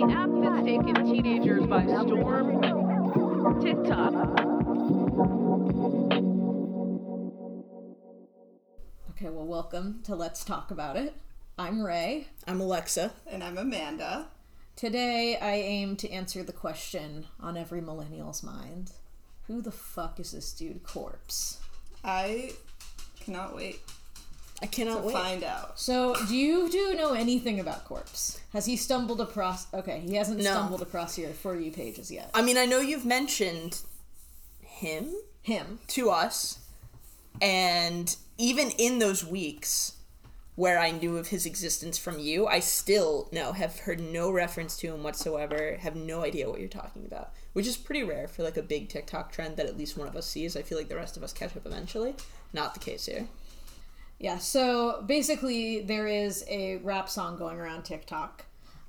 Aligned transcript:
The 0.00 0.10
app 0.12 0.30
that's 0.40 0.64
taken 0.64 0.94
teenagers 1.04 1.66
by 1.66 1.84
storm. 1.84 2.62
TikTok. 3.60 4.14
Okay, 9.10 9.28
well, 9.28 9.44
welcome 9.44 10.00
to 10.04 10.14
Let's 10.14 10.42
Talk 10.42 10.70
About 10.70 10.96
It. 10.96 11.12
I'm 11.58 11.82
Ray. 11.82 12.28
I'm 12.46 12.62
Alexa. 12.62 13.12
And 13.26 13.44
I'm 13.44 13.58
Amanda. 13.58 14.28
Today, 14.74 15.36
I 15.36 15.56
aim 15.56 15.96
to 15.96 16.10
answer 16.10 16.42
the 16.42 16.54
question 16.54 17.26
on 17.38 17.58
every 17.58 17.82
millennial's 17.82 18.42
mind 18.42 18.92
Who 19.48 19.60
the 19.60 19.70
fuck 19.70 20.18
is 20.18 20.32
this 20.32 20.54
dude, 20.54 20.82
Corpse? 20.82 21.58
I 22.02 22.52
cannot 23.20 23.54
wait 23.54 23.80
I 24.62 24.66
cannot 24.66 25.04
wait. 25.04 25.12
find 25.14 25.42
out. 25.42 25.78
So, 25.80 26.14
do 26.28 26.36
you 26.36 26.68
do 26.70 26.94
know 26.94 27.14
anything 27.14 27.58
about 27.60 27.84
Corpse? 27.86 28.40
Has 28.52 28.66
he 28.66 28.76
stumbled 28.76 29.20
across. 29.20 29.72
Okay, 29.72 30.00
he 30.00 30.14
hasn't 30.16 30.38
No. 30.42 30.50
stumbled 30.52 30.82
across 30.82 31.16
your 31.16 31.30
For 31.30 31.58
You 31.58 31.70
pages 31.70 32.10
yet. 32.10 32.30
I 32.34 32.42
mean, 32.42 32.58
I 32.58 32.66
know 32.66 32.80
you've 32.80 33.06
mentioned 33.06 33.80
him 34.60 35.14
Him. 35.42 35.78
to 35.88 36.10
us, 36.10 36.58
and 37.40 38.14
even 38.38 38.70
in 38.72 38.98
those 38.98 39.24
weeks 39.24 39.92
where 40.56 40.78
I 40.78 40.90
knew 40.90 41.16
of 41.16 41.28
his 41.28 41.46
existence 41.46 41.96
from 41.96 42.18
you, 42.18 42.46
I 42.46 42.60
still 42.60 43.28
no 43.32 43.52
have 43.52 43.80
heard 43.80 43.98
no 44.00 44.30
reference 44.30 44.76
to 44.78 44.88
him 44.88 45.02
whatsoever. 45.02 45.76
Have 45.80 45.96
no 45.96 46.22
idea 46.22 46.50
what 46.50 46.60
you're 46.60 46.68
talking 46.68 47.06
about, 47.06 47.30
which 47.54 47.66
is 47.66 47.78
pretty 47.78 48.02
rare 48.02 48.28
for 48.28 48.42
like 48.42 48.58
a 48.58 48.62
big 48.62 48.88
TikTok 48.90 49.32
trend 49.32 49.56
that 49.56 49.64
at 49.66 49.78
least 49.78 49.96
one 49.96 50.06
of 50.08 50.16
us 50.16 50.26
sees. 50.26 50.56
I 50.56 50.62
feel 50.62 50.76
like 50.76 50.88
the 50.88 50.96
rest 50.96 51.16
of 51.16 51.22
us 51.22 51.32
catch 51.32 51.56
up 51.56 51.64
eventually. 51.64 52.14
Not 52.52 52.74
the 52.74 52.80
case 52.80 53.06
here. 53.06 53.26
Yeah, 54.20 54.36
so 54.36 55.02
basically, 55.06 55.80
there 55.80 56.06
is 56.06 56.44
a 56.46 56.76
rap 56.76 57.08
song 57.08 57.38
going 57.38 57.58
around 57.58 57.84
TikTok 57.84 58.44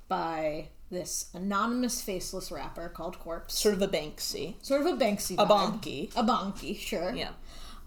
by 0.06 0.68
this 0.90 1.30
anonymous 1.32 2.02
faceless 2.02 2.52
rapper 2.52 2.90
called 2.90 3.18
Corpse. 3.18 3.58
Sort 3.58 3.74
of 3.74 3.80
a 3.80 3.88
Banksy, 3.88 4.56
Sort 4.62 4.82
of 4.82 4.86
a 4.86 4.96
Banksy. 5.02 5.36
a 5.38 5.46
bonky. 5.46 6.14
A 6.14 6.22
bonky, 6.22 6.78
sure. 6.78 7.14
Yeah. 7.14 7.30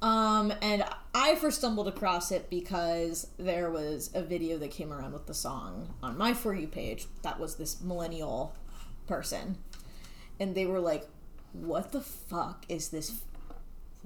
Um, 0.01 0.51
and 0.63 0.83
I 1.13 1.35
first 1.35 1.59
stumbled 1.59 1.87
across 1.87 2.31
it 2.31 2.49
because 2.49 3.27
there 3.37 3.69
was 3.69 4.09
a 4.15 4.23
video 4.23 4.57
that 4.57 4.71
came 4.71 4.91
around 4.91 5.13
with 5.13 5.27
the 5.27 5.35
song 5.35 5.93
on 6.01 6.17
my 6.17 6.33
For 6.33 6.55
You 6.55 6.67
page. 6.67 7.05
That 7.21 7.39
was 7.39 7.57
this 7.57 7.79
millennial 7.79 8.55
person. 9.05 9.59
And 10.39 10.55
they 10.55 10.65
were 10.65 10.79
like, 10.79 11.07
what 11.53 11.91
the 11.91 12.01
fuck 12.01 12.65
is 12.67 12.89
this 12.89 13.13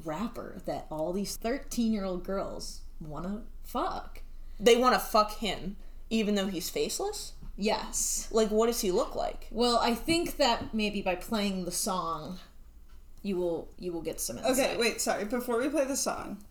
rapper 0.04 0.62
that 0.66 0.88
all 0.92 1.14
these 1.14 1.38
13 1.38 1.94
year 1.94 2.04
old 2.04 2.26
girls 2.26 2.82
want 3.08 3.26
to 3.26 3.42
fuck? 3.64 4.22
They 4.60 4.76
want 4.76 4.94
to 4.96 5.00
fuck 5.00 5.38
him, 5.38 5.78
even 6.10 6.36
though 6.36 6.48
he's 6.48 6.70
faceless. 6.70 7.34
Yes. 7.56 8.28
Like, 8.32 8.50
what 8.50 8.68
does 8.68 8.82
he 8.82 8.92
look 8.92 9.16
like? 9.16 9.48
Well, 9.52 9.80
I 9.82 9.94
think 9.94 10.38
that 10.38 10.74
maybe 10.74 11.02
by 11.02 11.16
playing 11.16 11.66
the 11.66 11.72
song, 11.72 12.40
you 13.22 13.36
will 13.38 13.70
you 13.78 13.92
will 13.92 14.02
get 14.02 14.22
some 14.22 14.38
insight. 14.38 14.52
Okay, 14.54 14.78
wait, 14.78 15.02
sorry. 15.02 15.26
Before 15.26 15.60
we 15.60 15.68
play 15.70 15.86
the 15.86 15.98
song, 15.98 16.44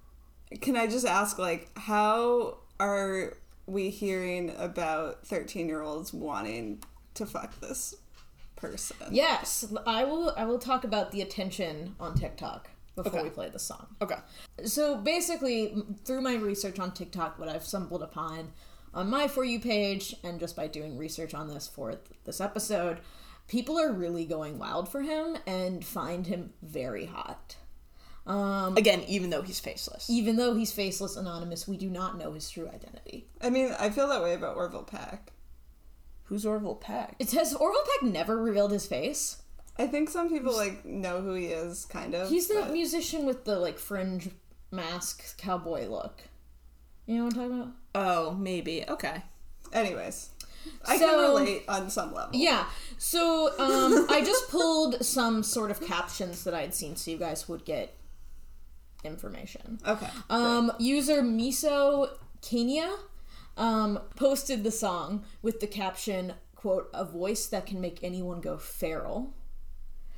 can 0.61 0.77
I 0.77 0.87
just 0.87 1.07
ask, 1.07 1.39
like, 1.39 1.71
how 1.79 2.59
are 2.79 3.37
we 3.67 3.91
hearing 3.91 4.55
about 4.59 5.27
13 5.27 5.67
year 5.67 5.83
olds 5.83 6.13
wanting 6.13 6.83
to 7.15 7.27
fuck 7.27 7.59
this 7.61 7.95
person? 8.57 8.97
Yes, 9.11 9.67
I 9.87 10.05
will. 10.05 10.35
I 10.37 10.45
will 10.45 10.59
talk 10.59 10.85
about 10.85 11.11
the 11.11 11.23
attention 11.23 11.95
on 11.99 12.15
TikTok 12.15 12.69
before 13.03 13.21
Okay. 13.21 13.29
we 13.29 13.35
play 13.35 13.49
the 13.49 13.59
song. 13.59 13.87
Okay. 14.03 14.17
So 14.65 14.97
basically, 14.97 15.75
through 16.05 16.21
my 16.23 16.35
research 16.35 16.79
on 16.79 16.93
TikTok, 16.93 17.39
what 17.39 17.49
I've 17.49 17.65
stumbled 17.65 18.03
upon 18.03 18.53
on 18.95 19.09
my 19.11 19.29
For 19.29 19.45
You 19.45 19.61
page, 19.61 20.15
and 20.25 20.41
just 20.41 20.57
by 20.57 20.67
doing 20.67 20.97
research 20.99 21.35
on 21.35 21.49
this 21.49 21.67
for 21.69 21.91
th- 21.93 22.03
this 22.25 22.41
episode, 22.41 22.99
people 23.47 23.79
are 23.79 23.93
really 23.93 24.25
going 24.25 24.59
wild 24.59 24.89
for 24.89 25.03
him 25.03 25.37
and 25.47 25.85
find 25.85 26.27
him 26.27 26.53
very 26.63 27.07
hot. 27.07 27.57
Um, 28.27 28.77
Again, 28.77 29.05
even 29.09 29.31
though 29.31 29.41
he's 29.43 29.59
faceless. 29.61 30.11
even 30.11 30.37
though 30.37 30.55
he's 30.55 30.71
faceless, 30.73 31.17
anonymous, 31.17 31.67
we 31.67 31.79
do 31.79 31.89
not 31.89 32.19
know 32.19 32.33
his 32.33 32.51
true 32.51 32.69
identity. 32.69 33.27
I 33.41 33.49
mean, 33.49 33.75
I 33.79 33.89
feel 33.89 34.07
that 34.09 34.23
way 34.23 34.35
about 34.35 34.57
Orville 34.57 34.83
Peck. 34.83 35.33
Who's 36.25 36.45
Orville 36.45 36.75
Peck? 36.75 37.17
It 37.19 37.31
says 37.31 37.55
Orville 37.55 37.81
Peck 38.01 38.11
never 38.11 38.37
revealed 38.37 38.71
his 38.73 38.87
face. 38.87 39.41
I 39.79 39.87
think 39.87 40.11
some 40.11 40.29
people, 40.29 40.57
like, 40.57 40.85
know 40.85 41.21
who 41.21 41.35
he 41.35 41.47
is, 41.47 41.85
kind 41.85 42.15
of. 42.15 42.29
He's 42.29 42.49
the 42.49 42.55
but- 42.63 42.73
musician 42.73 43.25
with 43.27 43.45
the 43.45 43.59
like 43.59 43.79
fringe 43.79 44.31
mask 44.71 45.37
cowboy 45.39 45.87
look. 45.87 46.21
You 47.07 47.19
know 47.19 47.25
what 47.25 47.35
I'm 47.35 47.41
talking 47.41 47.61
about? 47.61 47.73
Oh, 47.95 48.33
maybe. 48.35 48.85
Okay. 48.89 49.23
Anyways, 49.73 50.31
I 50.85 50.99
So- 50.99 51.07
can 51.07 51.19
relate 51.21 51.65
on 51.69 51.91
some 51.91 52.13
level. 52.13 52.31
Yeah. 52.35 52.67
So 52.99 53.49
um, 53.59 54.07
I 54.11 54.23
just 54.25 54.49
pulled 54.51 55.05
some 55.05 55.43
sort 55.43 55.71
of 55.71 55.81
captions 55.81 56.45
that 56.45 56.55
I 56.55 56.61
had 56.63 56.75
seen, 56.75 56.97
so 56.97 57.11
you 57.11 57.17
guys 57.19 57.49
would 57.49 57.65
get 57.65 57.95
information. 59.05 59.79
Okay. 59.87 60.09
Um, 60.29 60.73
user 60.79 61.23
Miso 61.23 62.11
Kenya 62.43 62.91
um, 63.57 64.01
posted 64.17 64.65
the 64.65 64.71
song 64.71 65.25
with 65.43 65.61
the 65.61 65.67
caption 65.67 66.35
"quote 66.55 66.91
A 66.93 67.05
voice 67.05 67.47
that 67.47 67.67
can 67.67 67.81
make 67.81 68.01
anyone 68.03 68.41
go 68.41 68.59
feral." 68.59 69.33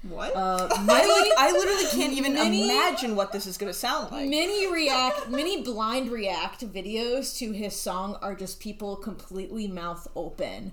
What? 0.03 0.35
Uh, 0.35 0.69
I. 0.71 1.33
I 1.39 1.53
literally 1.53 1.87
can't 1.91 2.13
even 2.13 2.35
Many- 2.35 2.65
imagine 2.65 3.17
what 3.17 3.33
this 3.33 3.47
is 3.47 3.59
gonna 3.59 3.73
sound 3.73 4.11
like. 4.13 4.29
many 4.29 4.71
react, 4.73 5.29
many 5.29 5.63
blind 5.63 6.11
react 6.11 6.61
videos 6.73 7.37
to 7.39 7.53
his 7.53 7.75
song 7.77 8.17
are 8.23 8.35
just 8.35 8.61
people 8.61 8.97
completely 8.97 9.67
mouth 9.67 10.09
open, 10.17 10.73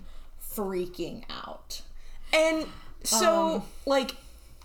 freaking 0.54 1.24
out. 1.30 1.82
And 2.32 2.66
so, 3.04 3.56
Um, 3.56 3.62
like, 3.86 4.16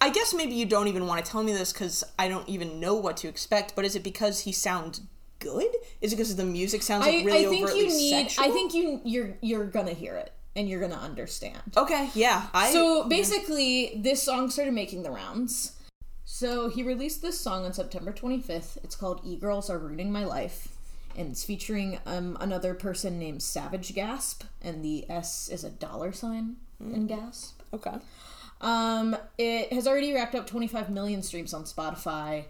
I 0.01 0.09
guess 0.09 0.33
maybe 0.33 0.53
you 0.53 0.65
don't 0.65 0.87
even 0.87 1.07
want 1.07 1.23
to 1.23 1.31
tell 1.31 1.43
me 1.43 1.53
this 1.53 1.71
because 1.71 2.03
I 2.19 2.27
don't 2.27 2.47
even 2.49 2.79
know 2.79 2.93
what 2.95 3.17
to 3.17 3.27
expect. 3.27 3.75
But 3.75 3.85
is 3.85 3.95
it 3.95 4.03
because 4.03 4.41
he 4.41 4.51
sounds 4.51 5.01
good? 5.39 5.67
Is 6.01 6.11
it 6.13 6.15
because 6.17 6.35
the 6.35 6.43
music 6.45 6.81
sounds 6.83 7.05
like 7.05 7.21
I, 7.21 7.23
really 7.23 7.45
I 7.45 7.49
think 7.49 7.63
overtly 7.63 7.81
you 7.85 7.87
need. 7.89 8.09
sexual? 8.29 8.45
I 8.45 8.49
think 8.49 8.73
you 8.73 9.01
you're 9.05 9.37
you're 9.41 9.65
gonna 9.65 9.93
hear 9.93 10.15
it 10.15 10.31
and 10.55 10.69
you're 10.69 10.79
gonna 10.81 10.95
understand. 10.95 11.61
Okay. 11.75 12.09
Yeah. 12.13 12.47
I. 12.53 12.71
So 12.71 13.07
basically, 13.07 13.93
this 13.95 14.21
song 14.23 14.49
started 14.49 14.73
making 14.73 15.03
the 15.03 15.11
rounds. 15.11 15.73
So 16.25 16.69
he 16.69 16.83
released 16.83 17.21
this 17.21 17.39
song 17.39 17.65
on 17.65 17.73
September 17.73 18.11
25th. 18.11 18.77
It's 18.83 18.95
called 18.95 19.21
"E 19.23 19.35
Girls 19.35 19.69
Are 19.69 19.77
Ruining 19.77 20.11
My 20.11 20.25
Life," 20.25 20.69
and 21.17 21.31
it's 21.31 21.43
featuring 21.43 21.99
um, 22.05 22.37
another 22.39 22.73
person 22.73 23.19
named 23.19 23.41
Savage 23.43 23.93
Gasp, 23.93 24.43
and 24.61 24.83
the 24.83 25.05
S 25.09 25.49
is 25.49 25.63
a 25.63 25.69
dollar 25.69 26.11
sign 26.11 26.55
in 26.79 27.07
Gasp. 27.07 27.61
okay. 27.73 27.97
Um, 28.61 29.15
it 29.37 29.73
has 29.73 29.87
already 29.87 30.13
racked 30.13 30.35
up 30.35 30.47
25 30.47 30.89
million 30.89 31.21
streams 31.21 31.53
on 31.53 31.65
Spotify, 31.65 32.45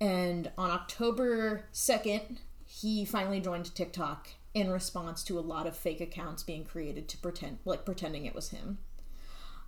and 0.00 0.50
on 0.58 0.70
October 0.70 1.64
2nd, 1.72 2.38
he 2.66 3.04
finally 3.04 3.40
joined 3.40 3.72
TikTok 3.74 4.28
in 4.58 4.70
response 4.70 5.22
to 5.24 5.38
a 5.38 5.40
lot 5.40 5.66
of 5.66 5.76
fake 5.76 6.00
accounts 6.00 6.42
being 6.42 6.64
created 6.64 7.08
to 7.08 7.18
pretend, 7.18 7.58
like 7.64 7.84
pretending 7.84 8.26
it 8.26 8.34
was 8.34 8.50
him. 8.50 8.78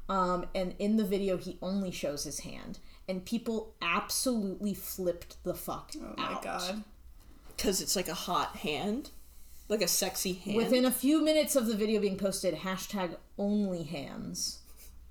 Um, 0.08 0.46
and 0.54 0.74
in 0.78 0.96
the 0.96 1.04
video, 1.04 1.36
he 1.36 1.56
only 1.62 1.92
shows 1.92 2.24
his 2.24 2.40
hand, 2.40 2.80
and 3.08 3.24
people 3.24 3.74
absolutely 3.80 4.74
flipped 4.74 5.42
the 5.44 5.54
fuck 5.54 5.92
oh 5.96 6.14
my 6.16 6.24
out. 6.24 6.42
god. 6.42 6.84
Because 7.56 7.80
it's 7.80 7.94
like 7.94 8.08
a 8.08 8.14
hot 8.14 8.56
hand, 8.56 9.10
like 9.68 9.82
a 9.82 9.88
sexy 9.88 10.32
hand. 10.32 10.56
Within 10.56 10.84
a 10.84 10.90
few 10.90 11.22
minutes 11.22 11.54
of 11.54 11.66
the 11.66 11.76
video 11.76 12.00
being 12.00 12.16
posted, 12.16 12.54
hashtag 12.56 13.16
only 13.38 13.84
hands 13.84 14.58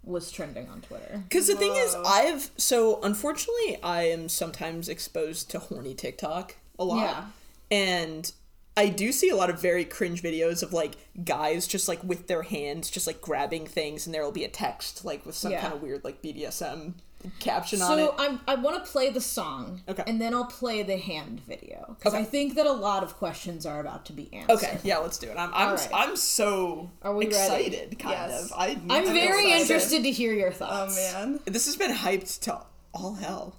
was 0.03 0.31
trending 0.31 0.67
on 0.69 0.81
Twitter. 0.81 1.23
Because 1.29 1.47
the 1.47 1.55
thing 1.55 1.75
is, 1.75 1.95
I've 2.05 2.51
so 2.57 2.99
unfortunately 3.03 3.77
I 3.83 4.03
am 4.03 4.27
sometimes 4.27 4.89
exposed 4.89 5.49
to 5.51 5.59
horny 5.59 5.93
TikTok 5.93 6.55
a 6.77 6.83
lot, 6.83 6.97
Yeah. 7.01 7.25
and 7.69 8.31
I 8.79 8.87
do 8.89 9.11
see 9.11 9.29
a 9.29 9.35
lot 9.35 9.49
of 9.49 9.61
very 9.61 9.83
cringe 9.83 10.23
videos 10.23 10.63
of 10.63 10.71
like 10.73 10.95
guys 11.25 11.67
just 11.67 11.87
like 11.87 12.01
with 12.03 12.27
their 12.27 12.43
hands 12.43 12.89
just 12.89 13.07
like 13.07 13.19
grabbing 13.21 13.67
things, 13.67 14.05
and 14.05 14.13
there 14.15 14.23
will 14.23 14.31
be 14.31 14.45
a 14.45 14.49
text 14.49 15.03
like 15.03 15.25
with 15.25 15.35
some 15.35 15.51
Yeah. 15.51 15.61
kind 15.61 15.73
of 15.73 15.81
weird 15.81 16.03
like 16.05 16.21
BDSM 16.21 16.93
caption 17.41 17.81
on 17.81 17.99
it. 17.99 18.05
So. 18.05 18.15
I'm, 18.17 18.39
I 18.47 18.55
want 18.55 18.81
to 18.83 18.89
play 18.89 19.09
the 19.09 19.19
song, 19.19 19.81
Okay. 19.89 20.03
and 20.07 20.21
then 20.21 20.33
I'll 20.33 20.45
play 20.45 20.83
the 20.83 20.95
hand 20.97 21.41
video 21.45 21.93
because 21.99 22.13
Okay. 22.13 22.23
I 22.23 22.25
think 22.25 22.55
that 22.55 22.65
a 22.65 22.71
lot 22.71 23.03
of 23.03 23.17
questions 23.17 23.65
are 23.65 23.81
about 23.81 24.05
to 24.05 24.13
be 24.13 24.33
answered. 24.33 24.53
Okay, 24.53 24.77
yeah, 24.85 24.99
let's 24.99 25.17
do 25.17 25.27
it. 25.27 25.35
I'm 25.37 25.53
I'm, 25.53 25.67
All 25.69 25.75
right. 25.75 25.89
I'm 25.93 26.15
so 26.15 26.89
Are 27.01 27.13
we 27.13 27.25
ready? 27.25 27.35
excited, 27.35 27.99
kind 27.99 28.13
Yes. 28.31 28.45
of. 28.45 28.53
I, 28.57 28.79
I'm 28.89 29.03
very 29.05 29.47
excited. 29.47 29.61
interested 29.61 30.03
to 30.03 30.11
hear 30.11 30.31
your 30.33 30.49
oh, 30.49 30.51
thoughts. 30.53 31.13
Oh 31.13 31.19
man. 31.27 31.39
This 31.43 31.65
has 31.65 31.75
been 31.75 31.93
hyped 31.93 32.39
to 32.43 32.61
all 32.93 33.15
hell. 33.15 33.57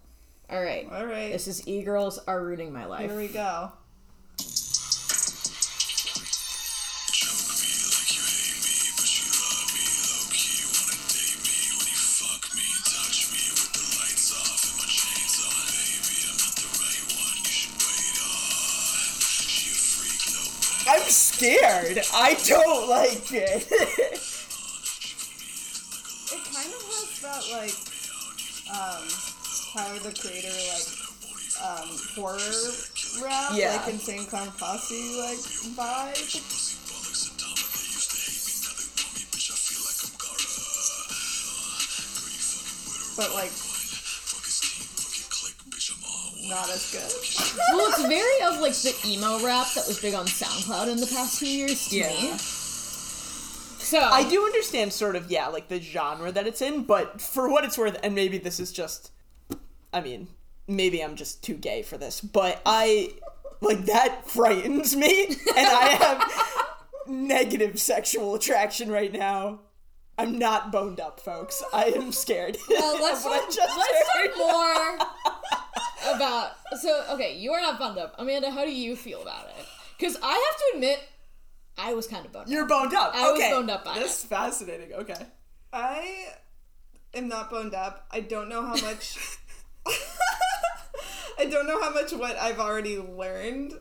All 0.49 0.63
right. 0.63 0.89
All 0.91 1.05
right. 1.07 1.31
This 1.31 1.47
is 1.47 1.69
E 1.69 1.83
Girls 1.83 2.19
Are 2.27 2.43
Ruining 2.43 2.73
My 2.73 2.87
Life. 2.87 3.11
Here 3.11 3.19
we 3.19 3.29
go. 3.29 3.73
Scared. 21.41 21.99
I 22.15 22.35
don't 22.47 22.89
like 22.89 23.33
it. 23.33 23.67
It 26.33 26.45
kind 26.53 26.73
of 26.77 26.83
has 26.93 27.21
that 27.23 27.43
like 27.57 27.77
um 28.71 29.09
Tyler 29.73 29.99
the 30.01 30.13
Creator 30.21 30.53
like 30.69 30.89
um 31.65 31.89
horror 32.15 33.25
rap 33.25 33.53
Yeah. 33.55 33.77
like 33.77 33.95
insane 33.95 34.27
clown 34.27 34.53
posse 34.59 35.17
like 35.19 35.39
vibe? 35.77 36.57
But 43.17 43.35
like 43.35 43.53
not 46.49 46.71
as 46.71 46.91
good. 46.91 47.53
well, 47.73 47.89
it's 47.89 48.03
very 48.03 48.43
of 48.43 48.61
like 48.61 48.75
the 48.75 48.95
emo 49.07 49.45
rap 49.45 49.67
that 49.75 49.87
was 49.87 50.01
big 50.01 50.15
on 50.15 50.27
SoundCloud 50.27 50.89
in 50.91 50.99
the 50.99 51.07
past 51.07 51.39
few 51.39 51.49
years 51.49 51.89
to 51.89 51.97
Yeah. 51.97 52.09
me. 52.09 52.39
So 52.39 53.99
I 53.99 54.29
do 54.29 54.45
understand 54.45 54.93
sort 54.93 55.17
of 55.17 55.31
yeah, 55.31 55.49
like 55.49 55.69
the 55.69 55.81
genre 55.81 56.31
that 56.31 56.47
it's 56.47 56.63
in, 56.63 56.85
but 56.85 57.21
for 57.21 57.49
what 57.51 57.65
it's 57.65 57.77
worth, 57.77 57.99
and 58.03 58.15
maybe 58.15 58.39
this 58.39 58.61
is 58.61 58.71
just, 58.71 59.11
I 59.93 60.01
mean, 60.01 60.29
maybe 60.69 61.03
I'm 61.03 61.17
just 61.17 61.43
too 61.43 61.55
gay 61.55 61.83
for 61.83 61.99
this, 61.99 62.21
but 62.21 62.61
I 62.65 63.13
like 63.61 63.87
that 63.87 64.29
frightens 64.29 64.95
me, 64.95 65.27
and 65.27 65.67
I 65.67 65.89
have 65.99 66.31
negative 67.09 67.81
sexual 67.81 68.35
attraction 68.37 68.91
right 68.93 69.13
now. 69.13 69.61
I'm 70.19 70.39
not 70.39 70.71
boned 70.71 71.01
up, 71.01 71.19
folks. 71.19 71.63
I 71.73 71.87
am 71.87 72.13
scared. 72.13 72.59
Well, 72.69 72.99
let's 73.03 73.25
talk, 73.25 73.51
just 73.51 73.77
let's 73.77 74.09
heard. 74.13 74.29
talk 74.29 74.37
more 74.37 74.99
about. 76.21 76.53
So, 76.81 77.05
okay, 77.11 77.37
you 77.37 77.53
are 77.53 77.61
not 77.61 77.79
bummed 77.79 77.99
up, 77.99 78.15
Amanda. 78.19 78.51
How 78.51 78.65
do 78.65 78.73
you 78.73 78.97
feel 78.97 79.23
about 79.23 79.47
it? 79.47 79.67
Because 79.99 80.17
I 80.23 80.31
have 80.33 80.59
to 80.59 80.65
admit, 80.75 81.01
I 81.79 81.95
was 81.95 82.07
kind 82.07 82.25
of 82.27 82.33
bummed. 82.33 82.49
You're 82.49 82.67
boned 82.67 82.95
up. 82.95 83.13
I 83.15 83.33
was 83.33 83.41
boned 83.41 83.71
up 83.71 83.85
by 83.85 83.99
That's 83.99 84.25
fascinating. 84.25 84.93
Okay. 84.95 85.27
I 85.73 86.27
am 87.15 87.29
not 87.29 87.51
boned 87.51 87.75
up. 87.75 88.07
I 88.11 88.21
don't 88.21 88.49
know 88.49 88.63
how 88.63 88.77
much. 88.77 89.17
I 91.39 91.47
don't 91.47 91.67
know 91.67 91.81
how 91.81 91.91
much 91.91 92.13
what 92.13 92.37
I've 92.37 92.59
already 92.59 92.99
learned 92.99 93.73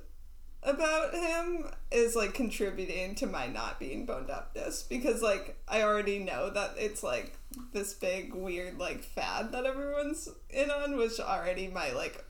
about 0.63 1.13
him 1.13 1.65
is 1.91 2.15
like 2.15 2.33
contributing 2.33 3.15
to 3.15 3.25
my 3.25 3.47
not 3.47 3.79
being 3.79 4.05
boned 4.05 4.29
upness 4.29 4.83
because 4.83 5.21
like 5.21 5.57
I 5.67 5.83
already 5.83 6.19
know 6.19 6.49
that 6.49 6.71
it's 6.77 7.01
like 7.01 7.37
this 7.73 7.93
big 7.93 8.33
weird 8.33 8.77
like 8.77 9.03
fad 9.03 9.51
that 9.53 9.65
everyone's 9.65 10.29
in 10.49 10.69
on, 10.69 10.97
which 10.97 11.19
already 11.19 11.67
my 11.67 11.91
like 11.91 12.23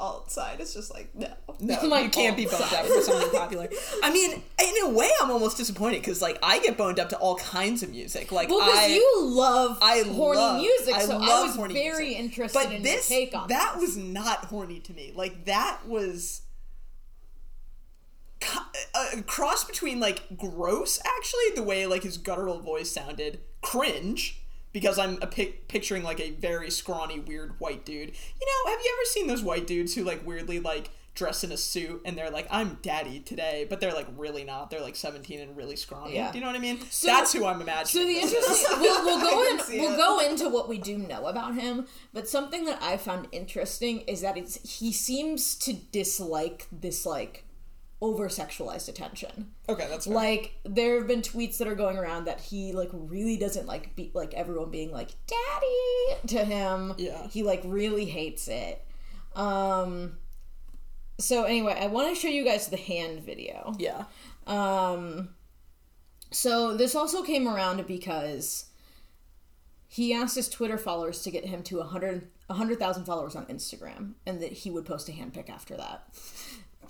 alt 0.00 0.30
side 0.30 0.60
is 0.60 0.72
just 0.74 0.92
like 0.92 1.14
no. 1.14 1.28
No, 1.60 1.88
My 1.88 2.02
you 2.02 2.08
can't 2.08 2.36
be 2.36 2.44
boned 2.44 2.62
up 2.62 2.86
for 2.86 3.00
something 3.02 3.30
popular. 3.30 3.68
I 4.04 4.12
mean, 4.12 4.30
in 4.62 4.74
a 4.84 4.90
way, 4.90 5.10
I'm 5.20 5.28
almost 5.30 5.56
disappointed 5.56 6.00
because 6.02 6.22
like 6.22 6.38
I 6.40 6.60
get 6.60 6.76
boned 6.76 7.00
up 7.00 7.08
to 7.08 7.16
all 7.18 7.34
kinds 7.36 7.82
of 7.82 7.90
music. 7.90 8.30
Like 8.30 8.48
Well, 8.48 8.64
because 8.64 8.90
you 8.90 9.16
love 9.24 9.78
I 9.82 10.02
horny 10.06 10.38
love, 10.38 10.60
music, 10.60 10.94
I 10.94 11.04
so 11.04 11.16
I 11.20 11.42
was 11.42 11.56
horny 11.56 11.74
very 11.74 12.04
music. 12.10 12.20
interested 12.20 12.58
But 12.62 12.72
in 12.72 12.82
this, 12.82 13.10
your 13.10 13.20
take 13.20 13.34
on 13.34 13.48
that 13.48 13.72
this. 13.74 13.82
was 13.82 13.96
not 13.96 14.44
horny 14.44 14.78
to 14.80 14.92
me. 14.92 15.12
Like 15.16 15.46
that 15.46 15.80
was 15.88 16.42
uh, 18.94 19.06
a 19.18 19.22
cross 19.22 19.64
between 19.64 19.98
like 19.98 20.22
gross, 20.36 21.00
actually, 21.04 21.56
the 21.56 21.62
way 21.62 21.86
like 21.86 22.04
his 22.04 22.18
guttural 22.18 22.60
voice 22.60 22.90
sounded, 22.92 23.40
cringe. 23.62 24.37
Because 24.72 24.98
I'm 24.98 25.18
a 25.22 25.26
pic- 25.26 25.66
picturing 25.68 26.02
like 26.02 26.20
a 26.20 26.30
very 26.32 26.70
scrawny, 26.70 27.18
weird 27.20 27.54
white 27.58 27.84
dude. 27.84 28.08
You 28.40 28.46
know, 28.46 28.70
have 28.70 28.80
you 28.84 28.94
ever 28.98 29.04
seen 29.06 29.26
those 29.26 29.42
white 29.42 29.66
dudes 29.66 29.94
who 29.94 30.04
like 30.04 30.26
weirdly 30.26 30.60
like 30.60 30.90
dress 31.14 31.42
in 31.42 31.50
a 31.50 31.56
suit 31.56 32.00
and 32.04 32.16
they're 32.16 32.30
like, 32.30 32.46
"I'm 32.50 32.78
daddy 32.82 33.18
today," 33.20 33.66
but 33.68 33.80
they're 33.80 33.92
like 33.94 34.06
really 34.16 34.44
not. 34.44 34.70
They're 34.70 34.80
like 34.82 34.94
17 34.94 35.40
and 35.40 35.56
really 35.56 35.74
scrawny. 35.74 36.14
Yeah. 36.14 36.30
Do 36.30 36.38
you 36.38 36.44
know 36.44 36.50
what 36.50 36.56
I 36.56 36.60
mean? 36.60 36.80
So, 36.90 37.08
That's 37.08 37.32
who 37.32 37.44
I'm 37.44 37.60
imagining. 37.60 37.86
So 37.86 38.06
the 38.06 38.20
this 38.20 38.32
interesting, 38.34 38.80
we'll, 38.80 39.04
we'll 39.04 39.20
go 39.20 39.42
in, 39.50 39.80
we'll 39.80 39.94
it. 39.94 39.96
go 39.96 40.20
into 40.20 40.48
what 40.48 40.68
we 40.68 40.78
do 40.78 40.96
know 40.98 41.26
about 41.26 41.54
him. 41.54 41.86
But 42.12 42.28
something 42.28 42.66
that 42.66 42.80
I 42.82 42.98
found 42.98 43.26
interesting 43.32 44.02
is 44.02 44.20
that 44.20 44.36
it's 44.36 44.78
he 44.78 44.92
seems 44.92 45.56
to 45.56 45.72
dislike 45.72 46.66
this 46.70 47.04
like 47.04 47.44
over 48.00 48.28
sexualized 48.28 48.88
attention. 48.88 49.50
Okay, 49.68 49.86
that's 49.88 50.06
fair. 50.06 50.14
Like 50.14 50.54
there 50.64 50.96
have 50.98 51.08
been 51.08 51.22
tweets 51.22 51.58
that 51.58 51.66
are 51.68 51.74
going 51.74 51.96
around 51.98 52.26
that 52.26 52.40
he 52.40 52.72
like 52.72 52.90
really 52.92 53.36
doesn't 53.36 53.66
like 53.66 53.96
be 53.96 54.10
like 54.14 54.34
everyone 54.34 54.70
being 54.70 54.92
like 54.92 55.10
daddy 55.26 56.20
to 56.28 56.44
him. 56.44 56.94
Yeah. 56.96 57.26
He 57.28 57.42
like 57.42 57.62
really 57.64 58.04
hates 58.04 58.46
it. 58.48 58.84
Um 59.34 60.18
so 61.18 61.44
anyway, 61.44 61.76
I 61.80 61.88
want 61.88 62.14
to 62.14 62.20
show 62.20 62.28
you 62.28 62.44
guys 62.44 62.68
the 62.68 62.76
hand 62.76 63.24
video. 63.24 63.74
yeah. 63.78 64.04
Um, 64.46 65.30
so 66.30 66.76
this 66.76 66.94
also 66.94 67.22
came 67.22 67.48
around 67.48 67.84
because 67.86 68.66
he 69.88 70.14
asked 70.14 70.36
his 70.36 70.48
Twitter 70.48 70.78
followers 70.78 71.22
to 71.22 71.30
get 71.30 71.44
him 71.44 71.62
to 71.64 71.76
a 71.76 71.80
100 71.80 72.28
100,000 72.46 73.04
followers 73.04 73.36
on 73.36 73.44
Instagram, 73.46 74.14
and 74.24 74.40
that 74.40 74.52
he 74.52 74.70
would 74.70 74.86
post 74.86 75.08
a 75.10 75.12
hand 75.12 75.34
pic 75.34 75.50
after 75.50 75.76
that. 75.76 76.08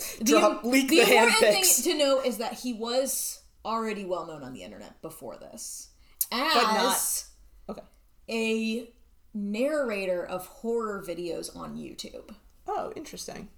Drop- 0.23 0.65
leak 0.65 0.89
the 0.89 1.01
hand 1.05 1.29
important 1.31 1.65
thing 1.67 1.93
to 1.93 1.99
know 1.99 2.21
is 2.21 2.39
that 2.39 2.55
he 2.55 2.73
was 2.73 3.43
already 3.65 4.05
well 4.05 4.27
known 4.27 4.43
on 4.43 4.53
the 4.53 4.63
internet 4.63 5.01
before 5.03 5.37
this, 5.37 5.89
as 6.33 6.55
not- 6.55 7.25
Okay. 7.71 7.83
a 8.31 8.93
narrator 9.35 10.25
of 10.25 10.47
horror 10.47 11.05
videos 11.07 11.55
on 11.57 11.77
YouTube. 11.77 12.35
Oh, 12.67 12.93
interesting. 12.97 13.49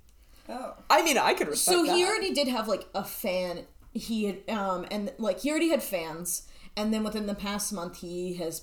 Oh. 0.49 0.75
I 0.89 1.03
mean, 1.03 1.17
I 1.19 1.35
could 1.35 1.49
respect 1.49 1.77
So 1.77 1.85
that. 1.87 1.95
he 1.97 2.05
already 2.05 2.33
did 2.35 2.49
have 2.49 2.67
like 2.69 2.87
a 2.95 3.05
fan. 3.05 3.67
He 3.93 4.25
had 4.25 4.49
um 4.49 4.87
and 4.91 5.13
like 5.19 5.41
he 5.41 5.51
already 5.51 5.69
had 5.71 5.83
fans, 5.83 6.49
and 6.77 6.93
then 6.93 7.03
within 7.05 7.27
the 7.27 7.35
past 7.35 7.73
month 7.73 7.99
he 7.99 8.35
has 8.35 8.63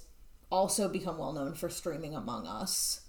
also 0.49 0.87
become 0.87 1.17
well 1.17 1.33
known 1.33 1.53
for 1.53 1.69
streaming 1.69 2.15
Among 2.15 2.47
Us, 2.47 3.01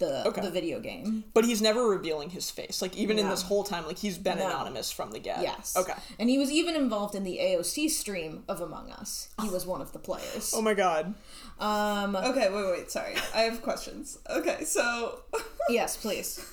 the 0.00 0.26
Okay. 0.26 0.40
the 0.40 0.50
video 0.50 0.80
game. 0.80 1.22
but 1.32 1.44
he's 1.44 1.62
never 1.62 1.86
revealing 1.86 2.30
his 2.30 2.50
face. 2.50 2.82
Like 2.82 2.96
even 2.96 3.18
in 3.20 3.28
this 3.28 3.42
whole 3.42 3.62
time, 3.62 3.86
like 3.86 3.98
he's 3.98 4.18
been 4.18 4.38
No. 4.38 4.46
anonymous 4.46 4.90
from 4.90 5.12
the 5.12 5.20
get. 5.20 5.40
Yes. 5.42 5.76
Okay. 5.76 5.94
And 6.18 6.28
he 6.28 6.36
was 6.38 6.50
even 6.50 6.74
involved 6.74 7.14
in 7.14 7.22
the 7.22 7.38
AOC 7.38 7.88
stream 7.88 8.42
of 8.48 8.60
Among 8.60 8.90
Us. 8.90 9.28
He 9.40 9.48
was 9.48 9.64
one 9.64 9.80
of 9.80 9.92
the 9.92 9.98
players. 10.00 10.52
Oh 10.56 10.60
my 10.62 10.74
god. 10.74 11.14
Um. 11.60 12.16
Okay, 12.16 12.50
wait, 12.50 12.66
wait, 12.72 12.90
sorry. 12.90 13.14
I 13.34 13.42
have 13.42 13.62
questions. 13.62 14.18
Okay, 14.28 14.64
so 14.64 15.20
Yes, 15.70 15.96
please. 15.96 16.44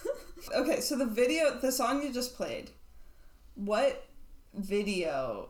Okay, 0.56 0.80
so 0.82 0.96
the 0.96 1.06
video, 1.06 1.58
the 1.60 1.72
song 1.72 2.04
you 2.04 2.14
just 2.14 2.36
played, 2.38 2.70
what 3.56 4.06
video 4.54 5.50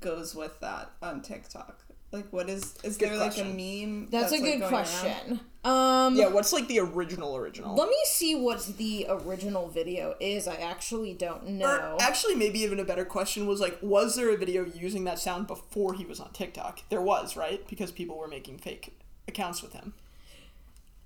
goes 0.00 0.34
with 0.34 0.58
that 0.60 0.90
on 1.02 1.20
TikTok? 1.22 1.78
Like, 2.12 2.30
what 2.30 2.50
is 2.50 2.74
is 2.82 2.98
Good 2.98 3.08
there 3.08 3.16
question. 3.16 3.46
like 3.46 3.54
a 3.54 3.86
meme? 3.86 4.08
That's, 4.10 4.32
a 4.32 4.34
like, 4.34 4.44
good 4.44 4.60
going 4.60 4.62
around? 4.62 4.70
question. 4.70 5.40
Um. 5.64 6.14
Yeah. 6.14 6.28
What's 6.28 6.52
like 6.52 6.68
the 6.68 6.78
original 6.80 7.36
original? 7.36 7.74
Let 7.74 7.88
me 7.88 7.96
see 8.04 8.34
what 8.34 8.64
the 8.76 9.06
original 9.08 9.68
video 9.68 10.14
is. 10.20 10.46
I 10.46 10.56
actually 10.56 11.14
don't 11.14 11.48
know. 11.48 11.94
Or 11.94 12.02
actually, 12.02 12.34
maybe 12.34 12.60
even 12.60 12.78
a 12.78 12.84
better 12.84 13.06
question 13.06 13.46
was 13.46 13.60
like, 13.60 13.78
was 13.80 14.14
there 14.16 14.28
a 14.28 14.36
video 14.36 14.66
using 14.66 15.04
that 15.04 15.18
sound 15.18 15.46
before 15.46 15.94
he 15.94 16.04
was 16.04 16.20
on 16.20 16.32
TikTok? 16.32 16.82
There 16.90 17.00
was, 17.00 17.36
right? 17.36 17.66
Because 17.66 17.90
people 17.90 18.18
were 18.18 18.28
making 18.28 18.58
fake 18.58 18.94
accounts 19.26 19.62
with 19.62 19.72
him. 19.72 19.94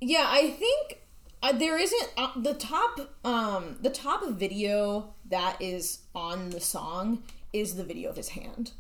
Yeah, 0.01 0.27
I 0.29 0.51
think 0.51 1.03
uh, 1.43 1.53
there 1.53 1.79
isn't 1.79 2.11
uh, 2.17 2.33
the 2.37 2.55
top 2.55 3.15
um 3.25 3.77
the 3.81 3.91
top 3.91 4.27
video 4.31 5.15
that 5.29 5.57
is 5.61 6.01
on 6.15 6.51
the 6.51 6.61
song 6.61 7.23
is 7.53 7.77
the 7.77 7.85
video 7.85 8.11
of 8.11 8.17
his 8.17 8.31
hand. 8.31 8.73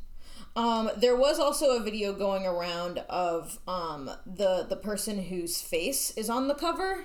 Um, 0.56 0.90
there 0.96 1.14
was 1.14 1.38
also 1.38 1.76
a 1.76 1.80
video 1.80 2.12
going 2.14 2.46
around 2.46 2.98
of 3.10 3.58
um 3.68 4.10
the 4.26 4.64
the 4.68 4.76
person 4.76 5.24
whose 5.24 5.60
face 5.60 6.10
is 6.16 6.30
on 6.30 6.48
the 6.48 6.54
cover. 6.54 7.04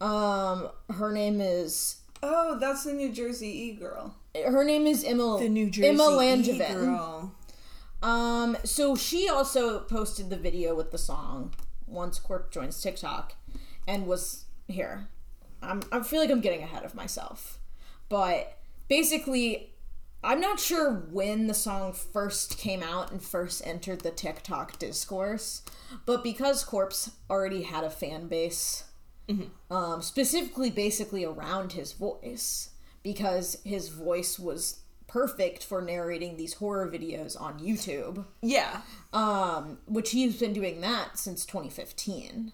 Um, 0.00 0.68
her 0.90 1.12
name 1.12 1.40
is 1.40 1.96
Oh, 2.22 2.56
that's 2.58 2.84
the 2.84 2.92
New 2.92 3.12
Jersey 3.12 3.48
E 3.48 3.72
girl. 3.72 4.14
her 4.34 4.64
name 4.64 4.86
is 4.86 5.02
Emma 5.02 5.38
The 5.40 5.48
New 5.48 5.70
Emma 5.82 6.04
Langevin. 6.04 7.30
Um, 8.02 8.56
so 8.64 8.94
she 8.96 9.28
also 9.28 9.80
posted 9.80 10.30
the 10.30 10.36
video 10.36 10.74
with 10.74 10.90
the 10.90 10.98
song 10.98 11.54
once 11.86 12.18
Corp 12.18 12.50
joins 12.52 12.80
TikTok 12.80 13.34
and 13.86 14.06
was 14.06 14.44
here. 14.68 15.08
I'm, 15.62 15.82
I 15.92 16.02
feel 16.02 16.20
like 16.20 16.30
I'm 16.30 16.40
getting 16.40 16.62
ahead 16.62 16.84
of 16.84 16.94
myself. 16.94 17.58
But 18.08 18.58
basically, 18.88 19.71
I'm 20.24 20.40
not 20.40 20.60
sure 20.60 20.92
when 21.10 21.46
the 21.48 21.54
song 21.54 21.92
first 21.92 22.56
came 22.58 22.82
out 22.82 23.10
and 23.10 23.22
first 23.22 23.66
entered 23.66 24.02
the 24.02 24.10
TikTok 24.12 24.78
discourse, 24.78 25.62
but 26.06 26.22
because 26.22 26.62
Corpse 26.64 27.10
already 27.28 27.62
had 27.62 27.82
a 27.84 27.90
fan 27.90 28.28
base, 28.28 28.84
um, 29.70 30.02
specifically 30.02 30.70
basically 30.70 31.24
around 31.24 31.72
his 31.72 31.92
voice, 31.92 32.70
because 33.02 33.58
his 33.64 33.88
voice 33.88 34.38
was 34.38 34.80
perfect 35.08 35.64
for 35.64 35.82
narrating 35.82 36.36
these 36.36 36.54
horror 36.54 36.88
videos 36.90 37.38
on 37.40 37.58
YouTube 37.58 38.24
Yeah. 38.42 38.82
um, 39.12 39.78
which 39.86 40.10
he's 40.12 40.38
been 40.38 40.52
doing 40.52 40.80
that 40.82 41.18
since 41.18 41.44
2015. 41.46 42.52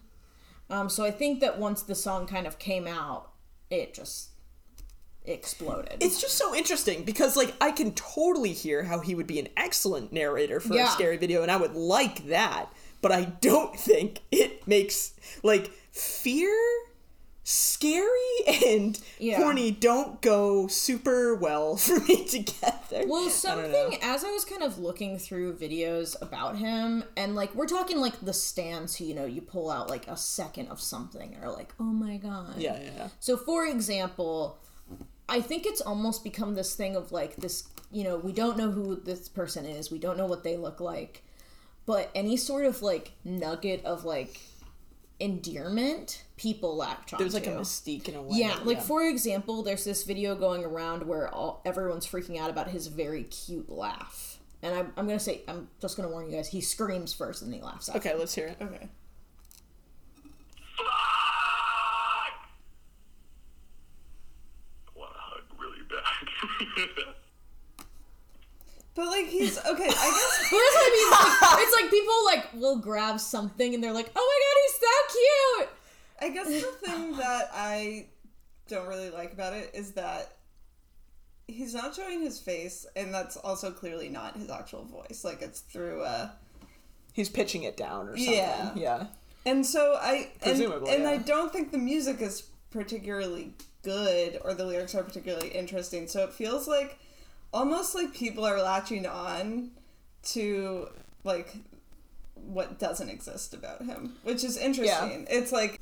Um, 0.69 0.89
so 0.89 1.03
I 1.03 1.11
think 1.11 1.39
that 1.41 1.59
once 1.59 1.81
the 1.81 1.95
song 1.95 2.27
kind 2.27 2.45
of 2.47 2.59
came 2.59 2.87
out, 2.87 3.31
it 3.69 3.93
just 3.93 4.29
exploded. 5.29 5.97
It's 6.01 6.19
just 6.21 6.35
so 6.37 6.53
interesting 6.55 7.03
because 7.03 7.35
like 7.37 7.53
I 7.61 7.71
can 7.71 7.93
totally 7.93 8.53
hear 8.53 8.83
how 8.83 8.99
he 8.99 9.15
would 9.15 9.27
be 9.27 9.39
an 9.39 9.47
excellent 9.57 10.11
narrator 10.11 10.59
for 10.59 10.73
Yeah. 10.75 10.85
a 10.85 10.91
scary 10.91 11.17
video 11.17 11.41
and 11.43 11.51
I 11.51 11.57
would 11.57 11.75
like 11.75 12.27
that. 12.27 12.67
but 13.01 13.11
I 13.13 13.23
don't 13.41 13.75
think 13.89 14.19
it 14.31 14.67
makes 14.67 15.13
like 15.41 15.71
fear 15.91 16.53
scary 17.43 18.19
and 18.67 18.99
Yeah. 19.17 19.37
horny 19.37 19.71
don't 19.71 20.21
go 20.21 20.67
super 20.67 21.33
well 21.35 21.77
for 21.85 21.99
me 22.01 22.25
together. 22.25 23.05
Well, 23.07 23.25
I 23.27 23.29
something 23.29 23.97
as 24.01 24.23
I 24.23 24.31
was 24.31 24.45
kind 24.45 24.61
of 24.63 24.77
looking 24.79 25.17
through 25.17 25.55
videos 25.57 26.15
about 26.21 26.57
him, 26.57 27.03
and 27.17 27.35
like 27.35 27.55
we're 27.55 27.67
talking 27.67 27.99
like 27.99 28.19
the 28.21 28.33
stands 28.33 28.95
who 28.95 29.05
you 29.05 29.15
know 29.15 29.25
you 29.25 29.41
pull 29.41 29.69
out 29.71 29.89
like 29.89 30.07
a 30.07 30.17
second 30.17 30.67
of 30.67 30.79
something, 30.81 31.37
or 31.41 31.49
like 31.51 31.73
oh 31.79 31.83
my 31.83 32.17
god, 32.17 32.55
Yeah, 32.57 32.77
yeah, 32.79 32.89
yeah. 32.97 33.07
So, 33.19 33.37
for 33.37 33.65
example, 33.65 34.59
I 35.29 35.41
think 35.41 35.65
it's 35.65 35.81
almost 35.81 36.23
become 36.23 36.55
this 36.55 36.75
thing 36.75 36.95
of 36.95 37.11
like 37.11 37.35
this, 37.37 37.67
you 37.91 38.03
know, 38.03 38.17
we 38.17 38.31
don't 38.31 38.57
know 38.57 38.71
who 38.71 38.95
this 38.95 39.29
person 39.29 39.65
is, 39.65 39.91
we 39.91 39.99
don't 39.99 40.17
know 40.17 40.25
what 40.25 40.43
they 40.43 40.57
look 40.57 40.79
like, 40.79 41.23
but 41.85 42.09
any 42.15 42.37
sort 42.37 42.65
of 42.65 42.81
like 42.81 43.11
nugget 43.23 43.83
of 43.85 44.05
like 44.05 44.39
endearment, 45.19 46.23
people 46.37 46.75
latch 46.77 47.13
on 47.13 47.19
There's 47.19 47.33
like 47.33 47.47
a 47.47 47.51
to. 47.51 47.59
mystique 47.59 48.07
in 48.07 48.15
a 48.15 48.21
way. 48.21 48.37
Yeah, 48.37 48.57
like 48.63 48.81
for 48.81 49.03
example, 49.03 49.63
there's 49.63 49.83
this 49.83 50.03
video 50.03 50.35
going 50.35 50.63
around 50.63 51.03
where 51.03 51.33
all, 51.33 51.61
everyone's 51.65 52.07
freaking 52.07 52.39
out 52.39 52.49
about 52.49 52.69
his 52.69 52.87
very 52.87 53.23
cute 53.23 53.69
laugh. 53.69 54.37
And 54.61 54.75
I'm, 54.75 54.93
I'm 54.97 55.07
gonna 55.07 55.19
say, 55.19 55.41
I'm 55.47 55.69
just 55.81 55.97
gonna 55.97 56.09
warn 56.09 56.29
you 56.29 56.35
guys, 56.35 56.49
he 56.49 56.61
screams 56.61 57.13
first 57.13 57.41
and 57.41 57.51
then 57.51 57.59
he 57.59 57.65
laughs 57.65 57.89
after. 57.89 57.99
Okay, 57.99 58.15
let's 58.17 58.33
hear 58.35 58.47
it. 58.47 58.57
Okay. 58.61 58.87
I 60.79 62.29
want 64.95 65.13
to 65.13 65.19
hug 65.19 65.43
really 65.59 65.81
bad. 65.89 66.48
But 68.95 69.07
like 69.07 69.27
he's 69.27 69.57
okay. 69.57 69.69
I 69.69 69.75
guess 69.87 70.47
But 70.51 70.57
that's 70.57 70.75
what 70.75 70.83
I 70.83 70.91
mean. 70.93 71.11
Like, 71.11 71.67
it's 71.67 71.81
like 71.81 71.89
people 71.89 72.13
like 72.25 72.53
will 72.53 72.77
grab 72.79 73.19
something 73.19 73.73
and 73.73 73.81
they're 73.83 73.93
like, 73.93 74.11
"Oh 74.13 74.19
my 74.19 74.39
god, 74.45 74.57
he's 74.65 74.79
so 74.81 74.95
cute." 75.15 75.69
I 76.21 76.29
guess 76.29 76.47
the 76.47 76.71
thing 76.87 77.17
that 77.17 77.49
I 77.53 78.07
don't 78.67 78.87
really 78.87 79.09
like 79.09 79.31
about 79.31 79.53
it 79.53 79.71
is 79.73 79.93
that 79.93 80.33
he's 81.47 81.73
not 81.73 81.95
showing 81.95 82.21
his 82.21 82.39
face, 82.39 82.85
and 82.95 83.13
that's 83.13 83.37
also 83.37 83.71
clearly 83.71 84.09
not 84.09 84.35
his 84.35 84.49
actual 84.49 84.83
voice. 84.83 85.23
Like 85.23 85.41
it's 85.41 85.61
through 85.61 86.03
a. 86.03 86.33
He's 87.13 87.29
pitching 87.29 87.63
it 87.63 87.77
down 87.77 88.07
or 88.07 88.17
something. 88.17 88.33
Yeah. 88.33 88.71
Yeah. 88.75 89.05
And 89.45 89.65
so 89.65 89.97
I 89.99 90.31
and, 90.41 90.57
Presumably, 90.57 90.93
and 90.93 91.07
I 91.07 91.13
yeah. 91.13 91.23
don't 91.25 91.53
think 91.53 91.71
the 91.71 91.77
music 91.77 92.21
is 92.21 92.43
particularly 92.69 93.53
good 93.83 94.39
or 94.43 94.53
the 94.53 94.65
lyrics 94.65 94.95
are 94.95 95.03
particularly 95.03 95.49
interesting. 95.49 96.07
So 96.07 96.23
it 96.23 96.33
feels 96.33 96.67
like 96.67 96.99
almost 97.53 97.95
like 97.95 98.13
people 98.13 98.45
are 98.45 98.61
latching 98.61 99.05
on 99.05 99.71
to 100.21 100.89
like 101.23 101.55
what 102.35 102.79
doesn't 102.79 103.09
exist 103.09 103.53
about 103.53 103.83
him, 103.83 104.15
which 104.23 104.43
is 104.43 104.57
interesting. 104.57 105.27
It's 105.29 105.51
like 105.51 105.79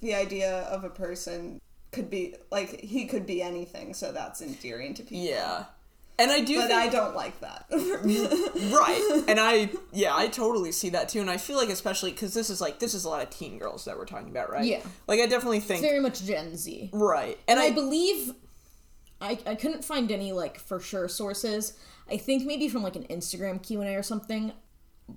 the 0.00 0.14
idea 0.14 0.62
of 0.62 0.84
a 0.84 0.90
person 0.90 1.60
could 1.92 2.10
be 2.10 2.34
like 2.50 2.80
he 2.80 3.06
could 3.06 3.26
be 3.26 3.42
anything, 3.42 3.94
so 3.94 4.12
that's 4.12 4.40
endearing 4.42 4.94
to 4.94 5.02
people. 5.02 5.18
Yeah. 5.18 5.64
And 6.18 6.30
I 6.30 6.40
do 6.40 6.56
But 6.60 6.68
think 6.68 6.80
I 6.80 6.88
don't 6.88 7.14
like 7.14 7.38
that. 7.40 7.66
right 7.70 9.24
and 9.28 9.38
i 9.40 9.68
yeah 9.92 10.14
i 10.16 10.28
totally 10.28 10.72
see 10.72 10.88
that 10.90 11.08
too 11.08 11.20
and 11.20 11.28
i 11.30 11.36
feel 11.36 11.56
like 11.56 11.68
especially 11.68 12.10
because 12.12 12.32
this 12.32 12.48
is 12.48 12.60
like 12.60 12.78
this 12.78 12.94
is 12.94 13.04
a 13.04 13.08
lot 13.08 13.22
of 13.22 13.30
teen 13.30 13.58
girls 13.58 13.84
that 13.84 13.96
we're 13.98 14.04
talking 14.06 14.30
about 14.30 14.50
right 14.50 14.64
Yeah. 14.64 14.80
like 15.08 15.20
i 15.20 15.26
definitely 15.26 15.60
think 15.60 15.82
Very 15.82 16.00
much 16.00 16.24
Gen 16.24 16.56
Z. 16.56 16.90
right 16.92 17.38
and 17.48 17.58
And 17.58 17.60
i, 17.60 17.66
I 17.66 17.70
believe 17.72 18.32
I, 19.20 19.38
I 19.46 19.54
couldn't 19.56 19.84
find 19.84 20.10
any 20.12 20.32
like 20.32 20.58
for 20.58 20.78
sure 20.78 21.08
sources. 21.08 21.72
I 22.10 22.18
think 22.18 22.44
maybe 22.46 22.68
from 22.68 22.82
like 22.82 22.96
an 22.96 23.04
Instagram 23.04 23.62
Q&A 23.62 23.94
or 23.96 24.02
something. 24.02 24.52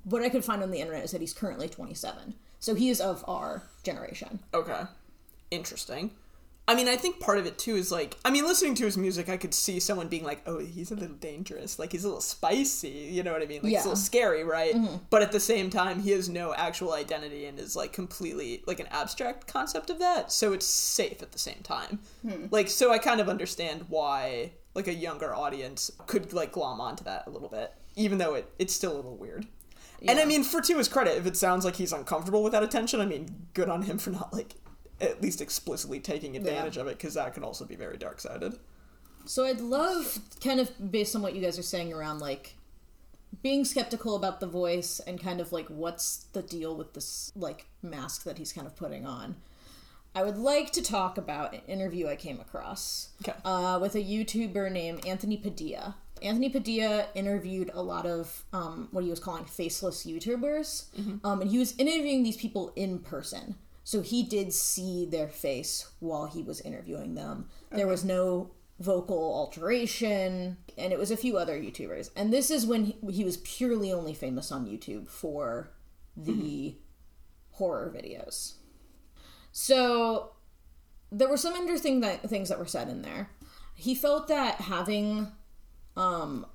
What 0.05 0.21
I 0.21 0.29
could 0.29 0.45
find 0.45 0.63
on 0.63 0.71
the 0.71 0.79
internet 0.79 1.03
is 1.03 1.11
that 1.11 1.19
he's 1.21 1.33
currently 1.33 1.67
27. 1.67 2.33
So 2.59 2.75
he 2.75 2.89
is 2.89 3.01
of 3.01 3.23
our 3.27 3.63
generation. 3.83 4.39
okay 4.53 4.83
interesting 5.51 6.11
i 6.69 6.75
mean 6.75 6.87
i 6.87 6.95
think 6.95 7.19
part 7.19 7.37
of 7.39 7.45
it 7.45 7.57
too 7.57 7.75
is 7.75 7.91
like 7.91 8.15
i 8.23 8.29
mean 8.29 8.45
listening 8.45 8.75
to 8.75 8.85
his 8.85 8.97
music 8.97 9.27
i 9.27 9.35
could 9.35 9.53
see 9.53 9.79
someone 9.79 10.07
being 10.07 10.23
like 10.23 10.41
oh 10.45 10.59
he's 10.59 10.91
a 10.91 10.95
little 10.95 11.15
dangerous. 11.15 11.79
Like 11.79 11.91
he's 11.91 12.03
a 12.03 12.07
little 12.07 12.21
spicy. 12.21 12.89
You 12.89 13.23
know 13.23 13.33
what 13.33 13.41
i 13.41 13.45
mean? 13.45 13.61
Like 13.63 13.71
Yeah. 13.71 13.79
it's 13.79 13.85
a 13.85 13.89
little 13.89 14.03
scary 14.03 14.43
right? 14.43 14.73
Mm-hmm. 14.75 14.97
But 15.09 15.21
at 15.21 15.31
the 15.31 15.39
same 15.39 15.69
time 15.69 15.99
he 15.99 16.11
has 16.11 16.29
no 16.29 16.53
actual 16.53 16.93
identity 16.93 17.45
and 17.45 17.59
is 17.59 17.75
like 17.75 17.91
completely 17.91 18.63
like 18.67 18.79
an 18.79 18.87
abstract 18.91 19.47
concept 19.47 19.89
of 19.89 19.99
that. 19.99 20.31
So 20.31 20.53
it's 20.53 20.65
safe 20.65 21.21
at 21.21 21.31
the 21.31 21.39
same 21.39 21.61
time. 21.63 21.99
Hmm. 22.21 22.45
Like 22.51 22.69
so 22.69 22.91
i 22.91 22.97
kind 22.99 23.19
of 23.19 23.27
understand 23.29 23.85
why 23.89 24.51
like 24.75 24.87
a 24.87 24.93
younger 24.93 25.33
audience 25.35 25.91
could 26.07 26.31
like 26.33 26.51
glom 26.51 26.79
onto 26.79 27.03
that 27.03 27.25
a 27.27 27.29
little 27.31 27.49
bit 27.49 27.73
even 27.95 28.17
though 28.19 28.35
it, 28.35 28.45
it's 28.59 28.73
still 28.73 28.93
a 28.93 28.97
little 28.97 29.17
weird. 29.17 29.45
And 30.07 30.19
i 30.19 30.25
mean 30.25 30.43
for 30.43 30.61
to 30.61 30.77
his 30.77 30.87
credit 30.87 31.17
if 31.17 31.25
it 31.25 31.35
sounds 31.35 31.65
like 31.65 31.75
he's 31.75 31.91
uncomfortable 31.91 32.41
with 32.43 32.53
that 32.53 32.63
attention 32.63 33.01
i 33.01 33.05
mean 33.05 33.47
good 33.53 33.67
on 33.67 33.81
him 33.81 33.97
for 33.97 34.11
not 34.11 34.31
like 34.31 34.55
at 35.01 35.21
least 35.21 35.41
explicitly 35.41 35.99
taking 35.99 36.35
advantage 36.35 36.77
of 36.77 36.87
it 36.87 36.97
because 36.97 37.13
that 37.13 37.33
can 37.33 37.43
also 37.43 37.65
be 37.65 37.75
very 37.75 37.97
dark-sided 37.97 38.57
So 39.25 39.45
I'd 39.45 39.61
love, 39.61 40.19
kind 40.43 40.59
of 40.59 40.91
based 40.91 41.15
on 41.15 41.21
what 41.21 41.35
you 41.35 41.41
guys 41.41 41.57
are 41.59 41.63
saying 41.63 41.93
around 41.93 42.19
like 42.19 42.55
being 43.43 43.63
skeptical 43.63 44.15
about 44.15 44.39
the 44.39 44.47
voice 44.47 44.99
and 45.05 45.21
kind 45.21 45.39
of 45.39 45.51
like 45.51 45.67
what's 45.67 46.25
the 46.33 46.41
deal 46.41 46.75
with 46.75 46.93
this 46.93 47.31
like 47.35 47.67
mask 47.81 48.23
that 48.23 48.37
he's 48.37 48.51
kind 48.51 48.65
of 48.67 48.75
putting 48.75 49.05
on. 49.05 49.35
I 50.15 50.23
would 50.23 50.37
like 50.39 50.71
to 50.71 50.81
talk 50.81 51.19
about 51.19 51.53
an 51.53 51.61
interview 51.67 52.07
I 52.07 52.15
came 52.15 52.39
across 52.39 53.09
Okay. 53.21 53.37
uh, 53.45 53.77
with 53.79 53.93
a 53.95 53.99
YouTuber 54.03 54.71
named 54.71 55.05
Anthony 55.05 55.37
Padilla. 55.37 55.95
Anthony 56.23 56.49
Padilla 56.49 57.05
interviewed 57.13 57.69
a 57.73 57.81
lot 57.83 58.05
of 58.07 58.43
um, 58.51 58.87
what 58.91 59.03
he 59.03 59.09
was 59.11 59.19
calling 59.19 59.45
faceless 59.45 60.05
YouTubers, 60.05 60.85
um, 61.23 61.39
and 61.41 61.49
he 61.51 61.57
was 61.59 61.75
interviewing 61.77 62.23
these 62.23 62.35
people 62.35 62.73
in 62.75 62.99
person. 62.99 63.55
So 63.89 64.03
he 64.03 64.21
did 64.21 64.53
see 64.53 65.07
their 65.07 65.27
face 65.27 65.89
while 65.99 66.27
he 66.27 66.43
was 66.43 66.61
interviewing 66.61 67.15
them. 67.15 67.49
There 67.71 67.87
was 67.87 68.05
no 68.05 68.51
vocal 68.79 69.33
alteration, 69.33 70.57
and 70.77 70.93
it 70.93 70.99
was 70.99 71.09
a 71.09 71.17
few 71.17 71.37
other 71.37 71.59
YouTubers. 71.59 72.11
And 72.15 72.31
this 72.31 72.51
is 72.51 72.67
when 72.67 72.85
he, 72.85 72.97
he 73.11 73.23
was 73.23 73.37
purely 73.37 73.91
only 73.91 74.13
famous 74.13 74.51
on 74.51 74.67
YouTube 74.67 75.09
for 75.09 75.71
the 76.15 76.75
horror 77.53 77.91
videos. 77.91 78.57
So 79.51 80.33
there 81.11 81.27
were 81.27 81.35
some 81.35 81.55
interesting 81.55 81.99
th- 81.99 82.19
things 82.19 82.49
that 82.49 82.59
were 82.59 82.67
said 82.67 82.89
in 82.89 83.01
there. 83.01 83.31
He 83.73 83.95
felt 83.95 84.27
that 84.27 84.61
having, 84.61 85.31
um, 85.97 86.45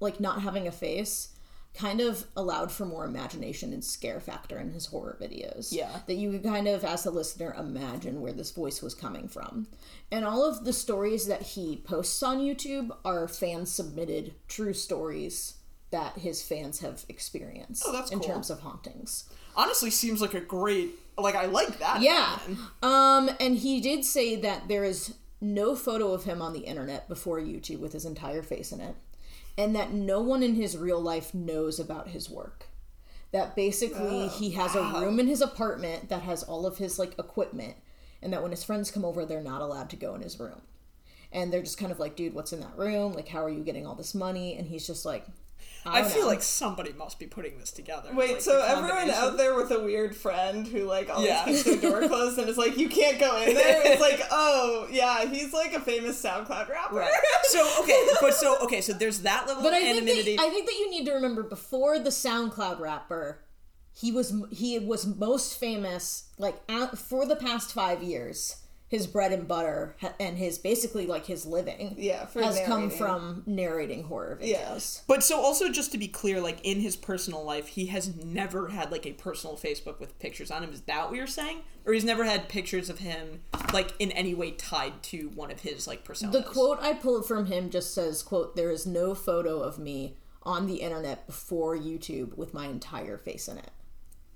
like 0.00 0.20
not 0.20 0.40
having 0.40 0.66
a 0.66 0.72
face, 0.72 1.33
kind 1.74 2.00
of 2.00 2.24
allowed 2.36 2.70
for 2.70 2.86
more 2.86 3.04
imagination 3.04 3.72
and 3.72 3.84
scare 3.84 4.20
factor 4.20 4.58
in 4.58 4.70
his 4.72 4.86
horror 4.86 5.18
videos. 5.20 5.72
Yeah. 5.72 6.00
that 6.06 6.14
you 6.14 6.30
could 6.30 6.44
kind 6.44 6.68
of, 6.68 6.84
as 6.84 7.04
a 7.04 7.10
listener, 7.10 7.54
imagine 7.58 8.20
where 8.20 8.32
this 8.32 8.52
voice 8.52 8.80
was 8.80 8.94
coming 8.94 9.26
from. 9.28 9.66
And 10.12 10.24
all 10.24 10.44
of 10.44 10.64
the 10.64 10.72
stories 10.72 11.26
that 11.26 11.42
he 11.42 11.76
posts 11.76 12.22
on 12.22 12.38
YouTube 12.38 12.90
are 13.04 13.26
fan 13.26 13.66
submitted 13.66 14.34
true 14.46 14.72
stories 14.72 15.54
that 15.90 16.18
his 16.18 16.42
fans 16.42 16.80
have 16.80 17.04
experienced 17.08 17.82
Oh, 17.86 17.92
that's 17.92 18.10
in 18.12 18.20
cool. 18.20 18.28
terms 18.28 18.50
of 18.50 18.60
hauntings. 18.60 19.24
honestly 19.56 19.90
seems 19.90 20.20
like 20.20 20.34
a 20.34 20.40
great 20.40 20.90
like 21.16 21.36
i 21.36 21.46
like 21.46 21.78
that 21.78 22.00
Yeah. 22.02 22.38
man. 22.48 22.58
Um, 22.82 23.30
and 23.40 23.56
he 23.56 23.80
did 23.80 24.04
say 24.04 24.34
that 24.36 24.66
there 24.66 24.82
is 24.84 25.14
no 25.40 25.76
photo 25.76 26.12
of 26.12 26.24
him 26.24 26.40
on 26.42 26.52
the 26.52 26.60
internet 26.60 27.08
before 27.08 27.38
YouTube 27.38 27.78
with 27.78 27.92
his 27.92 28.04
entire 28.04 28.42
face 28.42 28.72
in 28.72 28.80
it, 28.80 28.96
and 29.56 29.74
that 29.76 29.92
no 29.92 30.20
one 30.20 30.42
in 30.42 30.54
his 30.54 30.76
real 30.76 31.00
life 31.00 31.34
knows 31.34 31.78
about 31.78 32.08
his 32.08 32.28
work. 32.28 32.66
That 33.32 33.56
basically 33.56 34.24
oh, 34.24 34.28
he 34.28 34.50
has 34.52 34.74
a 34.74 34.82
room 34.82 35.18
in 35.18 35.26
his 35.26 35.40
apartment 35.40 36.08
that 36.08 36.22
has 36.22 36.42
all 36.44 36.66
of 36.66 36.78
his 36.78 36.98
like 36.98 37.18
equipment, 37.18 37.76
and 38.22 38.32
that 38.32 38.42
when 38.42 38.52
his 38.52 38.64
friends 38.64 38.90
come 38.90 39.04
over, 39.04 39.24
they're 39.24 39.42
not 39.42 39.60
allowed 39.60 39.90
to 39.90 39.96
go 39.96 40.14
in 40.14 40.22
his 40.22 40.38
room. 40.38 40.62
And 41.32 41.52
they're 41.52 41.62
just 41.62 41.78
kind 41.78 41.90
of 41.90 41.98
like, 41.98 42.14
dude, 42.14 42.32
what's 42.32 42.52
in 42.52 42.60
that 42.60 42.78
room? 42.78 43.12
Like, 43.12 43.26
how 43.26 43.44
are 43.44 43.50
you 43.50 43.64
getting 43.64 43.86
all 43.86 43.96
this 43.96 44.14
money? 44.14 44.56
And 44.56 44.68
he's 44.68 44.86
just 44.86 45.04
like, 45.04 45.26
I, 45.86 46.00
i 46.00 46.02
feel 46.04 46.22
know. 46.22 46.28
like 46.28 46.42
somebody 46.42 46.92
must 46.94 47.18
be 47.18 47.26
putting 47.26 47.58
this 47.58 47.70
together 47.70 48.08
Wait, 48.14 48.32
like, 48.32 48.40
so 48.40 48.62
everyone 48.62 49.10
out 49.10 49.36
there 49.36 49.54
with 49.54 49.70
a 49.70 49.80
weird 49.80 50.16
friend 50.16 50.66
who 50.66 50.84
like 50.84 51.10
always 51.10 51.28
Yeah. 51.28 51.44
keeps 51.44 51.62
their 51.64 51.76
door 51.80 52.08
closed 52.08 52.38
and 52.38 52.48
is 52.48 52.56
like, 52.58 52.78
you 52.78 52.88
can't 52.88 53.18
go 53.20 53.36
in 53.42 53.54
there. 53.54 53.82
It's 53.84 54.00
like, 54.00 54.20
oh 54.30 54.86
yeah, 54.90 55.26
he's 55.26 55.52
like 55.52 55.74
a 55.74 55.80
famous 55.80 56.20
SoundCloud 56.22 56.68
rapper. 56.70 56.96
Right. 56.96 57.12
So 57.44 57.82
okay, 57.82 58.06
but 58.20 58.34
so 58.34 58.56
okay, 58.64 58.80
so 58.80 58.92
there's 58.94 59.20
that 59.20 59.46
level 59.46 59.62
But 59.62 59.72
of 59.72 59.78
I 59.78 59.80
think 59.82 59.96
anonymity. 59.98 60.36
that, 60.36 60.42
I 60.46 60.48
think 60.50 60.66
that 60.66 60.74
you 60.78 60.90
need 60.90 61.04
to 61.06 61.12
remember 61.12 61.42
before 61.42 61.98
the 61.98 62.10
SoundCloud 62.10 62.80
rapper, 62.80 63.44
he 63.92 64.10
was 64.10 64.32
he 64.50 64.78
was 64.78 65.06
most 65.06 65.58
famous 65.60 66.30
like 66.38 66.56
out, 66.68 66.98
for 66.98 67.26
the 67.26 67.36
past 67.36 67.72
five 67.72 68.02
years. 68.02 68.56
His 68.94 69.08
bread 69.08 69.32
and 69.32 69.48
butter 69.48 69.96
and 70.20 70.38
his 70.38 70.56
basically 70.56 71.04
like 71.06 71.26
his 71.26 71.44
living 71.44 71.96
Yeah, 71.98 72.26
for 72.26 72.40
has 72.42 72.60
come 72.64 72.90
from 72.90 73.42
narrating 73.44 74.04
horror 74.04 74.38
Yeah. 74.40 74.66
videos. 74.70 75.00
But 75.08 75.24
so 75.24 75.40
also 75.40 75.68
just 75.68 75.90
to 75.90 75.98
be 75.98 76.06
clear, 76.06 76.40
like 76.40 76.58
in 76.62 76.78
his 76.78 76.94
personal 76.94 77.42
life, 77.42 77.66
he 77.66 77.86
has 77.86 78.14
never 78.14 78.68
had 78.68 78.92
like 78.92 79.04
a 79.04 79.12
personal 79.12 79.56
Facebook 79.56 79.98
with 79.98 80.16
pictures 80.20 80.52
on 80.52 80.62
him. 80.62 80.72
Is 80.72 80.82
that 80.82 81.08
what 81.08 81.16
you're 81.16 81.26
saying? 81.26 81.62
Or 81.84 81.92
he's 81.92 82.04
never 82.04 82.22
had 82.22 82.48
pictures 82.48 82.88
of 82.88 83.00
him 83.00 83.42
like 83.72 83.94
in 83.98 84.12
any 84.12 84.32
way 84.32 84.52
tied 84.52 85.02
to 85.04 85.30
one 85.30 85.50
of 85.50 85.60
his 85.60 85.88
like 85.88 86.06
personas. 86.06 86.30
The 86.30 86.44
quote 86.44 86.78
I 86.80 86.92
pulled 86.92 87.26
from 87.26 87.46
him 87.46 87.70
just 87.70 87.92
says, 87.94 88.22
"quote 88.22 88.54
There 88.54 88.70
is 88.70 88.86
no 88.86 89.12
photo 89.16 89.58
of 89.60 89.76
me 89.76 90.16
on 90.44 90.66
the 90.68 90.76
internet 90.76 91.26
before 91.26 91.76
YouTube 91.76 92.36
with 92.36 92.54
my 92.54 92.66
entire 92.66 93.18
face 93.18 93.48
in 93.48 93.58
it. 93.58 93.70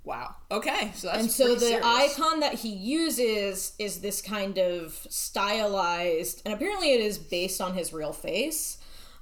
Wow. 0.09 0.35
Okay. 0.51 0.91
So 0.95 1.09
that's 1.09 1.19
And 1.21 1.31
so 1.31 1.55
the 1.55 1.61
serious. 1.61 1.85
icon 1.85 2.41
that 2.41 2.55
he 2.55 2.71
uses 2.71 3.75
is 3.79 4.01
this 4.01 4.23
kind 4.23 4.57
of 4.59 5.07
stylized, 5.11 6.41
and 6.47 6.55
apparently 6.55 6.93
it 6.95 7.01
is 7.03 7.19
based 7.19 7.61
on 7.61 7.75
his 7.75 7.93
real 7.93 8.15
face, 8.15 8.79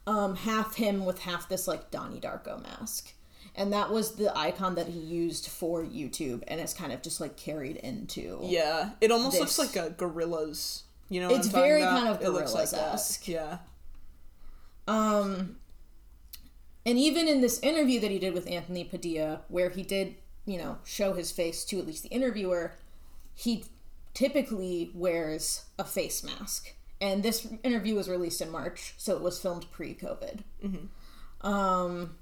um, 0.06 0.36
half 0.36 0.76
him 0.76 1.04
with 1.04 1.18
half 1.22 1.48
this 1.48 1.66
like 1.66 1.90
Donnie 1.90 2.20
Darko 2.20 2.62
mask. 2.62 3.12
And 3.56 3.72
that 3.72 3.90
was 3.90 4.12
the 4.16 4.36
icon 4.38 4.76
that 4.76 4.88
he 4.88 5.00
used 5.00 5.48
for 5.48 5.82
YouTube, 5.82 6.44
and 6.46 6.60
it's 6.60 6.72
kind 6.74 6.92
of 6.92 7.02
just 7.02 7.20
like 7.20 7.36
carried 7.36 7.76
into. 7.78 8.38
Yeah, 8.44 8.90
it 9.00 9.10
almost 9.10 9.32
This- 9.40 9.58
looks 9.58 9.76
like 9.76 9.84
a 9.86 9.90
gorilla's. 9.90 10.84
You 11.08 11.20
know, 11.20 11.30
It's 11.34 11.48
very 11.48 11.82
about? 11.82 11.98
kind 12.00 12.08
of 12.08 12.22
It 12.22 12.30
looks 12.30 12.52
like. 12.54 12.68
Yeah. 13.26 13.58
Um, 14.88 15.56
and 16.84 16.98
even 16.98 17.26
in 17.28 17.40
this 17.40 17.58
interview 17.60 17.98
that 18.00 18.10
he 18.10 18.18
did 18.18 18.34
with 18.34 18.48
Anthony 18.48 18.84
Padilla, 18.84 19.40
where 19.48 19.70
he 19.70 19.82
did, 19.82 20.14
you 20.46 20.58
know, 20.58 20.78
show 20.84 21.12
his 21.12 21.30
face 21.30 21.64
to 21.66 21.78
at 21.78 21.86
least 21.86 22.04
the 22.04 22.08
interviewer, 22.08 22.72
he 23.34 23.64
typically 24.14 24.90
wears 24.94 25.64
a 25.78 25.84
face 25.84 26.24
mask. 26.24 26.72
And 27.00 27.22
this 27.22 27.46
interview 27.62 27.94
was 27.94 28.08
released 28.08 28.40
in 28.40 28.50
March, 28.50 28.94
so 28.96 29.14
it 29.16 29.22
was 29.22 29.38
filmed 29.38 29.70
pre 29.70 29.94
COVID. 29.94 30.40
Um, 31.42 32.16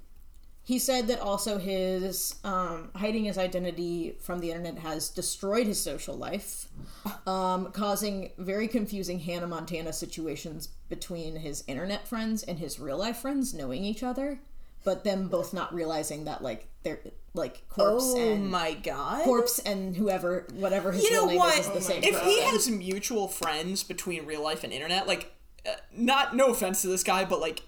he 0.65 0.79
said 0.79 1.09
that 1.09 1.21
also 1.21 1.59
his 1.59 2.37
um, 2.43 2.91
hiding 2.97 3.25
his 3.25 3.37
identity 3.37 4.17
from 4.21 4.41
the 4.41 4.51
internet 4.51 4.79
has 4.79 5.11
destroyed 5.11 5.67
his 5.67 5.81
social 5.81 6.17
life, 6.17 6.67
um, 7.27 7.71
causing 7.73 8.33
very 8.39 8.67
confusing 8.67 9.21
Hannah 9.21 9.47
Montana 9.47 9.93
situations 9.93 10.71
between 10.89 11.37
his 11.37 11.63
internet 11.67 12.09
friends 12.09 12.43
and 12.43 12.59
his 12.59 12.81
real 12.81 12.99
life 12.99 13.19
friends 13.19 13.55
knowing 13.55 13.85
each 13.85 14.03
other, 14.03 14.41
but 14.83 15.05
them 15.05 15.29
both 15.29 15.53
not 15.53 15.73
realizing 15.73 16.25
that 16.25 16.43
like 16.43 16.67
they're 16.85 17.01
like 17.33 17.69
corpse 17.69 18.05
Oh 18.15 18.21
and 18.33 18.51
my 18.51 18.75
god. 18.75 19.25
corpse 19.25 19.59
and 19.59 19.97
whoever 19.97 20.47
whatever 20.55 20.93
his 20.93 21.03
you 21.05 21.13
know 21.13 21.27
name 21.27 21.39
what? 21.39 21.59
is 21.59 21.67
is 21.67 21.73
the 21.73 21.81
same. 21.81 22.03
if 22.05 22.21
he 22.23 22.41
has 22.43 22.71
mutual 22.71 23.27
friends 23.27 23.83
between 23.83 24.25
real 24.27 24.43
life 24.43 24.63
and 24.63 24.73
internet, 24.73 25.09
like, 25.09 25.33
uh, 25.67 25.73
not 25.97 26.37
no 26.37 26.49
offense 26.49 26.83
to 26.83 26.89
this 26.89 27.03
guy, 27.03 27.25
but 27.25 27.41
like, 27.41 27.63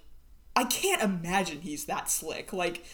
I 0.54 0.64
can't 0.64 1.02
imagine 1.02 1.62
he's 1.62 1.87
that 1.87 2.11
slick. 2.11 2.52
Like, 2.52 2.85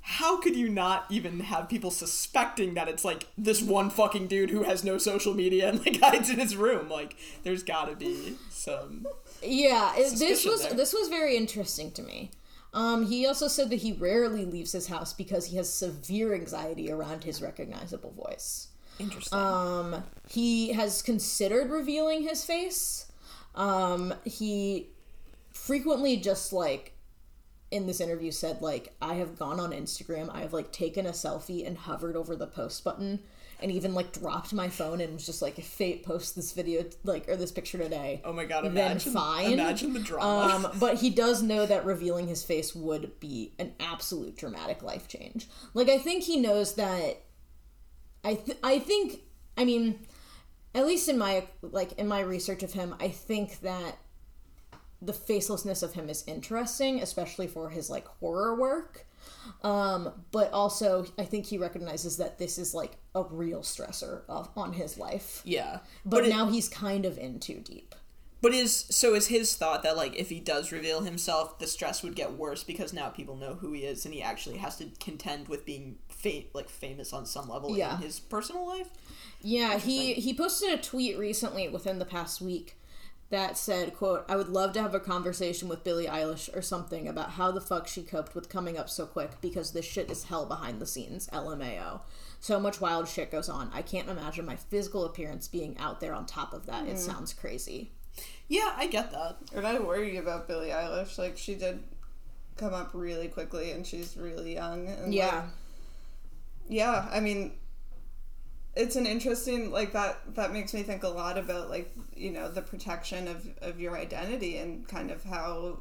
how 0.00 0.40
could 0.40 0.56
you 0.56 0.68
not 0.68 1.04
even 1.10 1.40
have 1.40 1.68
people 1.68 1.90
suspecting 1.90 2.74
that 2.74 2.88
it's 2.88 3.04
like 3.04 3.26
this 3.36 3.60
one 3.62 3.90
fucking 3.90 4.26
dude 4.26 4.50
who 4.50 4.62
has 4.64 4.82
no 4.82 4.98
social 4.98 5.34
media 5.34 5.68
and 5.68 5.78
like 5.84 6.00
hides 6.02 6.30
in 6.30 6.38
his 6.38 6.56
room? 6.56 6.88
Like, 6.88 7.14
there's 7.42 7.62
got 7.62 7.88
to 7.90 7.96
be 7.96 8.36
some. 8.50 9.06
Yeah, 9.42 9.92
this 9.96 10.44
was 10.46 10.62
there. 10.62 10.74
this 10.74 10.92
was 10.94 11.08
very 11.08 11.36
interesting 11.36 11.90
to 11.92 12.02
me. 12.02 12.30
Um, 12.74 13.06
he 13.06 13.26
also 13.26 13.48
said 13.48 13.70
that 13.70 13.76
he 13.76 13.92
rarely 13.92 14.44
leaves 14.44 14.72
his 14.72 14.86
house 14.86 15.12
because 15.12 15.46
he 15.46 15.56
has 15.56 15.72
severe 15.72 16.34
anxiety 16.34 16.90
around 16.90 17.24
his 17.24 17.42
recognizable 17.42 18.12
voice. 18.12 18.68
Interesting. 18.98 19.38
Um, 19.38 20.04
he 20.28 20.72
has 20.72 21.02
considered 21.02 21.70
revealing 21.70 22.22
his 22.22 22.44
face. 22.44 23.10
Um, 23.54 24.14
he 24.24 24.88
frequently 25.50 26.16
just 26.16 26.52
like 26.52 26.94
in 27.70 27.86
this 27.86 28.00
interview 28.00 28.30
said 28.30 28.60
like 28.62 28.94
I 29.00 29.14
have 29.14 29.38
gone 29.38 29.60
on 29.60 29.72
Instagram, 29.72 30.30
I 30.34 30.40
have 30.40 30.52
like 30.52 30.72
taken 30.72 31.06
a 31.06 31.10
selfie 31.10 31.66
and 31.66 31.76
hovered 31.76 32.16
over 32.16 32.36
the 32.36 32.46
post 32.46 32.84
button 32.84 33.20
and 33.62 33.70
even 33.72 33.94
like 33.94 34.12
dropped 34.12 34.52
my 34.52 34.68
phone 34.68 35.00
and 35.00 35.14
was 35.14 35.26
just 35.26 35.40
like 35.42 35.58
if 35.58 35.66
fate 35.66 36.02
posts 36.04 36.32
this 36.32 36.52
video 36.52 36.84
like 37.04 37.28
or 37.28 37.36
this 37.36 37.52
picture 37.52 37.78
today. 37.78 38.20
oh 38.24 38.32
my 38.32 38.44
god! 38.44 38.64
then 38.64 38.72
Imagine, 38.72 39.12
fine. 39.12 39.52
imagine 39.52 39.92
the 39.92 40.00
drama. 40.00 40.66
Um, 40.66 40.72
but 40.80 40.98
he 40.98 41.10
does 41.10 41.42
know 41.42 41.64
that 41.66 41.84
revealing 41.84 42.28
his 42.28 42.42
face 42.42 42.74
would 42.74 43.18
be 43.20 43.52
an 43.58 43.72
absolute 43.80 44.36
dramatic 44.36 44.82
life 44.82 45.08
change. 45.08 45.48
Like 45.74 45.88
I 45.88 45.98
think 45.98 46.24
he 46.24 46.38
knows 46.38 46.74
that. 46.74 47.22
I 48.24 48.34
th- 48.34 48.58
I 48.62 48.78
think 48.78 49.20
I 49.56 49.64
mean, 49.64 50.00
at 50.74 50.86
least 50.86 51.08
in 51.08 51.18
my 51.18 51.46
like 51.60 51.92
in 51.98 52.08
my 52.08 52.20
research 52.20 52.62
of 52.62 52.72
him, 52.72 52.94
I 53.00 53.08
think 53.08 53.60
that 53.60 53.98
the 55.00 55.12
facelessness 55.12 55.82
of 55.82 55.94
him 55.94 56.08
is 56.08 56.24
interesting, 56.26 57.02
especially 57.02 57.48
for 57.48 57.70
his 57.70 57.90
like 57.90 58.06
horror 58.06 58.54
work. 58.54 59.06
Um, 59.62 60.12
but 60.32 60.52
also, 60.52 61.06
I 61.18 61.24
think 61.24 61.46
he 61.46 61.58
recognizes 61.58 62.16
that 62.16 62.38
this 62.38 62.58
is 62.58 62.74
like 62.74 62.92
a 63.14 63.22
real 63.24 63.60
stressor 63.60 64.22
of 64.28 64.48
on 64.56 64.72
his 64.72 64.98
life. 64.98 65.40
yeah, 65.44 65.78
But, 66.04 66.24
it- 66.26 66.30
now 66.30 66.46
he's 66.46 66.68
kind 66.68 67.04
of 67.04 67.18
in 67.18 67.38
too 67.40 67.60
deep. 67.60 67.94
But 68.40 68.52
is 68.54 68.74
so 68.90 69.14
is 69.14 69.28
his 69.28 69.54
thought 69.54 69.84
that 69.84 69.96
like 69.96 70.16
if 70.16 70.28
he 70.28 70.40
does 70.40 70.72
reveal 70.72 71.02
himself, 71.02 71.60
the 71.60 71.66
stress 71.68 72.02
would 72.02 72.16
get 72.16 72.32
worse 72.32 72.64
because 72.64 72.92
now 72.92 73.08
people 73.08 73.36
know 73.36 73.54
who 73.54 73.72
he 73.72 73.84
is, 73.84 74.04
and 74.04 74.12
he 74.12 74.20
actually 74.20 74.56
has 74.56 74.76
to 74.78 74.86
contend 74.98 75.46
with 75.46 75.64
being 75.64 75.98
fa- 76.08 76.42
like 76.52 76.68
famous 76.68 77.12
on 77.12 77.24
some 77.24 77.48
level 77.48 77.76
Yeah. 77.78 77.94
in 77.94 78.02
his 78.02 78.18
personal 78.18 78.66
life. 78.66 78.88
Yeah, 79.42 79.78
he 79.78 80.14
he 80.14 80.34
posted 80.34 80.72
a 80.76 80.82
tweet 80.82 81.16
recently 81.16 81.68
within 81.68 82.00
the 82.00 82.04
past 82.04 82.40
week 82.40 82.76
that 83.32 83.56
said, 83.56 83.94
quote, 83.94 84.26
I 84.28 84.36
would 84.36 84.50
love 84.50 84.74
to 84.74 84.82
have 84.82 84.94
a 84.94 85.00
conversation 85.00 85.66
with 85.66 85.82
Billie 85.82 86.06
Eilish 86.06 86.54
or 86.54 86.60
something 86.60 87.08
about 87.08 87.30
how 87.30 87.50
the 87.50 87.62
fuck 87.62 87.88
she 87.88 88.02
coped 88.02 88.34
with 88.34 88.50
coming 88.50 88.76
up 88.76 88.90
so 88.90 89.06
quick 89.06 89.40
because 89.40 89.72
this 89.72 89.86
shit 89.86 90.10
is 90.10 90.24
hell 90.24 90.44
behind 90.44 90.80
the 90.80 90.86
scenes, 90.86 91.28
LMAO. 91.32 92.00
So 92.40 92.60
much 92.60 92.78
wild 92.78 93.08
shit 93.08 93.30
goes 93.30 93.48
on. 93.48 93.70
I 93.72 93.80
can't 93.80 94.10
imagine 94.10 94.44
my 94.44 94.56
physical 94.56 95.06
appearance 95.06 95.48
being 95.48 95.78
out 95.78 95.98
there 95.98 96.12
on 96.12 96.26
top 96.26 96.52
of 96.52 96.66
that. 96.66 96.86
It 96.86 96.96
mm. 96.96 96.98
sounds 96.98 97.32
crazy. 97.32 97.90
Yeah, 98.48 98.74
I 98.76 98.86
get 98.86 99.10
that. 99.12 99.38
And 99.54 99.66
I 99.66 99.78
worry 99.78 100.18
about 100.18 100.46
Billie 100.46 100.68
Eilish. 100.68 101.16
Like 101.16 101.38
she 101.38 101.54
did 101.54 101.82
come 102.58 102.74
up 102.74 102.90
really 102.92 103.28
quickly, 103.28 103.70
and 103.70 103.86
she's 103.86 104.14
really 104.14 104.52
young. 104.52 104.88
And 104.88 105.14
Yeah. 105.14 105.36
like, 105.36 105.44
yeah. 106.68 107.08
I 107.10 107.20
mean, 107.20 107.52
it's 108.74 108.96
an 108.96 109.06
interesting 109.06 109.70
like 109.70 109.92
that. 109.92 110.34
That 110.34 110.52
makes 110.52 110.72
me 110.74 110.82
think 110.82 111.02
a 111.02 111.08
lot 111.08 111.36
about 111.38 111.68
like 111.70 111.92
you 112.16 112.30
know 112.30 112.48
the 112.50 112.62
protection 112.62 113.28
of 113.28 113.46
of 113.60 113.80
your 113.80 113.96
identity 113.96 114.58
and 114.58 114.86
kind 114.88 115.10
of 115.10 115.22
how 115.24 115.80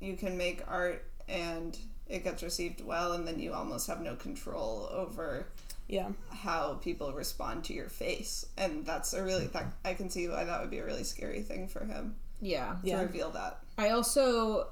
you 0.00 0.16
can 0.16 0.36
make 0.36 0.62
art 0.68 1.04
and 1.28 1.76
it 2.08 2.22
gets 2.22 2.42
received 2.42 2.84
well, 2.84 3.12
and 3.12 3.26
then 3.26 3.38
you 3.40 3.52
almost 3.52 3.86
have 3.88 4.00
no 4.00 4.14
control 4.14 4.88
over 4.92 5.46
Yeah, 5.88 6.10
how 6.30 6.74
people 6.74 7.12
respond 7.12 7.64
to 7.64 7.72
your 7.74 7.88
face 7.88 8.46
and 8.56 8.86
that's 8.86 9.12
a 9.12 9.22
really 9.24 9.46
that 9.48 9.72
i 9.84 9.92
can 9.94 10.08
see 10.08 10.28
why 10.28 10.44
that 10.44 10.60
would 10.60 10.70
be 10.70 10.78
a 10.78 10.84
really 10.84 11.02
scary 11.04 11.42
thing 11.42 11.66
for 11.68 11.84
him 11.84 12.14
Yeah. 12.40 12.76
to 12.82 12.88
Yeah. 12.88 13.00
reveal 13.02 13.30
that 13.30 13.58
I 13.76 13.90
also 13.90 14.68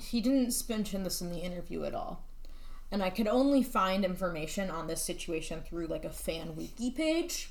he 0.00 0.20
didn't 0.22 0.54
mention 0.68 1.02
this 1.04 1.20
in 1.20 1.30
the 1.30 1.38
interview 1.40 1.84
at 1.84 1.94
all. 1.94 2.23
And 2.94 3.02
I 3.02 3.10
could 3.10 3.26
only 3.26 3.64
find 3.64 4.04
information 4.04 4.70
on 4.70 4.86
this 4.86 5.02
situation 5.02 5.62
through 5.62 5.88
like 5.88 6.04
a 6.04 6.10
fan 6.10 6.54
wiki 6.54 6.92
page. 6.92 7.50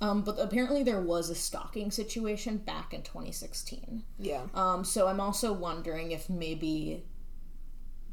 Um, 0.00 0.22
but 0.22 0.40
apparently 0.40 0.82
there 0.82 1.00
was 1.00 1.30
a 1.30 1.36
stalking 1.36 1.92
situation 1.92 2.56
back 2.56 2.92
in 2.92 3.02
2016. 3.02 4.02
yeah, 4.18 4.42
Um, 4.52 4.82
so 4.84 5.06
I'm 5.06 5.20
also 5.20 5.52
wondering 5.52 6.10
if 6.10 6.28
maybe 6.28 7.04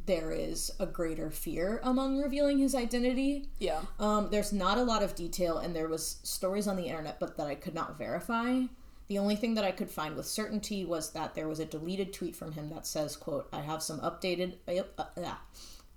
there 0.05 0.31
is 0.31 0.69
a 0.79 0.85
greater 0.85 1.31
fear 1.31 1.79
among 1.81 2.21
revealing 2.21 2.59
his 2.59 2.75
identity 2.75 3.49
yeah. 3.57 3.81
um, 3.99 4.29
there's 4.29 4.53
not 4.53 4.77
a 4.77 4.83
lot 4.83 5.01
of 5.01 5.15
detail, 5.15 5.57
and 5.57 5.75
there 5.75 5.89
was 5.89 6.19
stories 6.21 6.67
on 6.67 6.75
the 6.75 6.85
internet, 6.85 7.19
but 7.19 7.35
that 7.37 7.47
I 7.47 7.55
could 7.55 7.73
not 7.73 7.97
verify. 7.97 8.61
The 9.07 9.17
only 9.17 9.35
thing 9.35 9.55
that 9.55 9.65
I 9.65 9.71
could 9.71 9.89
find 9.89 10.15
with 10.15 10.27
certainty 10.27 10.85
was 10.85 11.13
that 11.13 11.33
there 11.33 11.47
was 11.47 11.59
a 11.59 11.65
deleted 11.65 12.13
tweet 12.13 12.35
from 12.35 12.51
him 12.51 12.69
that 12.69 12.85
says, 12.85 13.15
"quote 13.15 13.49
I 13.51 13.61
have 13.61 13.81
some 13.81 13.99
updated 14.01 14.57
uh, 14.67 15.03
uh. 15.17 15.35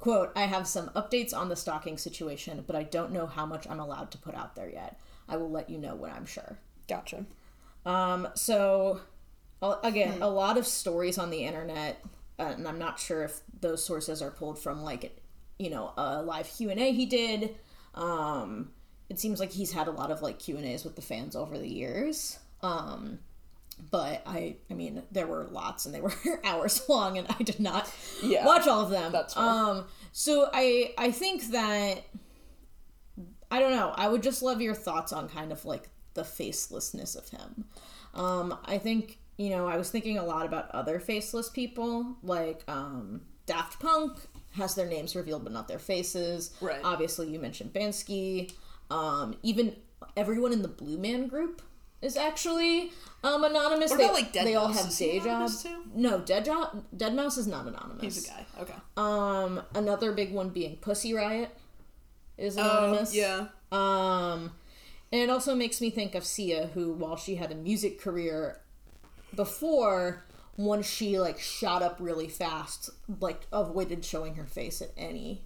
Quote 0.01 0.33
I 0.35 0.43
have 0.43 0.67
some 0.67 0.89
updates 0.91 1.35
on 1.35 1.49
the 1.49 1.57
stalking 1.57 1.97
situation, 1.97 2.65
but 2.67 2.75
I 2.75 2.83
don't 2.83 3.13
know 3.13 3.27
how 3.27 3.47
much 3.47 3.69
I'm 3.69 3.81
allowed 3.81 4.11
to 4.11 4.19
put 4.19 4.35
out 4.35 4.57
there 4.57 4.69
yet. 4.69 4.99
I 5.29 5.37
will 5.37 5.51
let 5.51 5.71
you 5.71 5.79
know 5.79 5.95
when 5.95 6.11
I'm 6.11 6.27
sure." 6.27 6.59
Gotcha. 6.89 7.25
Um, 7.87 8.29
so 8.35 9.01
again, 9.63 10.21
a 10.23 10.29
lot 10.29 10.59
of 10.59 10.67
stories 10.67 11.19
on 11.19 11.31
the 11.31 11.45
internet, 11.45 12.03
uh, 12.39 12.55
and 12.57 12.67
I'm 12.67 12.79
not 12.79 12.99
sure 12.99 13.23
if 13.23 13.41
those 13.61 13.85
sources 13.85 14.23
are 14.23 14.31
pulled 14.31 14.59
from 14.59 14.83
like, 14.83 15.17
you 15.59 15.71
know, 15.71 15.93
a 15.97 16.23
live 16.23 16.49
Q 16.49 16.71
and 16.71 16.81
A 16.81 16.93
he 16.93 17.07
did. 17.07 17.57
Um, 17.95 18.73
it 19.09 19.19
seems 19.19 19.41
like 19.41 19.53
he's 19.53 19.73
had 19.73 19.89
a 19.89 19.93
lot 19.93 20.11
of 20.11 20.23
like 20.23 20.39
Q 20.39 20.57
and 20.57 20.65
A's 20.65 20.85
with 20.85 20.97
the 20.97 21.03
fans 21.03 21.37
over 21.37 21.59
the 21.59 21.69
years. 21.69 22.39
Um, 22.63 23.19
but 23.91 24.23
I, 24.27 24.57
I 24.71 24.75
mean, 24.75 25.03
there 25.13 25.27
were 25.27 25.45
lots, 25.51 25.87
and 25.87 25.95
they 25.95 26.01
were 26.01 26.13
hours 26.45 26.83
long, 26.89 27.19
and 27.19 27.27
I 27.39 27.43
did 27.43 27.61
not 27.61 27.93
Yeah, 28.23 28.45
watch 28.47 28.67
all 28.67 28.81
of 28.81 28.91
them. 28.91 29.13
that's 29.13 29.35
fair. 29.35 29.43
um, 29.45 29.85
so 30.13 30.49
I, 30.53 30.93
I 30.99 31.11
think 31.11 31.51
that 31.53 32.03
I 33.51 33.59
don't 33.59 33.73
know. 33.73 33.93
I 33.97 34.09
would 34.09 34.23
just 34.23 34.43
love 34.43 34.61
your 34.61 34.75
thoughts 34.75 35.13
on 35.13 35.29
kind 35.29 35.53
of 35.53 35.65
like 35.65 35.89
the 36.15 36.23
facelessness 36.23 37.17
of 37.17 37.29
him. 37.29 37.65
Um, 38.15 38.59
I 38.65 38.79
think 38.79 39.19
you 39.39 39.51
know 39.51 39.67
I 39.67 39.77
was 39.77 39.91
thinking 39.91 40.19
a 40.19 40.25
lot 40.25 40.47
about 40.47 40.71
other 40.73 41.01
faceless 41.01 41.49
people, 41.49 42.17
like 42.23 42.63
um, 42.69 43.23
Daft 43.47 43.81
Punk 43.81 44.19
has 44.57 44.75
their 44.75 44.87
names 44.87 45.15
revealed 45.15 45.45
but 45.45 45.53
not 45.53 45.69
their 45.69 45.79
faces. 45.79 46.53
Right. 46.61 46.81
Obviously, 46.85 47.29
you 47.29 47.39
mentioned 47.39 47.73
Bansky. 47.73 48.53
Um, 48.91 49.37
even 49.45 49.77
everyone 50.17 50.53
in 50.53 50.63
the 50.63 50.69
Blue 50.69 50.99
Man 50.99 51.29
Group 51.29 51.63
is 52.03 52.17
actually 52.17 52.93
um 53.23 53.45
anonymous. 53.45 53.91
What 53.91 53.99
they, 53.99 54.11
like, 54.11 54.33
Dead 54.33 54.47
they 54.47 54.55
all 54.55 54.69
Mouse? 54.69 54.79
have 54.81 54.89
Is 54.89 54.99
he 54.99 55.07
day 55.07 55.19
anonymous 55.19 55.63
jobs. 55.63 55.75
too? 55.75 55.91
No, 55.95 56.21
Dead 56.21 56.45
jo- 56.45 56.85
deadmau5 56.97 57.39
is 57.39 57.47
not 57.47 57.67
anonymous. 57.67 58.03
He's 58.03 58.25
a 58.27 58.29
guy. 58.29 58.47
Okay. 58.61 58.75
Um, 58.97 59.63
another 59.75 60.13
big 60.13 60.33
one 60.33 60.49
being 60.51 60.77
Pussy 60.77 61.13
Riot 61.15 61.51
is 62.39 62.57
Oh, 62.59 62.63
anonymous. 62.63 63.15
yeah. 63.15 63.47
Um, 63.71 64.53
and 65.13 65.21
it 65.21 65.29
also 65.31 65.55
makes 65.55 65.81
me 65.81 65.91
think 65.91 66.15
of 66.15 66.25
Sia, 66.25 66.69
who, 66.69 66.93
while 66.93 67.17
she 67.17 67.35
had 67.37 67.53
a 67.53 67.55
music 67.55 68.01
career 68.01 68.61
before, 69.35 70.25
once 70.57 70.87
she 70.87 71.19
like 71.19 71.39
shot 71.39 71.83
up 71.83 71.97
really 72.01 72.29
fast, 72.29 72.91
like 73.21 73.47
avoided 73.53 74.05
showing 74.05 74.35
her 74.37 74.47
face 74.47 74.81
at 74.83 74.91
any 74.97 75.43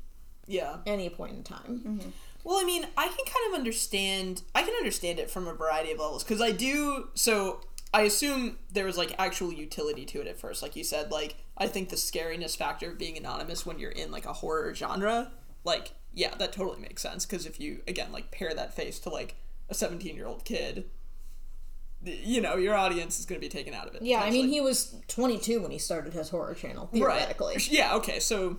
Yeah. 0.46 0.76
any 0.86 1.08
point 1.10 1.32
in 1.32 1.42
time. 1.42 2.12
Well, 2.44 2.58
I 2.60 2.64
mean, 2.64 2.86
I 2.96 3.06
can 3.06 3.24
kind 3.24 3.48
of 3.48 3.54
understand. 3.54 4.42
I 4.54 4.62
can 4.62 4.74
understand 4.74 5.18
it 5.18 5.30
from 5.30 5.48
a 5.48 5.54
variety 5.54 5.90
of 5.92 5.98
levels 5.98 6.22
because 6.22 6.42
I 6.42 6.52
do. 6.52 7.08
So 7.14 7.60
I 7.92 8.02
assume 8.02 8.58
there 8.70 8.84
was 8.84 8.98
like 8.98 9.14
actual 9.18 9.52
utility 9.52 10.04
to 10.06 10.20
it 10.20 10.26
at 10.26 10.38
first, 10.38 10.62
like 10.62 10.76
you 10.76 10.84
said. 10.84 11.10
Like 11.10 11.36
I 11.56 11.66
think 11.66 11.88
the 11.88 11.96
scariness 11.96 12.56
factor 12.56 12.90
of 12.90 12.98
being 12.98 13.16
anonymous 13.16 13.64
when 13.64 13.78
you're 13.78 13.90
in 13.90 14.10
like 14.10 14.26
a 14.26 14.34
horror 14.34 14.74
genre, 14.74 15.32
like 15.64 15.92
yeah, 16.12 16.34
that 16.36 16.52
totally 16.52 16.80
makes 16.80 17.00
sense. 17.00 17.24
Because 17.24 17.46
if 17.46 17.58
you 17.58 17.80
again 17.88 18.12
like 18.12 18.30
pair 18.30 18.52
that 18.52 18.74
face 18.74 18.98
to 19.00 19.08
like 19.08 19.36
a 19.70 19.74
17 19.74 20.14
year 20.14 20.26
old 20.26 20.44
kid, 20.44 20.84
you 22.02 22.42
know 22.42 22.56
your 22.56 22.74
audience 22.74 23.18
is 23.18 23.24
going 23.24 23.40
to 23.40 23.44
be 23.44 23.48
taken 23.48 23.72
out 23.72 23.88
of 23.88 23.94
it. 23.94 24.02
Yeah, 24.02 24.20
I 24.20 24.30
mean, 24.30 24.48
he 24.48 24.60
was 24.60 24.96
22 25.08 25.62
when 25.62 25.70
he 25.70 25.78
started 25.78 26.12
his 26.12 26.28
horror 26.28 26.54
channel, 26.54 26.88
theoretically. 26.92 27.54
Right. 27.54 27.70
Yeah, 27.70 27.94
okay, 27.94 28.20
so 28.20 28.58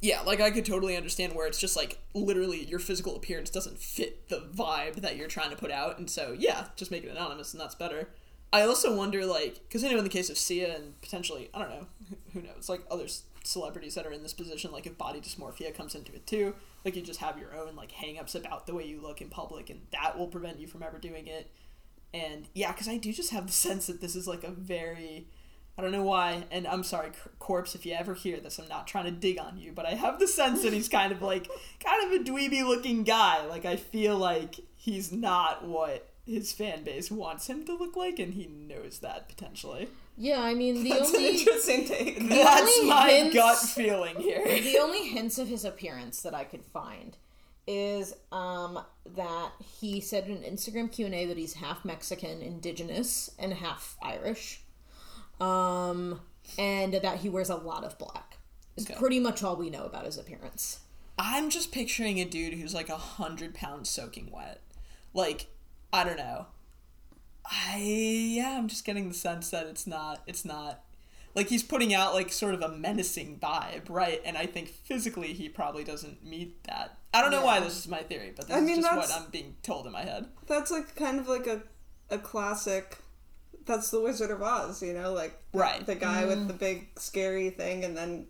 yeah, 0.00 0.22
like 0.22 0.40
I 0.40 0.50
could 0.50 0.64
totally 0.64 0.96
understand 0.96 1.34
where 1.34 1.46
it's 1.46 1.60
just 1.60 1.76
like 1.76 1.98
literally 2.14 2.64
your 2.64 2.78
physical 2.78 3.16
appearance 3.16 3.50
doesn't 3.50 3.78
fit 3.78 4.28
the 4.28 4.40
vibe 4.54 4.96
that 5.02 5.16
you're 5.16 5.28
trying 5.28 5.50
to 5.50 5.56
put 5.56 5.70
out, 5.70 5.98
and 5.98 6.08
so 6.08 6.34
yeah, 6.38 6.66
just 6.76 6.90
make 6.90 7.04
it 7.04 7.10
anonymous 7.10 7.52
and 7.52 7.60
that's 7.60 7.74
better. 7.74 8.08
I 8.52 8.62
also 8.62 8.96
wonder, 8.96 9.24
like, 9.26 9.60
because 9.68 9.84
I 9.84 9.90
know 9.90 9.98
in 9.98 10.04
the 10.04 10.10
case 10.10 10.28
of 10.28 10.36
Sia 10.36 10.74
and 10.74 11.00
potentially, 11.00 11.50
I 11.54 11.60
don't 11.60 11.70
know, 11.70 11.86
who- 12.32 12.42
knows, 12.42 12.68
like 12.68 12.82
other 12.90 13.06
celebrities 13.44 13.94
that 13.94 14.06
are 14.06 14.12
in 14.12 14.24
this 14.24 14.32
position, 14.32 14.72
like 14.72 14.86
if 14.86 14.98
body 14.98 15.20
dysmorphia 15.20 15.72
comes 15.72 15.94
into 15.94 16.12
it 16.12 16.26
too, 16.26 16.54
like 16.84 16.96
you 16.96 17.02
just 17.02 17.20
have 17.20 17.38
your 17.38 17.54
own 17.54 17.76
like 17.76 17.92
hang-ups 17.92 18.34
about 18.34 18.66
the 18.66 18.74
way 18.74 18.84
you 18.84 19.00
look 19.00 19.20
in 19.20 19.28
public, 19.28 19.70
and 19.70 19.82
that 19.92 20.18
will 20.18 20.26
prevent 20.26 20.58
you 20.58 20.66
from 20.66 20.82
ever 20.82 20.98
doing 20.98 21.26
it. 21.26 21.50
And 22.12 22.48
yeah, 22.54 22.72
because 22.72 22.88
I 22.88 22.96
do 22.96 23.12
just 23.12 23.30
have 23.30 23.46
the 23.46 23.52
sense 23.52 23.86
that 23.86 24.00
this 24.00 24.16
is 24.16 24.26
like 24.26 24.42
a 24.42 24.50
very, 24.50 25.28
I 25.78 25.82
don't 25.82 25.92
know 25.92 26.02
why, 26.02 26.44
and 26.50 26.66
I'm 26.66 26.82
sorry, 26.82 27.10
Cor- 27.10 27.32
Corpse, 27.38 27.74
if 27.74 27.86
you 27.86 27.94
ever 27.94 28.14
hear 28.14 28.38
this, 28.38 28.58
I'm 28.58 28.68
not 28.68 28.86
trying 28.86 29.06
to 29.06 29.10
dig 29.10 29.38
on 29.38 29.56
you, 29.56 29.72
but 29.72 29.86
I 29.86 29.94
have 29.94 30.18
the 30.18 30.28
sense 30.28 30.62
that 30.62 30.72
he's 30.74 30.88
kind 30.88 31.10
of 31.12 31.22
like, 31.22 31.48
kind 31.82 32.04
of 32.12 32.20
a 32.20 32.24
dweeby 32.24 32.66
looking 32.66 33.02
guy. 33.02 33.46
Like, 33.46 33.64
I 33.64 33.76
feel 33.76 34.16
like 34.18 34.56
he's 34.76 35.10
not 35.10 35.66
what 35.66 36.08
his 36.26 36.52
fan 36.52 36.84
base 36.84 37.10
wants 37.10 37.48
him 37.48 37.64
to 37.64 37.74
look 37.74 37.96
like, 37.96 38.18
and 38.18 38.34
he 38.34 38.46
knows 38.46 38.98
that 38.98 39.28
potentially. 39.28 39.88
Yeah, 40.18 40.42
I 40.42 40.52
mean, 40.52 40.84
the 40.84 40.90
That's 40.90 41.14
only 41.14 41.28
interesting 41.30 41.86
take. 41.86 42.28
That's 42.28 42.84
my 42.84 43.10
hints- 43.10 43.34
gut 43.34 43.58
feeling 43.58 44.16
here. 44.16 44.44
the 44.44 44.78
only 44.78 45.08
hints 45.08 45.38
of 45.38 45.48
his 45.48 45.64
appearance 45.64 46.20
that 46.22 46.34
I 46.34 46.44
could 46.44 46.64
find 46.64 47.16
is 47.66 48.12
um, 48.32 48.80
that 49.14 49.52
he 49.80 50.00
said 50.00 50.26
in 50.26 50.32
an 50.32 50.42
Instagram 50.42 50.92
Q 50.92 51.06
and 51.06 51.14
A 51.14 51.24
that 51.26 51.38
he's 51.38 51.54
half 51.54 51.84
Mexican, 51.86 52.42
indigenous, 52.42 53.30
and 53.38 53.54
half 53.54 53.96
Irish, 54.02 54.62
um, 55.40 56.20
and 56.58 56.94
that 56.94 57.18
he 57.18 57.28
wears 57.28 57.50
a 57.50 57.56
lot 57.56 57.84
of 57.84 57.98
black. 57.98 58.38
Is 58.76 58.86
Okay. 58.86 58.98
pretty 58.98 59.18
much 59.20 59.42
all 59.42 59.56
we 59.56 59.68
know 59.70 59.84
about 59.84 60.04
his 60.06 60.16
appearance. 60.18 60.80
I'm 61.18 61.50
just 61.50 61.72
picturing 61.72 62.18
a 62.18 62.24
dude 62.24 62.54
who's 62.54 62.74
like 62.74 62.88
a 62.88 62.96
hundred 62.96 63.54
pounds 63.54 63.90
soaking 63.90 64.30
wet. 64.30 64.60
Like, 65.12 65.46
I 65.92 66.04
don't 66.04 66.16
know. 66.16 66.46
I 67.44 67.78
yeah, 67.78 68.56
I'm 68.58 68.68
just 68.68 68.84
getting 68.84 69.08
the 69.08 69.14
sense 69.14 69.50
that 69.50 69.66
it's 69.66 69.86
not 69.86 70.22
it's 70.26 70.44
not 70.44 70.84
like 71.34 71.48
he's 71.48 71.62
putting 71.62 71.92
out 71.94 72.14
like 72.14 72.32
sort 72.32 72.54
of 72.54 72.62
a 72.62 72.68
menacing 72.68 73.38
vibe, 73.38 73.88
right? 73.88 74.20
And 74.24 74.36
I 74.36 74.46
think 74.46 74.68
physically 74.68 75.32
he 75.32 75.48
probably 75.48 75.84
doesn't 75.84 76.24
meet 76.24 76.62
that. 76.64 76.98
I 77.12 77.20
don't 77.22 77.32
know 77.32 77.44
why 77.44 77.60
this 77.60 77.76
is 77.76 77.88
my 77.88 77.98
theory, 78.02 78.32
but 78.36 78.46
this 78.46 78.56
I 78.56 78.60
is 78.60 78.78
just 78.78 78.96
what 78.96 79.12
I'm 79.12 79.30
being 79.30 79.56
told 79.62 79.86
in 79.86 79.92
my 79.92 80.02
head. 80.02 80.26
That's 80.46 80.70
like 80.70 80.94
kind 80.94 81.18
of 81.18 81.28
like 81.28 81.46
a 81.46 81.62
a 82.08 82.18
classic. 82.18 82.98
That's 83.70 83.90
the 83.90 84.00
Wizard 84.00 84.32
of 84.32 84.42
Oz, 84.42 84.82
you 84.82 84.92
know, 84.92 85.12
like 85.12 85.40
the, 85.52 85.58
Right. 85.60 85.86
the 85.86 85.94
guy 85.94 86.24
with 86.24 86.40
mm. 86.40 86.48
the 86.48 86.54
big 86.54 86.88
scary 86.98 87.50
thing, 87.50 87.84
and 87.84 87.96
then 87.96 88.26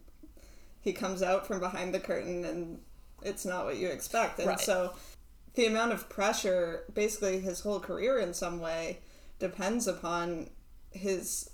he 0.83 0.92
comes 0.92 1.22
out 1.22 1.46
from 1.46 1.61
behind 1.61 1.94
the 1.94 1.98
curtain, 1.98 2.44
and 2.44 2.83
it's 3.22 3.46
not 3.46 3.64
what 3.64 3.79
you 3.79 3.88
expect, 3.88 4.38
and 4.38 4.48
Right. 4.48 4.61
so 4.61 4.92
the 5.55 5.64
amount 5.64 5.92
of 5.92 6.11
pressure, 6.11 6.85
basically 6.92 7.40
his 7.40 7.61
whole 7.61 7.81
career 7.81 8.18
in 8.18 8.35
some 8.35 8.61
way, 8.61 8.98
depends 9.38 9.87
upon 9.87 10.50
his 10.90 11.48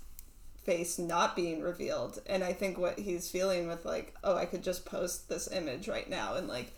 face 0.65 0.99
not 0.99 1.37
being 1.37 1.63
revealed, 1.63 2.21
and 2.27 2.43
I 2.43 2.55
think 2.55 2.79
what 2.79 2.99
he's 2.99 3.31
feeling 3.31 3.69
with 3.69 3.85
like, 3.85 4.15
oh, 4.25 4.37
I 4.37 4.47
could 4.47 4.65
just 4.65 4.85
post 4.85 5.29
this 5.29 5.49
image 5.53 5.87
right 5.87 6.11
now, 6.11 6.35
and 6.35 6.49
like 6.49 6.73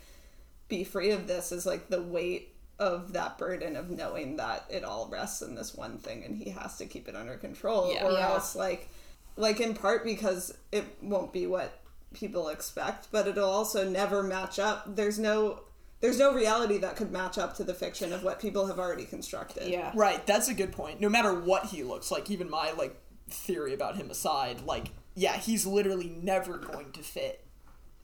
be 0.67 0.83
free 0.83 1.09
of 1.09 1.25
this 1.25 1.51
is 1.51 1.65
like 1.65 1.89
the 1.89 2.03
weight 2.03 2.53
of 2.79 3.13
that 3.13 3.37
burden 3.37 3.75
of 3.75 3.89
knowing 3.89 4.37
that 4.37 4.63
it 4.69 4.83
all 4.83 5.07
rests 5.11 5.41
in 5.41 5.53
this 5.55 5.75
one 5.75 5.97
thing 5.97 6.23
and 6.23 6.37
he 6.37 6.49
has 6.49 6.77
to 6.77 6.85
keep 6.85 7.07
it 7.09 7.15
under 7.15 7.35
control 7.35 7.91
Yeah. 7.93 8.05
or 8.07 8.11
Yeah. 8.13 8.29
else 8.29 8.55
like 8.55 8.87
like 9.35 9.59
in 9.59 9.73
part 9.73 10.03
because 10.03 10.53
it 10.71 10.85
won't 11.01 11.33
be 11.33 11.45
what 11.45 11.79
people 12.13 12.47
expect 12.49 13.07
but 13.11 13.27
it'll 13.27 13.49
also 13.49 13.87
never 13.87 14.23
match 14.23 14.57
up 14.59 14.95
there's 14.95 15.19
no 15.19 15.61
there's 16.01 16.17
no 16.17 16.33
reality 16.33 16.77
that 16.77 16.95
could 16.95 17.11
match 17.11 17.37
up 17.37 17.55
to 17.57 17.63
the 17.65 17.73
fiction 17.73 18.13
of 18.13 18.23
what 18.23 18.39
people 18.39 18.67
have 18.67 18.79
already 18.79 19.03
constructed 19.05 19.67
Yeah. 19.67 19.91
Right, 19.93 20.25
that's 20.25 20.47
a 20.47 20.53
good 20.53 20.71
point. 20.71 21.01
No 21.01 21.09
matter 21.09 21.33
what 21.37 21.65
he 21.65 21.83
looks 21.83 22.09
like, 22.09 22.31
even 22.31 22.49
my 22.49 22.71
like 22.71 22.95
theory 23.29 23.73
about 23.73 23.97
him 23.97 24.09
aside, 24.09 24.61
like 24.61 24.91
yeah, 25.15 25.35
he's 25.37 25.65
literally 25.65 26.07
never 26.23 26.57
going 26.57 26.93
to 26.93 27.01
fit 27.01 27.43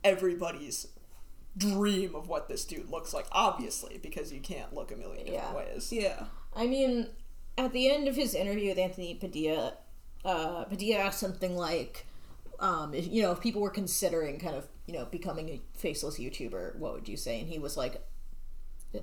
everybody's 0.03 0.87
dream 1.57 2.15
of 2.15 2.27
what 2.27 2.47
this 2.49 2.65
dude 2.65 2.89
looks 2.89 3.13
like. 3.13 3.25
Obviously, 3.31 3.97
because 4.01 4.31
you 4.33 4.39
can't 4.41 4.73
look 4.73 4.91
a 4.91 4.95
million 4.95 5.25
different 5.25 5.43
Yeah. 5.43 5.55
ways. 5.55 5.91
yeah 5.91 6.25
I 6.53 6.67
mean, 6.67 7.07
at 7.57 7.71
the 7.73 7.89
end 7.89 8.07
of 8.07 8.15
his 8.15 8.33
interview 8.33 8.69
with 8.69 8.77
Anthony 8.77 9.13
Padilla, 9.15 9.73
uh, 10.23 10.63
Padilla 10.65 10.99
asked 10.99 11.19
something 11.19 11.55
like, 11.55 12.05
um, 12.59 12.93
if, 12.93 13.07
you 13.07 13.21
know, 13.21 13.31
if 13.31 13.41
people 13.41 13.61
were 13.61 13.69
considering 13.69 14.39
kind 14.39 14.55
of, 14.55 14.67
you 14.87 14.93
know, 14.93 15.05
becoming 15.05 15.49
a 15.49 15.61
faceless 15.73 16.17
YouTuber, 16.17 16.77
what 16.77 16.93
would 16.93 17.07
you 17.09 17.17
say? 17.17 17.39
And 17.39 17.49
he 17.49 17.59
was 17.59 17.75
like, 17.77 18.01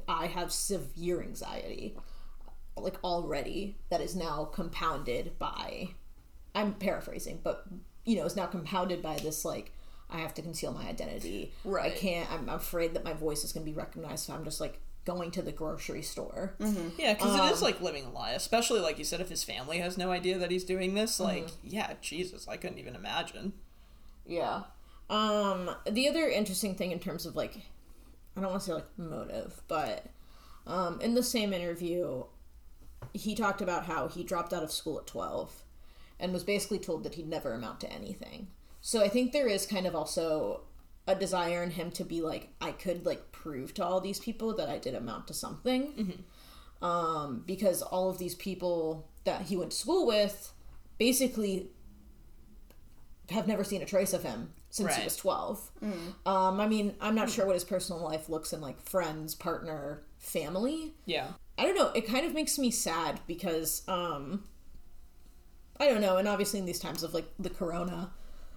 I 0.09 0.27
have 0.27 0.53
severe 0.53 1.21
anxiety, 1.23 1.97
like 2.77 3.03
already, 3.05 3.77
that 3.91 4.01
is 4.01 4.17
now 4.17 4.45
compounded 4.45 5.39
by, 5.39 5.91
I'm 6.55 6.73
paraphrasing, 6.75 7.41
but, 7.43 7.67
you 8.07 8.17
know, 8.17 8.25
is 8.25 8.37
now 8.37 8.47
compounded 8.47 9.03
by 9.03 9.17
this, 9.19 9.45
like, 9.45 9.73
I 10.13 10.19
have 10.19 10.35
to 10.35 10.43
conceal 10.43 10.73
my 10.73 10.87
identity. 10.89 11.53
Right. 11.65 11.93
I 11.93 11.97
can't, 11.97 12.31
I'm 12.31 12.49
afraid 12.49 12.95
that 12.95 13.05
my 13.05 13.13
voice 13.13 13.45
is 13.45 13.53
going 13.53 13.65
to 13.65 13.71
be 13.71 13.77
recognized, 13.77 14.27
so 14.27 14.35
I'm 14.35 14.45
just 14.45 14.61
like 14.61 14.79
going 15.05 15.31
to 15.33 15.43
the 15.43 15.53
grocery 15.53 16.03
store. 16.03 16.55
Yeah, 16.99 17.15
because 17.15 17.35
it 17.35 17.41
Um, 17.41 17.53
is 17.53 17.63
like 17.63 17.81
living 17.81 18.05
a 18.05 18.11
lie, 18.11 18.33
especially 18.33 18.81
like 18.81 18.99
you 18.99 19.05
said, 19.05 19.21
if 19.21 19.29
his 19.29 19.43
family 19.43 19.79
has 19.79 19.99
no 19.99 20.11
idea 20.13 20.39
that 20.39 20.51
he's 20.51 20.65
doing 20.65 20.95
this. 20.95 21.13
Mm-hmm. 21.15 21.25
Like, 21.25 21.49
yeah, 21.65 21.95
Jesus, 22.01 22.47
I 22.47 22.57
couldn't 22.57 22.79
even 22.79 22.95
imagine. 22.95 23.55
Yeah. 24.27 24.63
Um, 25.11 25.71
the 25.91 26.09
other 26.09 26.29
interesting 26.29 26.75
thing 26.75 26.93
in 26.93 26.99
terms 27.01 27.27
of 27.27 27.35
like, 27.35 27.57
I 28.37 28.41
don't 28.41 28.51
want 28.51 28.63
to 28.63 28.67
say 28.67 28.75
like 28.75 28.99
motive, 28.99 29.61
but 29.69 30.07
um, 30.67 31.01
in 31.01 31.15
the 31.15 31.23
same 31.23 31.53
interview, 31.53 32.25
he 33.13 33.35
talked 33.35 33.61
about 33.61 33.87
how 33.87 34.09
he 34.09 34.23
dropped 34.23 34.53
out 34.53 34.63
of 34.63 34.71
school 34.71 34.99
at 34.99 35.07
12 35.07 35.53
and 36.21 36.33
was 36.33 36.45
basically 36.45 36.79
told 36.79 37.03
that 37.03 37.15
he'd 37.15 37.29
never 37.29 37.53
amount 37.53 37.81
to 37.81 37.93
anything. 37.93 38.47
So 38.83 39.01
I 39.03 39.09
think 39.09 39.33
there 39.33 39.47
is 39.49 39.65
kind 39.65 39.87
of 39.87 39.95
also 39.95 40.63
a 41.07 41.15
desire 41.15 41.63
in 41.63 41.71
him 41.71 41.91
to 41.93 42.05
be 42.05 42.21
like, 42.21 42.51
I 42.61 42.73
could 42.73 43.07
like 43.07 43.33
prove 43.33 43.73
to 43.75 43.85
all 43.85 44.01
these 44.01 44.19
people 44.19 44.55
that 44.57 44.69
I 44.69 44.79
did 44.79 44.95
amount 44.95 45.29
to 45.29 45.35
something. 45.35 45.95
Um, 46.83 47.45
because 47.47 47.81
all 47.81 48.11
of 48.11 48.19
these 48.19 48.35
people 48.35 49.09
that 49.25 49.43
he 49.43 49.57
went 49.57 49.71
to 49.71 49.77
school 49.77 50.05
with 50.07 50.53
basically 50.99 51.69
have 53.31 53.47
never 53.47 53.63
seen 53.65 53.83
a 53.83 53.87
trace 53.87 54.13
of 54.13 54.25
him 54.25 54.53
since 54.69 54.89
he 54.97 55.05
was 55.05 55.17
12. 55.17 55.71
Um, 56.27 56.61
I 56.61 56.67
mean, 56.67 56.95
I'm 57.01 57.15
not 57.15 57.31
sure 57.31 57.47
what 57.47 57.55
his 57.55 57.65
personal 57.65 58.03
life 58.03 58.29
looks 58.29 58.53
in 58.53 58.61
like 58.61 58.81
friends, 58.83 59.35
partner, 59.37 60.03
family. 60.19 60.95
Yeah. 61.07 61.29
I 61.57 61.65
don't 61.67 61.77
know. 61.77 61.93
It 61.95 62.07
kind 62.07 62.27
of 62.27 62.35
makes 62.35 62.59
me 62.59 62.71
sad 62.73 63.21
because 63.29 63.83
um 63.87 64.43
I 65.79 65.87
don't 65.89 66.01
know, 66.01 66.17
and 66.17 66.27
obviously 66.29 66.59
in 66.59 66.67
these 66.67 66.81
times 66.81 67.03
of 67.03 67.15
like 67.15 67.27
the 67.39 67.51
corona, 67.51 68.11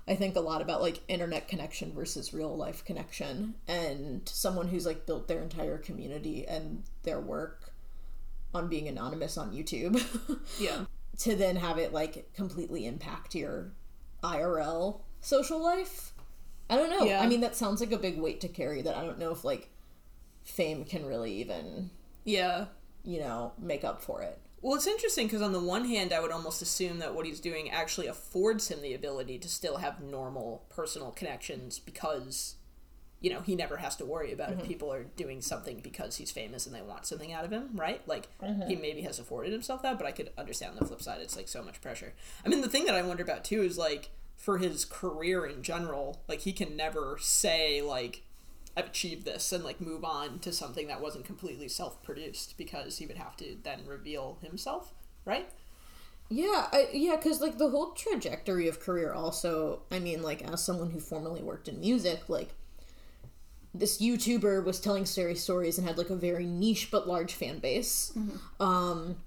I 0.08 0.16
think 0.16 0.36
a 0.36 0.40
lot 0.42 0.62
about 0.62 0.82
like 0.82 1.02
internet 1.08 1.48
connection 1.48 1.92
versus 1.94 2.34
real 2.34 2.56
life 2.56 2.86
connection 2.86 3.56
and 3.68 4.22
someone 4.26 4.68
who's 4.68 4.86
like 4.86 5.06
built 5.08 5.28
their 5.28 5.42
entire 5.42 5.78
community 5.80 6.46
and 6.48 6.84
their 7.04 7.20
work 7.20 7.74
on 8.54 8.68
being 8.68 8.88
anonymous 8.88 9.38
on 9.38 9.52
YouTube 9.52 10.00
Yeah. 10.60 10.86
to 11.20 11.36
then 11.36 11.56
have 11.56 11.78
it 11.80 11.92
like 11.92 12.32
completely 12.34 12.86
impact 12.86 13.34
your 13.36 13.72
IRL 14.24 15.00
social 15.22 15.62
life. 15.62 16.14
I 16.70 16.76
don't 16.78 16.90
know. 16.92 17.04
Yeah. 17.04 17.22
I 17.22 17.28
mean 17.28 17.42
that 17.42 17.56
sounds 17.56 17.80
like 17.82 17.92
a 17.92 17.98
big 17.98 18.20
weight 18.20 18.42
to 18.42 18.48
carry 18.48 18.82
that 18.84 18.96
I 18.96 19.04
don't 19.04 19.20
know 19.20 19.32
if 19.32 19.44
like 19.44 19.70
fame 20.44 20.86
can 20.86 21.06
really 21.06 21.34
even 21.34 21.90
Yeah. 22.24 22.66
you 23.04 23.20
know, 23.20 23.54
make 23.60 23.84
up 23.84 24.02
for 24.04 24.22
it. 24.22 24.40
Well, 24.66 24.74
it's 24.74 24.88
interesting 24.88 25.28
because 25.28 25.44
on 25.44 25.54
the 25.54 25.60
one 25.60 25.86
hand, 25.86 26.12
I 26.12 26.20
would 26.20 26.32
almost 26.32 26.60
assume 26.64 26.98
that 26.98 27.14
what 27.14 27.28
he's 27.28 27.40
doing 27.40 27.70
actually 27.70 28.08
affords 28.08 28.68
him 28.72 28.82
the 28.82 28.96
ability 28.96 29.38
to 29.38 29.48
still 29.48 29.78
have 29.78 30.02
normal 30.02 30.66
personal 30.70 31.12
connections 31.12 31.78
because, 31.78 32.56
you 33.22 33.30
know, 33.30 33.42
he 33.42 33.56
never 33.56 33.78
has 33.78 33.96
to 33.98 34.06
worry 34.06 34.34
about 34.34 34.50
if 34.54 34.58
mm-hmm. 34.58 34.68
people 34.68 34.92
are 34.92 35.04
doing 35.04 35.40
something 35.40 35.82
because 35.82 36.16
he's 36.16 36.32
famous 36.32 36.66
and 36.66 36.74
they 36.74 36.82
want 36.82 37.06
something 37.06 37.32
out 37.32 37.46
of 37.46 37.52
him, 37.52 37.70
right? 37.76 38.02
Like, 38.08 38.28
he 38.42 38.48
mm-hmm. 38.48 38.82
maybe 38.82 39.02
has 39.02 39.20
afforded 39.20 39.54
himself 39.54 39.84
that, 39.84 40.00
but 40.00 40.08
I 40.08 40.12
could 40.12 40.32
understand 40.36 40.76
the 40.80 40.86
flip 40.86 41.04
side, 41.04 41.22
it's 41.22 41.36
like 41.36 41.48
so 41.48 41.62
much 41.62 41.80
pressure. 41.80 42.16
I 42.44 42.50
mean, 42.50 42.62
the 42.62 42.68
thing 42.68 42.86
that 42.86 42.96
I 42.96 43.04
wonder 43.04 43.22
about 43.22 43.44
too 43.44 43.62
is 43.62 43.78
like, 43.78 44.10
for 44.36 44.58
his 44.58 44.84
career 44.84 45.46
in 45.46 45.62
general, 45.62 46.24
like, 46.28 46.40
he 46.40 46.54
can 46.54 46.76
never 46.76 47.20
say, 47.22 47.84
like, 47.84 48.24
I've 48.78 48.88
achieved 48.88 49.26
this 49.26 49.52
and 49.52 49.64
like 49.64 49.80
move 49.80 50.04
on 50.04 50.40
to 50.40 50.52
something 50.52 50.88
that 50.88 51.02
wasn't 51.02 51.26
completely 51.26 51.70
self 51.70 52.02
produced 52.04 52.58
because 52.58 52.98
he 52.98 53.06
would 53.06 53.18
have 53.18 53.38
to 53.38 53.58
then 53.64 53.82
reveal 53.86 54.38
himself, 54.42 54.94
right? 55.24 55.50
Yeah, 56.30 56.68
I, 56.72 56.90
yeah, 56.92 57.16
because 57.16 57.40
like 57.40 57.58
the 57.58 57.70
whole 57.70 57.92
trajectory 57.92 58.68
of 58.68 58.80
career. 58.80 59.14
Also, 59.14 59.82
I 59.92 60.00
mean, 60.00 60.22
like 60.24 60.42
as 60.42 60.64
someone 60.64 60.90
who 60.90 61.00
formerly 61.00 61.42
worked 61.42 61.68
in 61.68 61.80
music, 61.80 62.28
like 62.28 62.50
this 63.74 64.02
YouTuber 64.02 64.64
was 64.64 64.80
telling 64.80 65.06
scary 65.06 65.36
stories 65.36 65.78
and 65.78 65.88
had 65.88 65.98
like 65.98 66.10
a 66.10 66.16
very 66.16 66.46
niche 66.46 66.90
but 66.92 67.08
large 67.08 67.34
fan 67.34 67.60
base. 67.60 68.12
Um, 68.60 69.18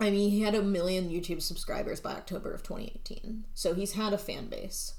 I 0.00 0.10
mean, 0.10 0.30
he 0.30 0.42
had 0.42 0.54
a 0.54 0.62
million 0.62 1.10
YouTube 1.10 1.42
subscribers 1.42 2.00
by 2.00 2.12
October 2.12 2.52
of 2.52 2.62
2018, 2.62 3.44
so 3.54 3.74
he's 3.74 3.92
had 3.92 4.12
a 4.12 4.18
fan 4.18 4.46
base. 4.46 4.94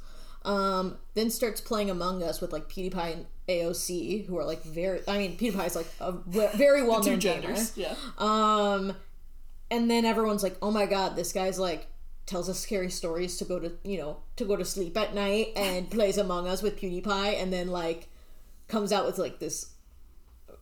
Um, 0.49 0.97
then 1.13 1.29
starts 1.29 1.61
playing 1.61 1.89
Among 1.89 2.23
Us 2.23 2.41
with 2.41 2.51
like 2.51 2.69
PewDiePie 2.69 3.13
and 3.13 3.25
AOC, 3.47 4.25
who 4.25 4.37
are 4.37 4.45
like 4.45 4.63
very. 4.63 5.01
I 5.07 5.17
mean, 5.19 5.37
PewDiePie 5.37 5.67
is 5.67 5.75
like 5.75 5.87
a 5.99 6.11
very 6.11 6.81
well 6.87 7.03
known 7.03 7.19
gamer. 7.19 7.55
yeah. 7.75 7.93
Um, 8.17 8.95
and 9.69 9.89
then 9.91 10.05
everyone's 10.05 10.41
like, 10.43 10.57
"Oh 10.61 10.71
my 10.71 10.85
god, 10.87 11.15
this 11.15 11.31
guy's 11.33 11.59
like 11.59 11.87
tells 12.25 12.47
us 12.49 12.59
scary 12.59 12.89
stories 12.89 13.37
to 13.37 13.45
go 13.45 13.59
to 13.59 13.71
you 13.83 13.97
know 13.97 14.17
to 14.37 14.45
go 14.45 14.55
to 14.55 14.63
sleep 14.65 14.95
at 14.97 15.13
night 15.13 15.49
and 15.55 15.89
plays 15.95 16.17
Among 16.17 16.47
Us 16.47 16.61
with 16.63 16.79
PewDiePie, 16.79 17.41
and 17.41 17.53
then 17.53 17.67
like 17.67 18.07
comes 18.67 18.91
out 18.91 19.05
with 19.05 19.17
like 19.19 19.39
this 19.39 19.73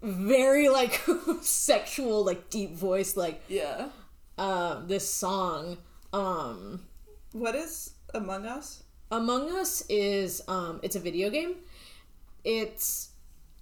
very 0.02 0.70
like 0.70 1.02
sexual 1.42 2.24
like 2.26 2.50
deep 2.50 2.76
voice 2.76 3.18
like 3.18 3.42
Yeah. 3.48 3.90
um 4.38 4.88
this 4.88 5.10
song 5.12 5.78
um 6.14 6.82
What 7.32 7.56
is 7.56 7.92
Among 8.14 8.46
Us? 8.46 8.84
Among 9.12 9.50
Us 9.58 9.84
is 9.90 10.42
um 10.48 10.80
it's 10.84 10.96
a 10.96 11.00
video 11.00 11.30
game. 11.30 11.56
It's 12.44 13.10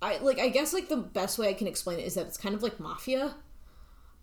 I 0.02 0.18
like 0.18 0.40
I 0.40 0.50
guess 0.50 0.74
like 0.74 0.90
the 0.90 0.98
best 0.98 1.38
way 1.38 1.50
I 1.50 1.54
can 1.54 1.68
explain 1.68 2.00
it 2.00 2.06
is 2.06 2.16
that 2.16 2.26
it's 2.28 2.38
kind 2.38 2.56
of 2.56 2.64
like 2.64 2.80
mafia. 2.80 3.36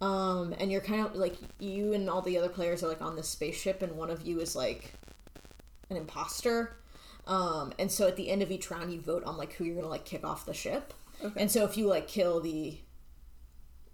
Um 0.00 0.54
and 0.58 0.72
you're 0.72 0.80
kind 0.80 1.06
of 1.06 1.14
like 1.14 1.36
you 1.58 1.92
and 1.92 2.10
all 2.10 2.22
the 2.22 2.38
other 2.38 2.48
players 2.48 2.82
are 2.82 2.88
like 2.88 3.02
on 3.02 3.16
this 3.16 3.28
spaceship 3.28 3.82
and 3.82 3.96
one 3.96 4.10
of 4.10 4.22
you 4.22 4.40
is 4.40 4.56
like 4.56 4.94
an 5.90 5.96
imposter. 5.96 6.76
Um 7.26 7.72
and 7.78 7.90
so 7.90 8.08
at 8.08 8.16
the 8.16 8.30
end 8.30 8.42
of 8.42 8.50
each 8.50 8.70
round 8.70 8.92
you 8.92 9.00
vote 9.00 9.22
on 9.24 9.36
like 9.36 9.52
who 9.54 9.64
you're 9.64 9.74
going 9.74 9.84
to 9.84 9.90
like 9.90 10.04
kick 10.04 10.24
off 10.24 10.46
the 10.46 10.54
ship. 10.54 10.92
And 11.36 11.48
so 11.52 11.64
if 11.64 11.76
you 11.76 11.86
like 11.86 12.08
kill 12.08 12.40
the 12.40 12.78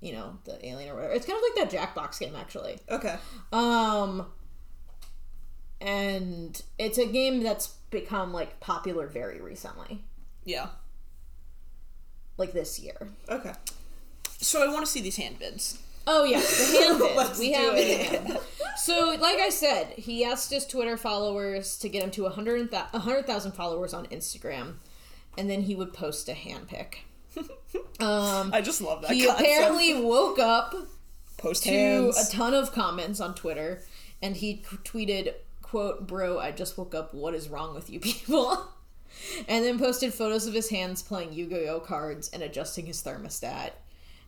you 0.00 0.12
know, 0.12 0.38
the 0.44 0.64
alien 0.66 0.90
or 0.90 0.94
whatever. 0.94 1.12
It's 1.12 1.26
kind 1.26 1.36
of 1.38 1.42
like 1.42 1.70
that 1.70 1.94
Jackbox 1.94 2.20
game 2.20 2.34
actually. 2.36 2.78
Okay. 2.88 3.16
Um, 3.52 4.26
and 5.80 6.60
it's 6.78 6.98
a 6.98 7.06
game 7.06 7.42
that's 7.42 7.68
become 7.90 8.32
like 8.32 8.60
popular 8.60 9.06
very 9.06 9.40
recently, 9.40 10.04
Yeah. 10.44 10.68
like 12.36 12.52
this 12.52 12.78
year. 12.78 13.08
Okay. 13.28 13.52
So 14.40 14.62
I 14.62 14.72
want 14.72 14.84
to 14.86 14.90
see 14.90 15.00
these 15.00 15.16
hand 15.16 15.38
bids. 15.38 15.78
Oh 16.06 16.24
yeah, 16.24 16.40
the 16.40 16.78
hand 16.82 16.98
bids. 17.28 17.38
We 17.38 17.52
have 17.52 17.74
it. 17.76 18.40
So, 18.76 19.16
like 19.20 19.38
I 19.38 19.50
said, 19.50 19.88
he 19.94 20.24
asked 20.24 20.50
his 20.52 20.64
Twitter 20.66 20.96
followers 20.96 21.76
to 21.78 21.88
get 21.88 22.02
him 22.04 22.10
to 22.12 22.22
100 22.22 22.70
thou- 22.70 22.86
100,000 22.92 23.52
followers 23.52 23.92
on 23.92 24.06
Instagram, 24.06 24.74
and 25.36 25.50
then 25.50 25.62
he 25.62 25.74
would 25.74 25.92
post 25.92 26.28
a 26.28 26.34
hand 26.34 26.68
pic. 26.68 27.00
Um, 28.00 28.50
I 28.54 28.60
just 28.60 28.80
love 28.80 29.02
that. 29.02 29.10
he 29.10 29.26
concept. 29.26 29.40
apparently 29.40 30.00
woke 30.00 30.38
up 30.38 30.72
post 31.36 31.64
to 31.64 31.68
hands. 31.70 32.28
a 32.28 32.32
ton 32.32 32.54
of 32.54 32.70
comments 32.72 33.20
on 33.20 33.34
Twitter, 33.34 33.82
and 34.22 34.36
he 34.36 34.62
tweeted, 34.84 35.34
"quote 35.70 36.06
Bro, 36.06 36.38
I 36.40 36.50
just 36.52 36.76
woke 36.78 36.94
up. 36.94 37.14
What 37.14 37.34
is 37.34 37.48
wrong 37.48 37.74
with 37.74 37.90
you 37.90 38.00
people?" 38.00 38.68
and 39.48 39.64
then 39.64 39.78
posted 39.78 40.12
photos 40.14 40.46
of 40.46 40.54
his 40.54 40.68
hands 40.70 41.02
playing 41.02 41.32
Yu-Gi-Oh 41.32 41.80
cards 41.80 42.28
and 42.32 42.42
adjusting 42.42 42.86
his 42.86 43.02
thermostat, 43.02 43.70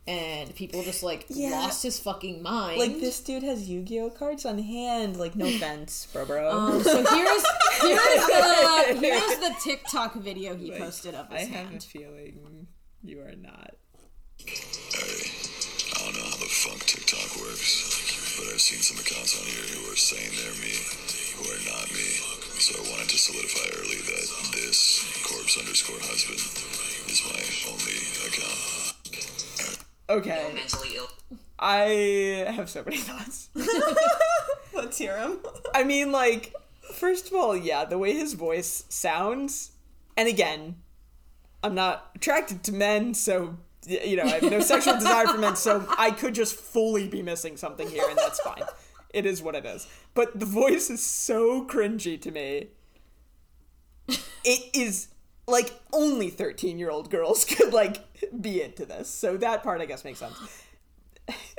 and 0.06 0.54
people 0.54 0.82
just 0.82 1.02
like 1.02 1.26
Yeah. 1.28 1.50
lost 1.50 1.82
his 1.82 2.00
fucking 2.00 2.42
mind. 2.42 2.78
like 2.78 2.98
this 3.00 3.20
dude 3.20 3.42
has 3.42 3.68
Yu-Gi-Oh 3.68 4.10
cards 4.10 4.44
on 4.46 4.58
hand. 4.58 5.16
Like 5.18 5.36
no 5.36 5.46
offense, 5.46 6.08
bro, 6.12 6.24
bro. 6.24 6.50
Um, 6.50 6.82
so 6.82 6.96
here's 6.96 7.06
here's 7.82 8.26
the 8.26 8.98
here's 9.00 9.38
the 9.38 9.54
TikTok 9.62 10.14
video 10.14 10.56
he 10.56 10.70
posted 10.72 11.14
of 11.14 11.28
his 11.30 11.48
I 11.48 11.52
have 11.52 11.74
a 11.74 11.80
feeling 11.80 12.66
you 13.02 13.20
are 13.20 13.34
not. 13.36 13.74
I 14.40 16.04
don't 16.04 16.14
know 16.16 16.24
how 16.24 16.36
the 16.36 16.48
fuck 16.48 16.80
TikTok 16.86 17.36
works, 17.40 18.36
but 18.38 18.52
I've 18.52 18.60
seen 18.60 18.80
some 18.80 18.98
accounts 18.98 19.38
on 19.38 19.44
here 19.46 19.76
who 19.76 19.92
are 19.92 19.96
saying 19.96 20.30
they're 20.36 20.56
me, 20.64 20.72
who 21.40 21.48
are 21.48 21.64
not 21.72 21.88
me. 21.92 22.20
So 22.60 22.76
I 22.76 22.90
wanted 22.92 23.08
to 23.08 23.18
solidify 23.18 23.72
early 23.80 23.96
that 23.96 24.28
this 24.52 25.08
corpse 25.24 25.56
underscore 25.58 25.96
husband 26.00 26.38
is 27.08 27.24
my 27.24 27.40
only 27.72 27.96
account. 28.28 28.90
Okay. 30.10 30.52
mentally 30.54 30.96
ill. 30.96 31.08
I 31.58 32.52
have 32.54 32.68
so 32.68 32.82
many 32.84 32.96
thoughts. 33.08 33.48
Let's 34.74 34.98
hear 34.98 35.16
him. 35.16 35.38
I 35.74 35.84
mean, 35.84 36.12
like, 36.12 36.54
first 36.92 37.28
of 37.28 37.34
all, 37.34 37.56
yeah, 37.56 37.84
the 37.84 37.96
way 37.98 38.12
his 38.12 38.34
voice 38.34 38.84
sounds, 38.88 39.72
and 40.16 40.28
again, 40.28 40.76
I'm 41.62 41.74
not 41.74 42.10
attracted 42.14 42.62
to 42.64 42.72
men, 42.72 43.14
so 43.14 43.56
you 43.86 44.16
know, 44.16 44.24
I 44.24 44.40
have 44.40 44.50
no 44.50 44.60
sexual 44.60 44.94
desire 44.94 45.26
for 45.26 45.38
men, 45.38 45.56
so 45.56 45.86
I 45.96 46.10
could 46.10 46.34
just 46.34 46.54
fully 46.54 47.08
be 47.08 47.22
missing 47.22 47.56
something 47.56 47.88
here, 47.88 48.04
and 48.08 48.18
that's 48.18 48.38
fine. 48.40 48.62
It 49.12 49.26
is 49.26 49.42
what 49.42 49.54
it 49.54 49.64
is. 49.66 49.86
But 50.14 50.38
the 50.38 50.46
voice 50.46 50.88
is 50.90 51.04
so 51.04 51.64
cringy 51.66 52.20
to 52.20 52.30
me. 52.30 52.68
It 54.44 54.70
is 54.74 55.08
like 55.46 55.72
only 55.92 56.30
13 56.30 56.78
year 56.78 56.90
old 56.90 57.10
girls 57.10 57.44
could 57.56 57.72
like 57.72 58.04
be 58.40 58.62
into 58.62 58.84
this. 58.86 59.08
So 59.08 59.36
that 59.38 59.62
part 59.62 59.80
I 59.80 59.86
guess 59.86 60.04
makes 60.04 60.18
sense. 60.20 60.36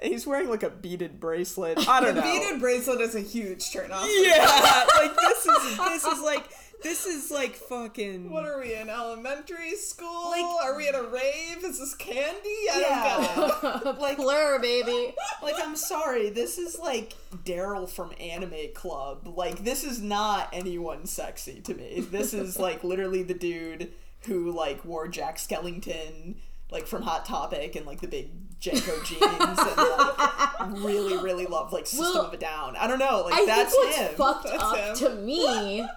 He's 0.03 0.27
wearing 0.27 0.49
like 0.49 0.63
a 0.63 0.69
beaded 0.69 1.19
bracelet. 1.19 1.87
I 1.87 2.01
don't 2.01 2.15
The 2.15 2.21
know. 2.21 2.31
beaded 2.39 2.59
bracelet 2.59 2.99
is 3.01 3.15
a 3.15 3.21
huge 3.21 3.71
turn 3.71 3.91
off. 3.91 4.05
Yeah, 4.09 4.85
like 4.97 5.15
this 5.15 5.45
is 5.45 5.77
this 5.77 6.03
is 6.05 6.21
like 6.21 6.43
this 6.83 7.05
is 7.05 7.31
like 7.31 7.55
fucking. 7.55 8.29
What 8.29 8.45
are 8.45 8.59
we 8.59 8.73
in 8.75 8.89
elementary 8.89 9.75
school? 9.75 10.29
Like- 10.31 10.45
are 10.63 10.75
we 10.77 10.87
at 10.87 10.95
a 10.95 11.03
rave? 11.03 11.63
Is 11.63 11.79
this 11.79 11.95
candy? 11.95 12.49
I 12.71 13.49
don't 13.53 13.63
get 13.73 13.85
it. 13.85 13.99
like 13.99 14.17
Blur, 14.17 14.59
baby. 14.59 15.13
like 15.43 15.55
I'm 15.59 15.75
sorry, 15.75 16.29
this 16.29 16.57
is 16.57 16.77
like 16.79 17.13
Daryl 17.45 17.89
from 17.89 18.11
Anime 18.19 18.73
Club. 18.73 19.27
Like 19.27 19.63
this 19.63 19.83
is 19.83 20.01
not 20.01 20.49
anyone 20.53 21.05
sexy 21.05 21.61
to 21.61 21.73
me. 21.73 22.01
This 22.01 22.33
is 22.33 22.57
like 22.59 22.83
literally 22.83 23.23
the 23.23 23.33
dude 23.33 23.93
who 24.25 24.51
like 24.51 24.83
wore 24.85 25.07
Jack 25.07 25.37
Skellington 25.37 26.35
like 26.71 26.87
from 26.87 27.01
Hot 27.01 27.25
Topic 27.25 27.75
and 27.75 27.85
like 27.85 27.99
the 27.99 28.07
big 28.07 28.29
JNCO 28.61 29.03
jeans 29.03 29.23
and 29.59 30.77
like 30.77 30.83
really 30.83 31.17
really 31.17 31.45
love 31.45 31.73
like 31.73 31.85
System 31.87 32.13
Well, 32.13 32.25
of 32.27 32.33
a 32.33 32.37
Down. 32.37 32.75
I 32.77 32.87
don't 32.87 32.99
know, 32.99 33.23
like 33.25 33.33
I 33.33 33.45
that's 33.45 33.75
think 33.75 33.83
what's 33.85 33.97
him. 33.97 34.15
fucked 34.15 34.43
That's 34.45 34.63
up 34.63 34.77
him. 34.77 34.95
to 34.95 35.15
me. 35.21 35.87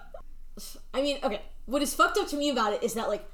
I 0.93 1.01
mean, 1.01 1.17
okay, 1.23 1.41
what 1.65 1.81
is 1.81 1.93
fucked 1.93 2.17
up 2.17 2.27
to 2.29 2.37
me 2.37 2.49
about 2.49 2.73
it 2.73 2.83
is 2.83 2.93
that 2.93 3.09
like 3.09 3.27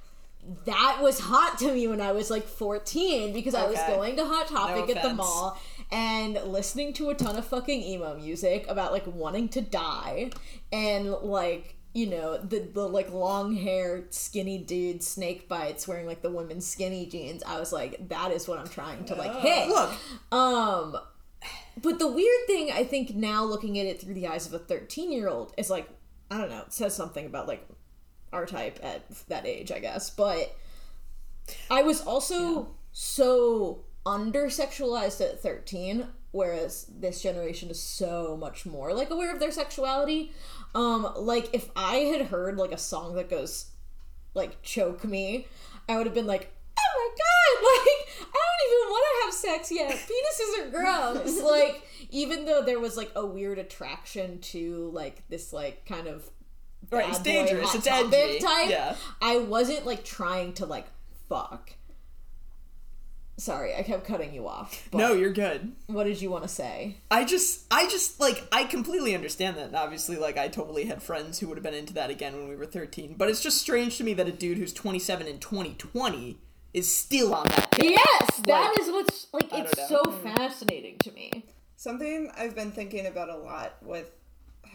that 0.65 0.99
was 1.01 1.19
hot 1.19 1.59
to 1.59 1.71
me 1.71 1.87
when 1.87 2.01
I 2.01 2.11
was 2.11 2.29
like 2.31 2.43
14 2.43 3.31
because 3.33 3.53
I 3.53 3.67
was 3.67 3.77
going 3.87 4.15
to 4.15 4.25
Hot 4.25 4.47
Topic 4.47 4.95
at 4.95 5.03
the 5.03 5.13
mall 5.13 5.59
and 5.91 6.39
listening 6.45 6.93
to 6.93 7.09
a 7.09 7.15
ton 7.15 7.35
of 7.35 7.45
fucking 7.45 7.81
emo 7.83 8.15
music 8.17 8.65
about 8.67 8.91
like 8.91 9.05
wanting 9.05 9.49
to 9.49 9.61
die 9.61 10.31
and 10.71 11.11
like 11.11 11.75
you 11.93 12.07
know 12.07 12.37
the 12.37 12.59
the 12.59 12.87
like 12.87 13.11
long 13.11 13.55
hair 13.55 14.05
skinny 14.09 14.57
dude 14.57 15.03
snake 15.03 15.49
bites 15.49 15.87
wearing 15.87 16.07
like 16.07 16.21
the 16.21 16.31
women's 16.31 16.65
skinny 16.65 17.05
jeans. 17.05 17.43
I 17.43 17.59
was 17.59 17.71
like 17.71 18.09
that 18.09 18.31
is 18.31 18.47
what 18.47 18.57
i'm 18.57 18.67
trying 18.67 19.05
to 19.05 19.15
like 19.15 19.35
hit. 19.41 19.67
Look, 19.67 19.91
um, 20.31 20.97
but 21.81 21.99
the 21.99 22.07
weird 22.07 22.47
thing 22.47 22.71
I 22.71 22.83
think 22.83 23.15
now 23.15 23.43
looking 23.43 23.79
at 23.79 23.85
it 23.85 24.01
through 24.01 24.13
the 24.13 24.27
eyes 24.27 24.47
of 24.47 24.53
a 24.53 24.59
13 24.59 25.11
year 25.11 25.27
old 25.27 25.53
is 25.57 25.69
like, 25.69 25.89
I 26.31 26.37
don't 26.37 26.49
know, 26.49 26.61
it 26.61 26.73
says 26.73 26.95
something 26.95 27.25
about 27.25 27.47
like 27.47 27.67
our 28.31 28.45
type 28.45 28.79
at 28.81 29.03
that 29.27 29.45
age, 29.45 29.69
I 29.71 29.79
guess. 29.79 30.09
But 30.09 30.55
I 31.69 31.81
was 31.83 32.01
also 32.01 32.71
so 32.93 33.83
under 34.05 34.45
sexualized 34.45 35.19
at 35.21 35.41
13, 35.41 36.07
whereas 36.31 36.85
this 36.89 37.21
generation 37.21 37.69
is 37.69 37.81
so 37.81 38.37
much 38.39 38.65
more 38.65 38.93
like 38.93 39.09
aware 39.09 39.33
of 39.33 39.41
their 39.41 39.51
sexuality. 39.51 40.31
Um, 40.73 41.11
like 41.17 41.49
if 41.51 41.69
I 41.75 41.95
had 41.95 42.27
heard 42.27 42.55
like 42.57 42.71
a 42.71 42.77
song 42.77 43.15
that 43.15 43.29
goes 43.29 43.71
like 44.33 44.61
choke 44.61 45.03
me, 45.03 45.47
I 45.89 45.97
would 45.97 46.05
have 46.05 46.15
been 46.15 46.27
like, 46.27 46.53
oh 46.79 46.93
my 46.95 47.09
god, 47.17 47.67
like 48.23 48.33
I 48.33 48.39
don't 48.39 48.79
even 48.79 48.89
want 48.89 49.05
to 49.05 49.25
have 49.25 49.33
sex 49.33 49.69
yet. 49.69 49.91
Penises 50.07 50.65
are 50.65 50.69
gross. 50.69 51.41
like 51.41 51.83
even 52.11 52.45
though 52.45 52.61
there 52.61 52.79
was 52.79 52.95
like 52.97 53.11
a 53.15 53.25
weird 53.25 53.57
attraction 53.57 54.39
to 54.39 54.89
like 54.93 55.23
this 55.29 55.51
like 55.51 55.85
kind 55.85 56.07
of 56.07 56.29
Right, 56.91 57.07
it's 57.09 57.19
dangerous, 57.19 57.73
it's 57.75 57.87
edgy, 57.87 58.39
type. 58.39 58.69
yeah. 58.69 58.95
I 59.21 59.37
wasn't 59.37 59.85
like 59.85 60.03
trying 60.03 60.53
to 60.53 60.65
like 60.65 60.87
fuck. 61.29 61.73
Sorry, 63.37 63.73
I 63.75 63.81
kept 63.81 64.05
cutting 64.05 64.33
you 64.35 64.47
off. 64.47 64.87
No, 64.93 65.13
you're 65.13 65.31
good. 65.33 65.71
what 65.87 66.03
did 66.03 66.21
you 66.21 66.29
want 66.29 66.43
to 66.43 66.47
say? 66.49 66.97
I 67.09 67.25
just, 67.25 67.65
I 67.71 67.87
just 67.87 68.19
like, 68.19 68.47
I 68.51 68.65
completely 68.65 69.15
understand 69.15 69.57
that. 69.57 69.67
And 69.67 69.75
obviously, 69.75 70.15
like, 70.17 70.37
I 70.37 70.47
totally 70.47 70.85
had 70.85 71.01
friends 71.01 71.39
who 71.39 71.47
would 71.47 71.57
have 71.57 71.63
been 71.63 71.73
into 71.73 71.93
that 71.93 72.11
again 72.11 72.35
when 72.37 72.49
we 72.49 72.55
were 72.55 72.67
13. 72.67 73.15
But 73.17 73.29
it's 73.29 73.41
just 73.41 73.59
strange 73.59 73.97
to 73.97 74.03
me 74.03 74.13
that 74.13 74.27
a 74.27 74.31
dude 74.31 74.59
who's 74.59 74.73
27 74.73 75.25
in 75.25 75.39
2020 75.39 76.37
is 76.75 76.93
still 76.95 77.33
on 77.33 77.45
that. 77.47 77.75
Yes, 77.81 78.41
that 78.45 78.69
Like, 78.71 78.79
is 78.79 78.91
what's 78.91 79.27
like. 79.33 79.49
It's 79.53 79.87
so 79.87 80.03
fascinating 80.11 80.97
to 80.99 81.11
me. 81.11 81.45
Something 81.81 82.31
I've 82.37 82.53
been 82.53 82.71
thinking 82.71 83.07
about 83.07 83.29
a 83.29 83.35
lot 83.35 83.77
with 83.81 84.11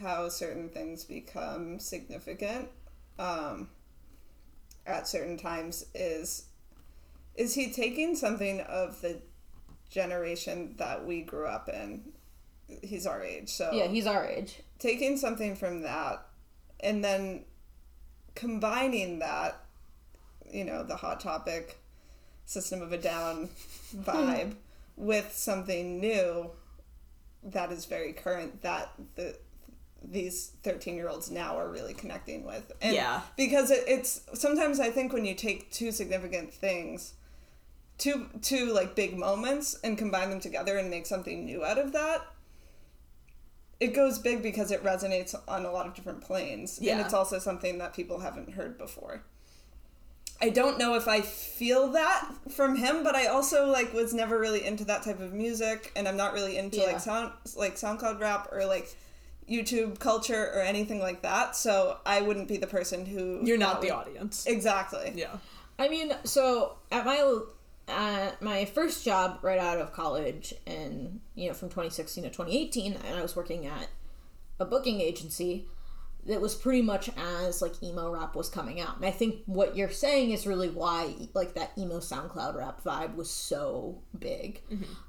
how 0.01 0.27
certain 0.27 0.67
things 0.67 1.05
become 1.05 1.79
significant 1.79 2.67
um, 3.17 3.69
at 4.85 5.07
certain 5.07 5.37
times 5.37 5.85
is 5.95 6.47
is 7.33 7.55
he 7.55 7.71
taking 7.71 8.13
something 8.13 8.59
of 8.59 8.99
the 8.99 9.21
generation 9.89 10.75
that 10.79 11.05
we 11.05 11.21
grew 11.21 11.47
up 11.47 11.69
in? 11.69 12.11
He's 12.67 13.07
our 13.07 13.23
age, 13.23 13.47
so 13.47 13.71
Yeah, 13.71 13.87
he's 13.87 14.05
our 14.05 14.25
age. 14.25 14.59
taking 14.77 15.15
something 15.15 15.55
from 15.55 15.83
that 15.83 16.25
and 16.81 17.01
then 17.01 17.45
combining 18.35 19.19
that, 19.19 19.63
you 20.51 20.65
know, 20.65 20.83
the 20.83 20.97
hot 20.97 21.21
topic 21.21 21.79
system 22.45 22.81
of 22.81 22.91
a 22.91 22.97
down 22.97 23.47
vibe 23.95 24.55
with 24.97 25.31
something 25.31 26.01
new 26.01 26.51
that 27.43 27.71
is 27.71 27.85
very 27.85 28.13
current 28.13 28.61
that 28.61 28.91
the 29.15 29.37
these 30.03 30.51
13 30.63 30.95
year 30.95 31.09
olds 31.09 31.31
now 31.31 31.57
are 31.57 31.69
really 31.69 31.93
connecting 31.93 32.45
with 32.45 32.71
and 32.81 32.95
Yeah. 32.95 33.21
because 33.35 33.71
it, 33.71 33.83
it's 33.87 34.21
sometimes 34.33 34.79
i 34.79 34.89
think 34.89 35.11
when 35.11 35.25
you 35.25 35.33
take 35.33 35.71
two 35.71 35.91
significant 35.91 36.53
things 36.53 37.13
two 37.97 38.29
two 38.41 38.71
like 38.73 38.95
big 38.95 39.17
moments 39.17 39.77
and 39.83 39.97
combine 39.97 40.29
them 40.29 40.39
together 40.39 40.77
and 40.77 40.89
make 40.89 41.05
something 41.05 41.45
new 41.45 41.65
out 41.65 41.77
of 41.77 41.93
that 41.93 42.21
it 43.79 43.93
goes 43.93 44.17
big 44.19 44.41
because 44.41 44.71
it 44.71 44.83
resonates 44.83 45.35
on 45.47 45.65
a 45.65 45.71
lot 45.71 45.85
of 45.87 45.93
different 45.93 46.21
planes 46.21 46.79
yeah. 46.81 46.93
and 46.93 47.01
it's 47.01 47.13
also 47.13 47.39
something 47.39 47.77
that 47.79 47.93
people 47.93 48.19
haven't 48.19 48.51
heard 48.53 48.77
before 48.77 49.23
i 50.41 50.49
don't 50.49 50.77
know 50.77 50.95
if 50.95 51.07
i 51.07 51.21
feel 51.21 51.87
that 51.91 52.29
from 52.51 52.75
him 52.75 53.03
but 53.03 53.15
i 53.15 53.25
also 53.27 53.67
like 53.67 53.93
was 53.93 54.13
never 54.13 54.39
really 54.39 54.63
into 54.65 54.85
that 54.85 55.01
type 55.03 55.19
of 55.19 55.33
music 55.33 55.91
and 55.95 56.07
i'm 56.07 56.17
not 56.17 56.33
really 56.33 56.57
into 56.57 56.77
Yeah. 56.77 56.85
like 56.87 56.99
sound 56.99 57.31
like 57.55 57.75
soundcloud 57.75 58.19
rap 58.19 58.49
or 58.51 58.65
like 58.65 58.95
youtube 59.49 59.97
culture 59.99 60.51
or 60.53 60.61
anything 60.61 60.99
like 60.99 61.21
that 61.21 61.55
so 61.55 61.97
i 62.05 62.21
wouldn't 62.21 62.47
be 62.47 62.57
the 62.57 62.67
person 62.67 63.05
who 63.05 63.39
You're 63.43 63.57
not 63.57 63.81
the 63.81 63.87
would- 63.87 63.93
audience. 63.95 64.45
exactly 64.45 65.13
Yeah. 65.15 65.37
I 65.79 65.89
mean, 65.89 66.11
so 66.23 66.77
at 66.91 67.05
my 67.05 67.39
at 67.87 68.41
my 68.41 68.65
first 68.65 69.05
job 69.05 69.37
right 69.43 69.59
out 69.59 69.77
of 69.79 69.93
college, 69.93 70.55
and 70.65 71.19
you 71.35 71.47
know, 71.47 71.53
from 71.53 71.69
2016 71.69 72.23
to 72.23 72.29
2018, 72.31 72.93
and 72.93 73.15
I 73.15 73.21
was 73.21 73.35
working 73.35 73.67
at 73.67 73.87
a 74.59 74.65
booking 74.65 74.99
agency 75.01 75.67
that 76.27 76.41
was 76.41 76.55
pretty 76.55 76.81
much 76.81 77.09
as 77.17 77.61
like 77.61 77.81
emo 77.81 78.11
rap 78.11 78.35
was 78.35 78.49
coming 78.49 78.79
out. 78.81 78.97
And 78.97 79.05
I 79.05 79.11
think 79.11 79.41
what 79.45 79.75
you're 79.75 79.89
saying 79.89 80.31
is 80.31 80.45
really 80.45 80.69
why 80.69 81.13
like 81.33 81.53
that 81.55 81.71
emo 81.77 81.99
SoundCloud 81.99 82.55
rap 82.55 82.83
vibe 82.83 83.15
was 83.15 83.29
so 83.29 84.01
big. 84.17 84.61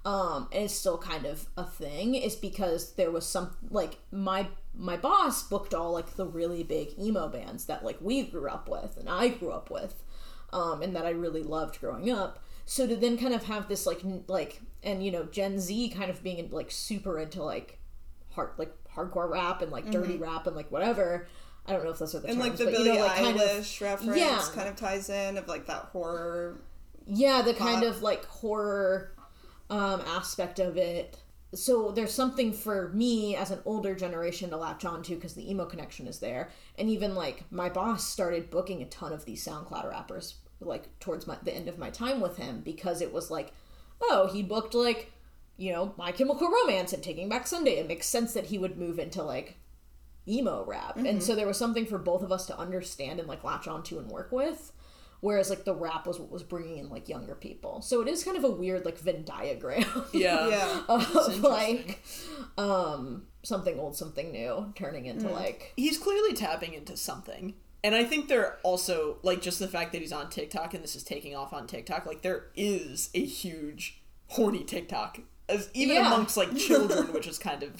Um 0.04 0.48
and 0.52 0.64
it's 0.64 0.74
still 0.74 0.98
kind 0.98 1.26
of 1.26 1.46
a 1.56 1.64
thing 1.64 2.14
is 2.14 2.36
because 2.36 2.92
there 2.94 3.10
was 3.10 3.26
some 3.26 3.56
like 3.70 3.98
my 4.10 4.46
my 4.74 4.96
boss 4.96 5.42
booked 5.42 5.74
all 5.74 5.92
like 5.92 6.14
the 6.14 6.26
really 6.26 6.62
big 6.62 6.98
emo 6.98 7.28
bands 7.28 7.66
that 7.66 7.84
like 7.84 7.98
we 8.00 8.22
grew 8.22 8.48
up 8.48 8.68
with 8.68 8.96
and 8.96 9.08
I 9.08 9.28
grew 9.28 9.50
up 9.50 9.70
with 9.70 10.04
um 10.52 10.82
and 10.82 10.94
that 10.94 11.04
I 11.04 11.10
really 11.10 11.42
loved 11.42 11.80
growing 11.80 12.10
up. 12.10 12.42
So 12.64 12.86
to 12.86 12.94
then 12.96 13.16
kind 13.18 13.34
of 13.34 13.44
have 13.44 13.68
this 13.68 13.86
like 13.86 14.04
n- 14.04 14.24
like 14.28 14.60
and 14.84 15.04
you 15.04 15.10
know 15.10 15.24
Gen 15.24 15.58
Z 15.58 15.88
kind 15.90 16.10
of 16.10 16.22
being 16.22 16.48
like 16.50 16.70
super 16.70 17.18
into 17.18 17.42
like 17.42 17.78
hard 18.38 18.50
like 18.56 18.72
hardcore 18.94 19.28
rap 19.28 19.62
and 19.62 19.72
like 19.72 19.90
dirty 19.90 20.16
rap 20.16 20.46
and 20.46 20.54
like 20.54 20.70
whatever. 20.70 21.26
I 21.66 21.72
don't 21.72 21.84
know 21.84 21.90
if 21.90 21.98
those 21.98 22.14
are 22.14 22.20
the 22.20 22.28
and 22.28 22.38
like 22.38 22.56
the 22.56 22.64
but 22.64 22.72
Billie 22.72 22.88
you 22.90 22.94
know, 22.94 23.00
like 23.00 23.16
kind 23.16 23.36
of 23.36 23.42
Eilish 23.42 23.80
reference 23.80 24.16
Yeah. 24.16 24.42
kind 24.54 24.68
of 24.68 24.76
ties 24.76 25.10
in 25.10 25.36
of 25.36 25.48
like 25.48 25.66
that 25.66 25.88
horror. 25.92 26.60
yeah, 27.06 27.42
the 27.42 27.52
kind 27.54 27.82
of 27.82 28.00
like 28.02 28.24
horror 28.26 29.12
um, 29.68 30.00
aspect 30.06 30.60
of 30.60 30.76
it. 30.76 31.18
So 31.54 31.90
there's 31.90 32.12
something 32.12 32.52
for 32.52 32.88
me 32.90 33.34
as 33.34 33.50
an 33.50 33.60
older 33.64 33.94
generation 33.94 34.50
to 34.50 34.56
latch 34.56 34.84
on 34.84 35.02
to 35.04 35.14
because 35.14 35.34
the 35.34 35.50
emo 35.50 35.64
connection 35.64 36.06
is 36.06 36.18
there, 36.20 36.50
and 36.78 36.88
even 36.90 37.14
like 37.14 37.44
my 37.50 37.68
boss 37.68 38.06
started 38.06 38.50
booking 38.50 38.82
a 38.82 38.86
ton 38.86 39.12
of 39.12 39.24
these 39.24 39.44
SoundCloud 39.44 39.90
rappers 39.90 40.36
like 40.60 40.98
towards 41.00 41.26
my, 41.26 41.36
the 41.42 41.54
end 41.54 41.68
of 41.68 41.78
my 41.78 41.88
time 41.90 42.20
with 42.20 42.36
him 42.36 42.60
because 42.64 43.00
it 43.00 43.12
was 43.12 43.30
like, 43.30 43.52
oh, 44.02 44.28
he 44.32 44.42
booked 44.42 44.74
like 44.74 45.10
you 45.58 45.72
know 45.72 45.92
My 45.98 46.12
Chemical 46.12 46.48
Romance 46.50 46.94
and 46.94 47.02
Taking 47.02 47.28
Back 47.28 47.46
Sunday. 47.46 47.72
It 47.78 47.86
makes 47.88 48.06
sense 48.06 48.32
that 48.32 48.46
he 48.46 48.56
would 48.56 48.78
move 48.78 48.98
into 48.98 49.22
like 49.22 49.58
emo 50.26 50.64
rap. 50.64 50.96
And 50.96 51.22
so 51.22 51.34
there 51.34 51.46
was 51.46 51.58
something 51.58 51.86
for 51.86 51.98
both 51.98 52.22
of 52.22 52.30
us 52.32 52.46
to 52.46 52.58
understand 52.58 53.18
and 53.18 53.28
like 53.28 53.44
latch 53.44 53.66
onto 53.66 53.98
and 53.98 54.08
work 54.10 54.30
with. 54.32 54.72
Whereas 55.20 55.50
like 55.50 55.64
the 55.64 55.74
rap 55.74 56.06
was 56.06 56.20
what 56.20 56.30
was 56.30 56.44
bringing 56.44 56.78
in 56.78 56.88
like 56.90 57.08
younger 57.08 57.34
people. 57.34 57.82
So 57.82 58.00
it 58.02 58.08
is 58.08 58.22
kind 58.22 58.36
of 58.36 58.44
a 58.44 58.50
weird 58.50 58.84
like 58.84 58.98
Venn 58.98 59.24
diagram 59.24 59.84
Yeah. 60.12 60.48
Yeah. 60.48 60.82
of 60.88 61.40
like 61.40 62.02
um 62.56 63.24
something 63.42 63.78
old, 63.80 63.96
something 63.96 64.30
new, 64.30 64.72
turning 64.76 65.06
into 65.06 65.28
like 65.28 65.72
he's 65.76 65.98
clearly 65.98 66.34
tapping 66.34 66.74
into 66.74 66.96
something. 66.96 67.54
And 67.82 67.94
I 67.94 68.04
think 68.04 68.28
there 68.28 68.58
also 68.62 69.18
like 69.22 69.40
just 69.40 69.58
the 69.58 69.68
fact 69.68 69.92
that 69.92 70.00
he's 70.02 70.12
on 70.12 70.30
TikTok 70.30 70.74
and 70.74 70.84
this 70.84 70.94
is 70.94 71.02
taking 71.02 71.34
off 71.34 71.52
on 71.52 71.66
TikTok, 71.66 72.06
like 72.06 72.22
there 72.22 72.46
is 72.54 73.10
a 73.14 73.24
huge 73.24 74.02
horny 74.28 74.62
TikTok. 74.62 75.20
As 75.48 75.68
even 75.74 75.96
Yeah. 75.96 76.06
amongst 76.08 76.36
like 76.36 76.56
children, 76.68 77.12
which 77.12 77.26
is 77.26 77.38
kind 77.38 77.62
of 77.62 77.70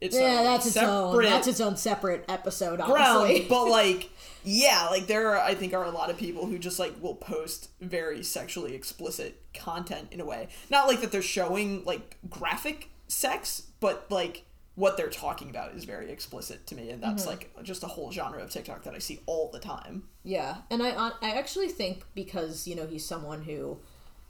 it's 0.00 0.14
yeah, 0.14 0.38
own 0.38 0.44
that's 0.44 0.66
its 0.66 0.76
own 0.76 1.10
separate 1.12 1.28
that's 1.28 1.48
its 1.48 1.60
own 1.60 1.76
separate 1.76 2.24
episode, 2.28 2.78
ground. 2.80 3.44
But 3.48 3.64
like 3.68 4.10
yeah, 4.44 4.86
like 4.90 5.06
there 5.08 5.30
are 5.30 5.38
I 5.40 5.54
think 5.54 5.74
are 5.74 5.84
a 5.84 5.90
lot 5.90 6.10
of 6.10 6.16
people 6.16 6.46
who 6.46 6.58
just 6.58 6.78
like 6.78 6.94
will 7.02 7.16
post 7.16 7.70
very 7.80 8.22
sexually 8.22 8.74
explicit 8.74 9.42
content 9.54 10.08
in 10.12 10.20
a 10.20 10.24
way. 10.24 10.48
Not 10.70 10.86
like 10.86 11.00
that 11.00 11.10
they're 11.10 11.22
showing 11.22 11.84
like 11.84 12.16
graphic 12.30 12.90
sex, 13.08 13.62
but 13.80 14.06
like 14.10 14.44
what 14.76 14.96
they're 14.96 15.08
talking 15.10 15.50
about 15.50 15.74
is 15.74 15.82
very 15.82 16.08
explicit 16.12 16.64
to 16.68 16.76
me 16.76 16.90
and 16.90 17.02
that's 17.02 17.22
Mm-hmm. 17.26 17.30
like 17.30 17.64
just 17.64 17.82
a 17.82 17.88
whole 17.88 18.12
genre 18.12 18.40
of 18.40 18.50
TikTok 18.50 18.84
that 18.84 18.94
I 18.94 18.98
see 19.00 19.18
all 19.26 19.50
the 19.50 19.58
time. 19.58 20.04
Yeah, 20.22 20.58
and 20.70 20.80
I 20.80 20.90
I 21.20 21.30
actually 21.32 21.68
think 21.68 22.04
because 22.14 22.68
you 22.68 22.76
know 22.76 22.86
he's 22.86 23.04
someone 23.04 23.42
who 23.42 23.80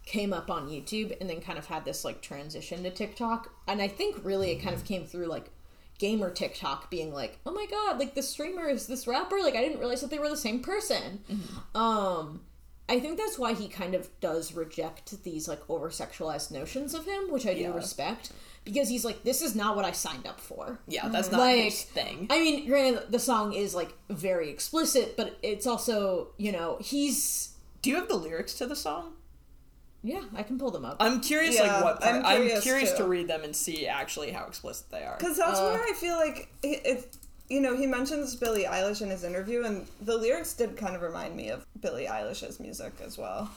came 0.09 0.33
up 0.33 0.51
on 0.51 0.69
YouTube 0.69 1.15
and 1.21 1.29
then 1.29 1.41
kind 1.41 1.59
of 1.59 1.67
had 1.67 1.85
this 1.85 2.05
like 2.05 2.21
transition 2.23 2.83
to 2.83 2.91
TikTok, 2.91 3.53
and 3.69 3.81
I 3.83 3.89
think 3.89 4.17
really 4.25 4.51
it 4.51 4.63
kind 4.63 4.75
of 4.75 4.85
came 4.85 5.05
through 5.05 5.27
like 5.27 5.51
gamer 5.99 6.31
TikTok 6.31 6.91
being 6.91 7.13
like, 7.13 7.39
oh 7.45 7.53
my 7.53 7.67
god, 7.71 7.99
like 7.99 8.15
the 8.15 8.23
streamer 8.23 8.69
is 8.69 8.87
this 8.87 9.07
rapper, 9.07 9.39
like 9.43 9.55
I 9.55 9.61
didn't 9.63 9.79
realize 9.81 10.01
that 10.01 10.11
they 10.11 10.19
were 10.19 10.29
the 10.29 10.37
same 10.37 10.61
person. 10.61 11.21
Um, 11.75 12.41
I 12.89 13.01
think 13.01 13.19
that's 13.19 13.39
why 13.39 13.53
he 13.53 13.69
kind 13.69 13.95
of 13.95 14.09
does 14.21 14.55
reject 14.55 15.23
these 15.25 15.47
like 15.47 15.61
over 15.69 15.91
sexualized 15.91 16.51
notions 16.51 16.95
of 16.95 17.05
him, 17.05 17.31
which 17.31 17.47
I 17.47 17.53
do 17.55 17.61
Yeah. 17.61 17.75
respect 17.75 18.33
because 18.65 18.89
he's 18.89 19.05
like, 19.05 19.23
this 19.25 19.43
is 19.43 19.55
not 19.55 19.77
what 19.77 19.85
I 19.85 19.93
signed 19.93 20.27
up 20.27 20.41
for. 20.41 20.79
Yeah, 20.89 21.09
that's 21.09 21.31
not 21.31 21.41
Like, 21.41 21.65
his 21.65 21.83
thing. 21.83 22.27
I 22.31 22.39
mean, 22.41 22.67
granted, 22.67 23.11
the 23.11 23.19
song 23.19 23.53
is 23.53 23.75
like 23.75 23.93
very 24.09 24.49
explicit, 24.51 25.17
but 25.17 25.37
it's 25.43 25.67
also, 25.67 26.29
you 26.39 26.53
know, 26.53 26.79
he's. 26.81 27.55
Do 27.83 27.91
you 27.91 27.97
have 27.97 28.09
the 28.09 28.17
lyrics 28.17 28.55
to 28.55 28.67
the 28.67 28.75
song? 28.77 29.13
Yeah, 30.03 30.23
I 30.35 30.43
can 30.43 30.59
pull 30.59 30.71
them 30.71 30.85
up. 30.85 30.97
I'm 31.01 31.21
curious 31.21 31.57
Yeah, 31.57 31.75
like 31.75 31.85
what 31.85 32.01
part. 32.01 32.15
I'm 32.15 32.25
I'm 32.25 32.37
curious, 32.43 32.63
curious, 32.63 32.93
to 32.93 33.05
read 33.05 33.29
them 33.29 33.43
and 33.43 33.55
see 33.55 33.87
actually 33.87 34.31
how 34.31 34.47
explicit 34.47 34.91
they 34.91 35.03
are. 35.05 35.17
Because 35.19 35.37
that's 35.37 35.61
where 35.61 35.73
uh, 35.73 35.87
I 35.89 35.93
feel 35.95 36.17
like 36.17 36.49
it, 36.63 36.83
it. 36.85 37.17
You 37.49 37.61
know, 37.61 37.75
he 37.77 37.87
mentions 37.87 38.37
Billie 38.37 38.65
Eilish 38.65 39.01
in 39.03 39.09
his 39.09 39.25
interview, 39.25 39.65
and 39.65 39.87
the 40.03 40.17
lyrics 40.17 40.53
did 40.53 40.77
kind 40.77 40.95
of 40.95 41.03
remind 41.03 41.35
me 41.35 41.49
of 41.49 41.67
Billie 41.81 42.07
Eilish's 42.07 42.61
music 42.61 42.93
as 43.05 43.17
well. 43.19 43.51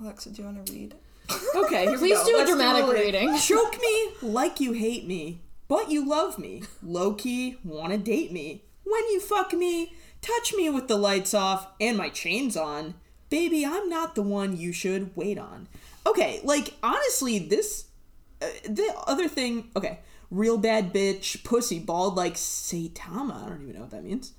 Alexa, 0.00 0.30
do 0.30 0.42
you 0.42 0.48
want 0.48 0.66
to 0.66 0.72
read? 0.72 0.94
Okay, 1.56 1.86
Please 1.96 2.18
go. 2.18 2.24
do 2.24 2.36
a 2.36 2.38
Let's 2.38 2.50
do 2.50 2.56
dramatic 2.56 2.92
reading. 2.92 3.36
Choke 3.40 3.78
me 3.80 4.08
like 4.22 4.60
you 4.60 4.72
hate 4.72 5.06
me, 5.06 5.40
but 5.68 5.90
you 5.90 6.06
love 6.08 6.38
me. 6.38 6.62
Low 6.82 7.14
key, 7.14 7.56
wanna 7.64 7.98
date 7.98 8.30
me. 8.32 8.62
When 8.84 9.02
you 9.10 9.20
fuck 9.20 9.52
me, 9.52 9.94
touch 10.22 10.54
me 10.54 10.70
with 10.70 10.86
the 10.86 10.96
lights 10.96 11.34
off 11.34 11.68
and 11.80 11.96
my 11.96 12.08
chains 12.10 12.56
on. 12.56 12.94
Baby, 13.28 13.66
I'm 13.66 13.88
not 13.88 14.14
the 14.14 14.22
one 14.22 14.56
you 14.56 14.72
should 14.72 15.16
wait 15.16 15.38
on. 15.38 15.68
Okay, 16.06 16.40
like, 16.44 16.74
honestly, 16.82 17.38
this. 17.38 17.86
Uh, 18.40 18.46
the 18.68 18.94
other 19.06 19.28
thing. 19.28 19.70
Okay, 19.74 19.98
real 20.30 20.58
bad 20.58 20.92
bitch, 20.92 21.42
pussy, 21.44 21.78
bald 21.78 22.16
like 22.16 22.34
Saitama. 22.34 23.44
I 23.44 23.48
don't 23.48 23.62
even 23.62 23.74
know 23.74 23.80
what 23.82 23.90
that 23.90 24.04
means. 24.04 24.32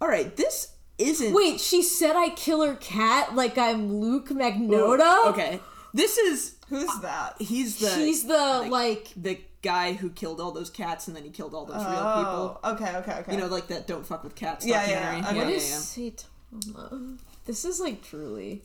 Alright, 0.00 0.36
this 0.36 0.72
isn't. 0.98 1.34
Wait, 1.34 1.60
she 1.60 1.82
said 1.82 2.16
I 2.16 2.30
kill 2.30 2.62
her 2.64 2.74
cat 2.74 3.34
like 3.34 3.56
I'm 3.58 4.00
Luka 4.00 4.34
Magnotta? 4.34 5.26
Okay. 5.26 5.60
This 5.92 6.18
is 6.18 6.56
Who's 6.68 7.00
that? 7.00 7.40
he's 7.40 7.78
the 7.78 7.90
He's 7.90 8.26
the 8.26 8.66
like 8.68 9.12
the 9.16 9.38
guy 9.62 9.92
who 9.92 10.10
killed 10.10 10.40
all 10.40 10.50
those 10.50 10.70
cats 10.70 11.06
and 11.06 11.16
then 11.16 11.22
he 11.22 11.30
killed 11.30 11.54
all 11.54 11.64
those 11.64 11.76
real 11.76 11.86
people. 11.86 12.60
Oh, 12.62 12.72
okay, 12.72 12.96
okay, 12.96 13.12
okay. 13.20 13.32
You 13.32 13.38
know, 13.38 13.46
like 13.46 13.68
that 13.68 13.86
"Don't 13.86 14.04
fuck 14.04 14.24
with 14.24 14.34
cats" 14.34 14.66
Yeah, 14.66 14.84
yeah, 14.86 15.12
documentary. 15.12 15.20
yeah. 15.20 15.32
Yeah, 15.32 15.44
what 15.44 15.50
yeah, 15.50 15.56
is 15.56 15.96
yeah. 15.96 16.10
Saitama? 16.10 17.18
This 17.44 17.64
is 17.64 17.80
like 17.80 18.02
truly. 18.02 18.62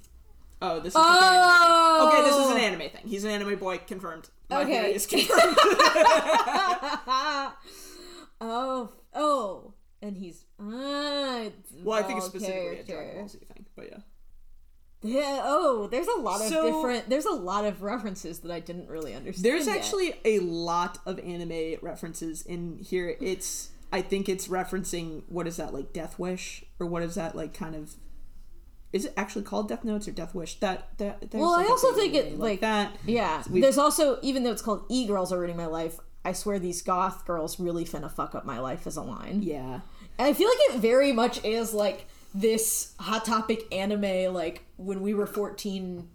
Oh, 0.61 0.79
this 0.79 0.87
is. 0.87 0.93
the 0.93 0.99
anime 0.99 1.31
thing. 1.31 1.69
Oh, 1.71 2.09
Okay, 2.11 2.21
this 2.29 2.35
is 2.35 2.51
an 2.51 2.57
anime 2.57 2.89
thing. 2.89 3.07
He's 3.09 3.23
an 3.23 3.31
anime 3.31 3.57
boy, 3.59 3.77
confirmed. 3.87 4.29
My 4.49 4.61
Okay. 4.63 4.93
is 4.93 5.05
confirmed. 5.05 5.57
Oh, 8.41 8.89
oh, 9.13 9.73
and 10.01 10.15
he's 10.17 10.45
it's 10.57 11.73
well, 11.83 11.99
I 11.99 12.03
think 12.03 12.17
it's 12.19 12.27
specifically 12.27 12.79
a 12.79 12.83
Dragon. 12.83 13.15
Ball 13.17 13.27
Z 13.27 13.37
thing, 13.53 13.65
but 13.75 13.89
yeah. 13.91 13.97
Yeah. 15.01 15.41
Oh, 15.43 15.87
there's 15.91 16.07
a 16.07 16.19
lot 16.19 16.41
of 16.41 16.47
So- 16.47 16.65
different. 16.65 17.09
There's 17.09 17.25
a 17.25 17.31
lot 17.33 17.65
of 17.65 17.81
references 17.83 18.39
that 18.39 18.51
I 18.51 18.61
didn't 18.61 18.87
really 18.89 19.13
understand. 19.13 19.43
There's 19.45 19.67
yet. 19.67 19.77
actually 19.77 20.13
a 20.23 20.39
lot 20.39 20.99
of 21.05 21.19
anime 21.19 21.75
references 21.81 22.41
in 22.43 22.77
here. 22.77 23.17
It's 23.19 23.71
I 23.91 24.01
think 24.01 24.29
it's 24.29 24.47
referencing 24.47 25.23
what 25.27 25.45
is 25.47 25.57
that 25.57 25.73
like 25.73 25.91
Death 25.91 26.17
Wish 26.17 26.63
or 26.79 26.85
what 26.87 27.03
is 27.03 27.15
that 27.15 27.35
like 27.35 27.53
kind 27.53 27.75
of 27.75 27.93
is 28.91 29.05
it 29.05 29.13
actually 29.17 29.43
called 29.43 29.69
Death 29.69 29.83
Notes 29.83 30.07
or 30.07 30.11
Death 30.11 30.33
Wish? 30.33 30.59
That 30.59 30.89
that 30.97 31.33
Well, 31.33 31.51
I 31.53 31.61
like 31.61 31.69
also 31.69 31.93
think 31.93 32.13
it, 32.15 32.25
anime 32.27 32.39
like- 32.39 32.61
that. 32.61 32.95
Yeah. 33.05 33.43
We- 33.49 33.61
There's 33.61 33.77
also 33.77 34.19
even 34.21 34.43
though 34.43 34.51
it's 34.51 34.61
called 34.61 34.83
E 34.89 35.05
Girls 35.05 35.31
Are 35.31 35.37
Ruining 35.39 35.57
My 35.57 35.65
Life. 35.67 35.99
I 36.25 36.33
swear 36.33 36.59
these 36.59 36.81
goth 36.81 37.25
girls 37.25 37.59
really 37.61 37.85
finna 37.85 38.11
fuck 38.11 38.35
up 38.35 38.45
my 38.45 38.59
life 38.59 38.85
as 38.85 38.97
a 38.97 39.01
line. 39.01 39.41
Yeah. 39.41 39.79
And 40.17 40.27
I 40.27 40.33
feel 40.33 40.49
like 40.49 40.57
it 40.75 40.79
very 40.79 41.11
much 41.13 41.43
is 41.45 41.73
like 41.73 42.07
this 42.35 42.93
hot 42.99 43.23
topic 43.25 43.65
anime, 43.73 44.33
like 44.33 44.63
when 44.75 45.01
we 45.01 45.13
were 45.13 45.25
14 45.25 46.09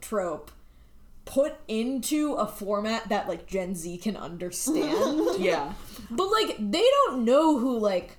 trope, 0.00 0.50
put 1.24 1.54
into 1.68 2.34
a 2.34 2.46
format 2.46 3.08
that 3.08 3.26
like 3.28 3.46
Gen 3.46 3.74
Z 3.74 3.96
can 3.98 4.16
understand. 4.16 5.28
Yeah. 5.40 5.72
but 6.10 6.26
like 6.30 6.56
they 6.58 6.84
don't 7.06 7.24
know 7.24 7.58
who 7.58 7.78
like 7.78 8.16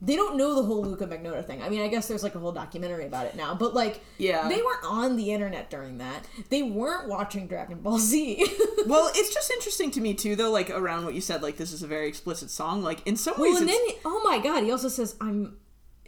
they 0.00 0.14
don't 0.14 0.36
know 0.36 0.54
the 0.54 0.62
whole 0.62 0.82
Luka 0.82 1.06
Magnotta 1.06 1.44
thing. 1.44 1.60
I 1.62 1.68
mean, 1.68 1.80
I 1.80 1.88
guess 1.88 2.06
there's 2.06 2.22
like 2.22 2.34
a 2.34 2.38
whole 2.38 2.52
documentary 2.52 3.04
about 3.06 3.26
it 3.26 3.34
now, 3.36 3.54
but 3.54 3.74
like 3.74 4.00
Yeah. 4.18 4.48
they 4.48 4.56
weren't 4.62 4.84
on 4.84 5.16
the 5.16 5.32
internet 5.32 5.70
during 5.70 5.98
that. 5.98 6.24
They 6.50 6.62
weren't 6.62 7.08
watching 7.08 7.46
Dragon 7.48 7.80
Ball 7.80 7.98
Z. 7.98 8.46
Well, 8.86 9.10
it's 9.14 9.34
just 9.34 9.50
interesting 9.50 9.90
to 9.92 10.00
me 10.00 10.14
too, 10.14 10.34
though. 10.36 10.50
Like 10.50 10.70
around 10.70 11.04
what 11.04 11.12
you 11.14 11.20
said, 11.20 11.42
like 11.42 11.56
this 11.58 11.72
is 11.72 11.82
a 11.82 11.86
very 11.86 12.08
explicit 12.08 12.48
song. 12.48 12.82
Like 12.82 13.06
in 13.06 13.16
some 13.16 13.34
ways, 13.38 13.54
well, 13.54 13.60
and 13.62 13.68
then 13.68 13.80
oh 14.04 14.22
my 14.24 14.38
god, 14.38 14.62
he 14.62 14.70
also 14.70 14.88
says 14.88 15.16
I'm 15.20 15.58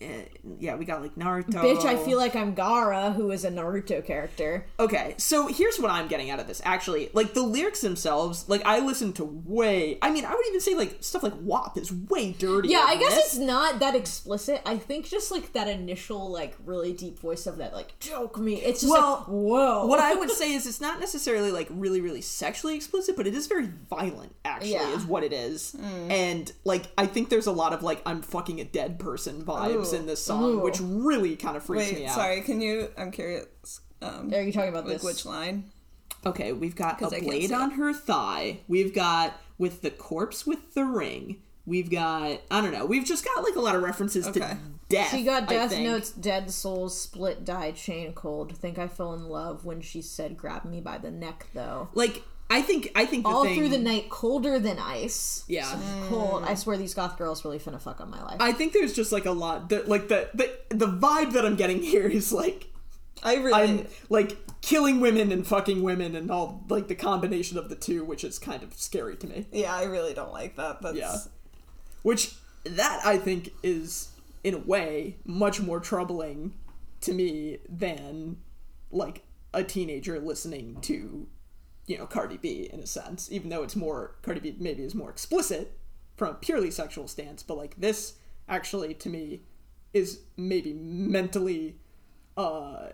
Uh, 0.02 0.06
yeah, 0.58 0.76
we 0.76 0.84
got 0.86 1.02
like 1.02 1.14
Naruto. 1.16 1.52
bitch. 1.62 1.84
I 1.84 1.96
feel 1.96 2.16
like 2.16 2.34
I'm 2.34 2.54
Gaara, 2.54 3.14
who 3.14 3.30
is 3.30 3.44
a 3.44 3.50
Naruto 3.50 4.04
character. 4.04 4.64
Okay, 4.78 5.14
so 5.18 5.46
here's 5.46 5.78
what 5.78 5.90
I'm 5.90 6.08
getting 6.08 6.30
out 6.30 6.40
of 6.40 6.46
this. 6.46 6.62
Actually, 6.64 7.10
like 7.12 7.34
the 7.34 7.42
lyrics 7.42 7.82
themselves, 7.82 8.48
like 8.48 8.64
I 8.64 8.78
listen 8.80 9.12
to 9.14 9.24
way. 9.24 9.98
I 10.00 10.10
mean, 10.10 10.24
I 10.24 10.34
would 10.34 10.46
even 10.48 10.60
say 10.60 10.74
like 10.74 10.96
stuff 11.00 11.22
like 11.22 11.34
WAP 11.40 11.76
is 11.76 11.92
way 11.92 12.32
dirtier. 12.32 12.70
Yeah, 12.70 12.84
I 12.86 12.96
guess 12.96 13.14
this. 13.14 13.26
it's 13.26 13.36
not 13.38 13.78
that 13.80 13.94
explicit. 13.94 14.62
I 14.64 14.78
think 14.78 15.06
just 15.08 15.30
like 15.30 15.52
that 15.52 15.68
initial 15.68 16.30
like 16.30 16.56
really 16.64 16.92
deep 16.94 17.18
voice 17.18 17.46
of 17.46 17.58
that 17.58 17.74
like 17.74 17.98
joke 18.00 18.38
me. 18.38 18.54
It's 18.62 18.80
just 18.80 18.90
Well, 18.92 19.16
like 19.18 19.26
whoa. 19.28 19.86
What 19.86 20.00
I 20.00 20.14
would 20.14 20.30
say 20.40 20.54
is 20.54 20.66
it's 20.66 20.80
not 20.80 20.98
necessarily 21.00 21.50
like 21.52 21.68
really, 21.70 22.00
really 22.00 22.22
sexually 22.22 22.74
explicit, 22.74 23.16
but 23.16 23.26
it 23.26 23.34
is 23.34 23.46
very 23.48 23.68
violent. 23.90 24.34
Actually, 24.46 24.72
Yeah. 24.72 24.94
is 24.96 25.04
what 25.04 25.24
it 25.24 25.32
is. 25.34 25.72
Hmm. 25.72 26.10
And 26.10 26.52
like 26.64 26.86
I 26.96 27.04
think 27.06 27.28
there's 27.28 27.46
a 27.46 27.52
lot 27.52 27.72
of 27.74 27.82
like 27.82 28.00
I'm 28.06 28.22
fucking 28.22 28.60
a 28.60 28.64
dead 28.64 28.98
person 28.98 29.44
vibes 29.44 29.88
Ooh. 29.88 29.89
In 29.92 30.06
this 30.06 30.24
song, 30.24 30.44
Ooh. 30.44 30.60
which 30.60 30.80
really 30.80 31.36
kind 31.36 31.56
of 31.56 31.62
freaks 31.62 31.92
me 31.92 32.00
Wait, 32.00 32.06
out. 32.08 32.14
sorry. 32.14 32.40
Can 32.42 32.60
you? 32.60 32.88
I'm 32.98 33.10
curious. 33.10 33.46
Um, 34.02 34.32
Are 34.32 34.40
you 34.42 34.52
talking 34.52 34.70
about 34.70 34.84
like 34.86 34.94
this? 34.94 35.04
which 35.04 35.26
line? 35.26 35.70
Okay, 36.24 36.52
we've 36.52 36.76
got 36.76 36.96
a 37.00 37.04
'Cause 37.06 37.18
blade 37.20 37.52
on 37.52 37.72
her 37.72 37.92
thigh. 37.92 38.60
We've 38.68 38.94
got 38.94 39.34
with 39.58 39.82
the 39.82 39.90
corpse 39.90 40.46
with 40.46 40.74
the 40.74 40.84
ring. 40.84 41.42
We've 41.66 41.90
got 41.90 42.40
I 42.50 42.60
don't 42.60 42.72
know. 42.72 42.84
We've 42.86 43.04
just 43.04 43.24
got 43.24 43.44
like 43.44 43.56
a 43.56 43.60
lot 43.60 43.74
of 43.76 43.82
references 43.82 44.26
Okay. 44.26 44.40
to 44.40 44.58
death. 44.88 45.10
She 45.10 45.22
got 45.22 45.44
I 45.44 45.46
Death 45.46 45.70
think. 45.70 45.86
Notes, 45.86 46.10
Dead 46.10 46.50
Souls, 46.50 46.98
Split, 47.00 47.44
Die, 47.44 47.70
Chain 47.72 48.12
Cold. 48.12 48.56
Think 48.56 48.78
I 48.78 48.88
fell 48.88 49.12
in 49.14 49.28
love 49.28 49.64
when 49.64 49.80
she 49.80 50.02
said, 50.02 50.36
"Grab 50.36 50.64
me 50.64 50.80
by 50.80 50.98
the 50.98 51.10
neck," 51.10 51.46
though. 51.54 51.88
Like 51.94 52.22
I 52.50 52.62
think 52.62 52.90
I 52.96 53.06
think 53.06 53.24
the 53.24 53.30
All 53.30 53.44
thing, 53.44 53.56
through 53.56 53.68
the 53.68 53.78
night, 53.78 54.10
colder 54.10 54.58
than 54.58 54.78
ice. 54.80 55.44
Yeah. 55.46 55.64
So 55.64 55.78
cold. 56.08 56.44
I 56.44 56.54
swear 56.54 56.76
these 56.76 56.94
goth 56.94 57.16
girls 57.16 57.44
really 57.44 57.60
finna 57.60 57.80
fuck 57.80 58.00
up 58.00 58.08
my 58.08 58.22
life. 58.22 58.38
I 58.40 58.52
think 58.52 58.72
there's 58.72 58.92
just 58.92 59.12
like 59.12 59.24
a 59.24 59.30
lot. 59.30 59.68
The, 59.68 59.84
like 59.84 60.08
the, 60.08 60.28
the 60.34 60.50
the 60.74 60.88
vibe 60.88 61.32
that 61.34 61.46
I'm 61.46 61.54
getting 61.54 61.80
here 61.80 62.08
is 62.08 62.32
like 62.32 62.66
I 63.22 63.36
really. 63.36 63.52
I'm 63.52 63.86
like 64.08 64.36
killing 64.62 65.00
women 65.00 65.30
and 65.30 65.46
fucking 65.46 65.82
women 65.82 66.16
and 66.16 66.30
all 66.30 66.64
like 66.68 66.88
the 66.88 66.96
combination 66.96 67.56
of 67.56 67.68
the 67.68 67.76
two, 67.76 68.04
which 68.04 68.24
is 68.24 68.38
kind 68.38 68.62
of 68.62 68.74
scary 68.74 69.16
to 69.18 69.26
me. 69.28 69.46
yeah, 69.52 69.74
I 69.74 69.84
really 69.84 70.12
don't 70.12 70.32
like 70.32 70.56
that. 70.56 70.82
That's. 70.82 70.96
Yeah. 70.96 71.16
Which 72.02 72.34
that 72.64 73.00
I 73.04 73.16
think 73.16 73.52
is 73.62 74.08
in 74.42 74.54
a 74.54 74.58
way 74.58 75.16
much 75.24 75.60
more 75.60 75.80
troubling 75.80 76.54
to 77.02 77.12
me 77.12 77.58
than 77.68 78.38
like 78.90 79.22
a 79.52 79.62
teenager 79.62 80.18
listening 80.18 80.78
to 80.82 81.26
you 81.90 81.98
know 81.98 82.06
Cardi 82.06 82.36
B 82.36 82.68
in 82.72 82.80
a 82.80 82.86
sense, 82.86 83.30
even 83.32 83.50
though 83.50 83.64
it's 83.64 83.74
more 83.74 84.14
Cardi 84.22 84.40
B 84.40 84.54
maybe 84.58 84.84
is 84.84 84.94
more 84.94 85.10
explicit 85.10 85.76
from 86.16 86.28
a 86.30 86.34
purely 86.34 86.70
sexual 86.70 87.08
stance, 87.08 87.42
but 87.42 87.56
like 87.56 87.74
this 87.76 88.14
actually 88.48 88.94
to 88.94 89.08
me 89.08 89.40
is 89.92 90.20
maybe 90.36 90.72
mentally 90.72 91.74
uh 92.36 92.88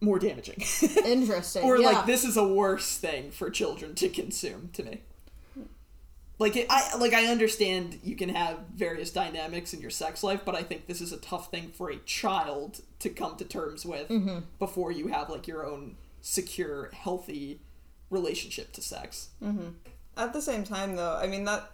more 0.00 0.18
damaging. 0.18 0.60
Interesting. 1.04 1.62
or 1.62 1.78
yeah. 1.78 1.90
like 1.90 2.06
this 2.06 2.24
is 2.24 2.36
a 2.36 2.46
worse 2.46 2.98
thing 2.98 3.30
for 3.30 3.50
children 3.50 3.94
to 3.96 4.08
consume 4.08 4.70
to 4.72 4.82
me 4.84 5.00
like 6.38 6.56
it, 6.56 6.66
i 6.70 6.96
like 6.98 7.12
i 7.14 7.26
understand 7.26 7.98
you 8.04 8.14
can 8.14 8.28
have 8.28 8.58
various 8.74 9.10
dynamics 9.10 9.74
in 9.74 9.80
your 9.80 9.90
sex 9.90 10.22
life 10.22 10.42
but 10.44 10.54
i 10.54 10.62
think 10.62 10.86
this 10.86 11.00
is 11.00 11.12
a 11.12 11.16
tough 11.18 11.50
thing 11.50 11.70
for 11.72 11.90
a 11.90 11.96
child 11.98 12.80
to 13.00 13.08
come 13.08 13.36
to 13.36 13.44
terms 13.44 13.84
with 13.84 14.08
Mm-hmm. 14.08 14.38
before 14.60 14.92
you 14.92 15.08
have 15.08 15.28
like 15.28 15.48
your 15.48 15.66
own 15.66 15.96
secure 16.20 16.90
healthy 16.92 17.60
relationship 18.10 18.72
to 18.72 18.82
sex 18.82 19.30
At 20.16 20.32
the 20.32 20.42
same 20.42 20.64
time, 20.64 20.96
though, 20.96 21.16
I 21.16 21.26
mean 21.26 21.44
that. 21.44 21.70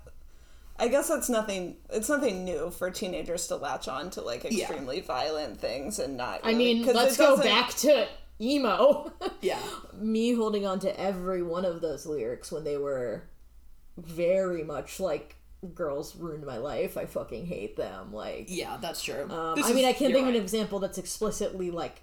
I 0.77 0.89
guess 0.89 1.09
that's 1.09 1.29
nothing. 1.29 1.77
It's 1.91 2.09
nothing 2.09 2.45
new 2.45 2.71
for 2.71 2.91
teenagers 2.91 3.47
to 3.47 3.57
latch 3.57 3.87
on 3.87 4.11
to 4.11 4.23
like 4.23 4.43
Yeah. 4.45 4.65
extremely 4.65 5.01
violent 5.01 5.61
things 5.61 5.99
and 6.01 6.17
not. 6.17 6.41
I 6.43 6.53
mean, 6.55 6.85
let's 6.85 7.17
go 7.17 7.37
back 7.37 7.71
to 7.77 8.09
emo. 8.41 9.13
yeah 9.41 9.61
Me 9.97 10.33
holding 10.35 10.67
on 10.67 10.81
to 10.81 11.01
every 11.01 11.43
one 11.43 11.65
of 11.65 11.81
those 11.81 12.07
lyrics 12.07 12.51
when 12.51 12.65
they 12.65 12.77
were 12.77 13.23
very 13.97 14.65
much 14.65 14.99
like 14.99 15.37
girls 15.75 16.17
ruined 16.17 16.45
my 16.45 16.57
life. 16.59 16.97
I 16.97 17.07
fucking 17.07 17.47
hate 17.47 17.77
them. 17.77 18.13
Like, 18.13 18.47
yeah 18.49 18.77
that's 18.81 19.01
true 19.03 19.31
um, 19.31 19.55
This 19.57 19.67
I 19.67 19.73
mean, 19.73 19.85
I 19.85 19.93
can't 19.93 20.11
you're 20.11 20.19
think 20.19 20.29
of 20.29 20.35
an 20.35 20.43
example 20.43 20.81
that's 20.81 20.99
explicitly 20.99 21.71
like 21.71 22.03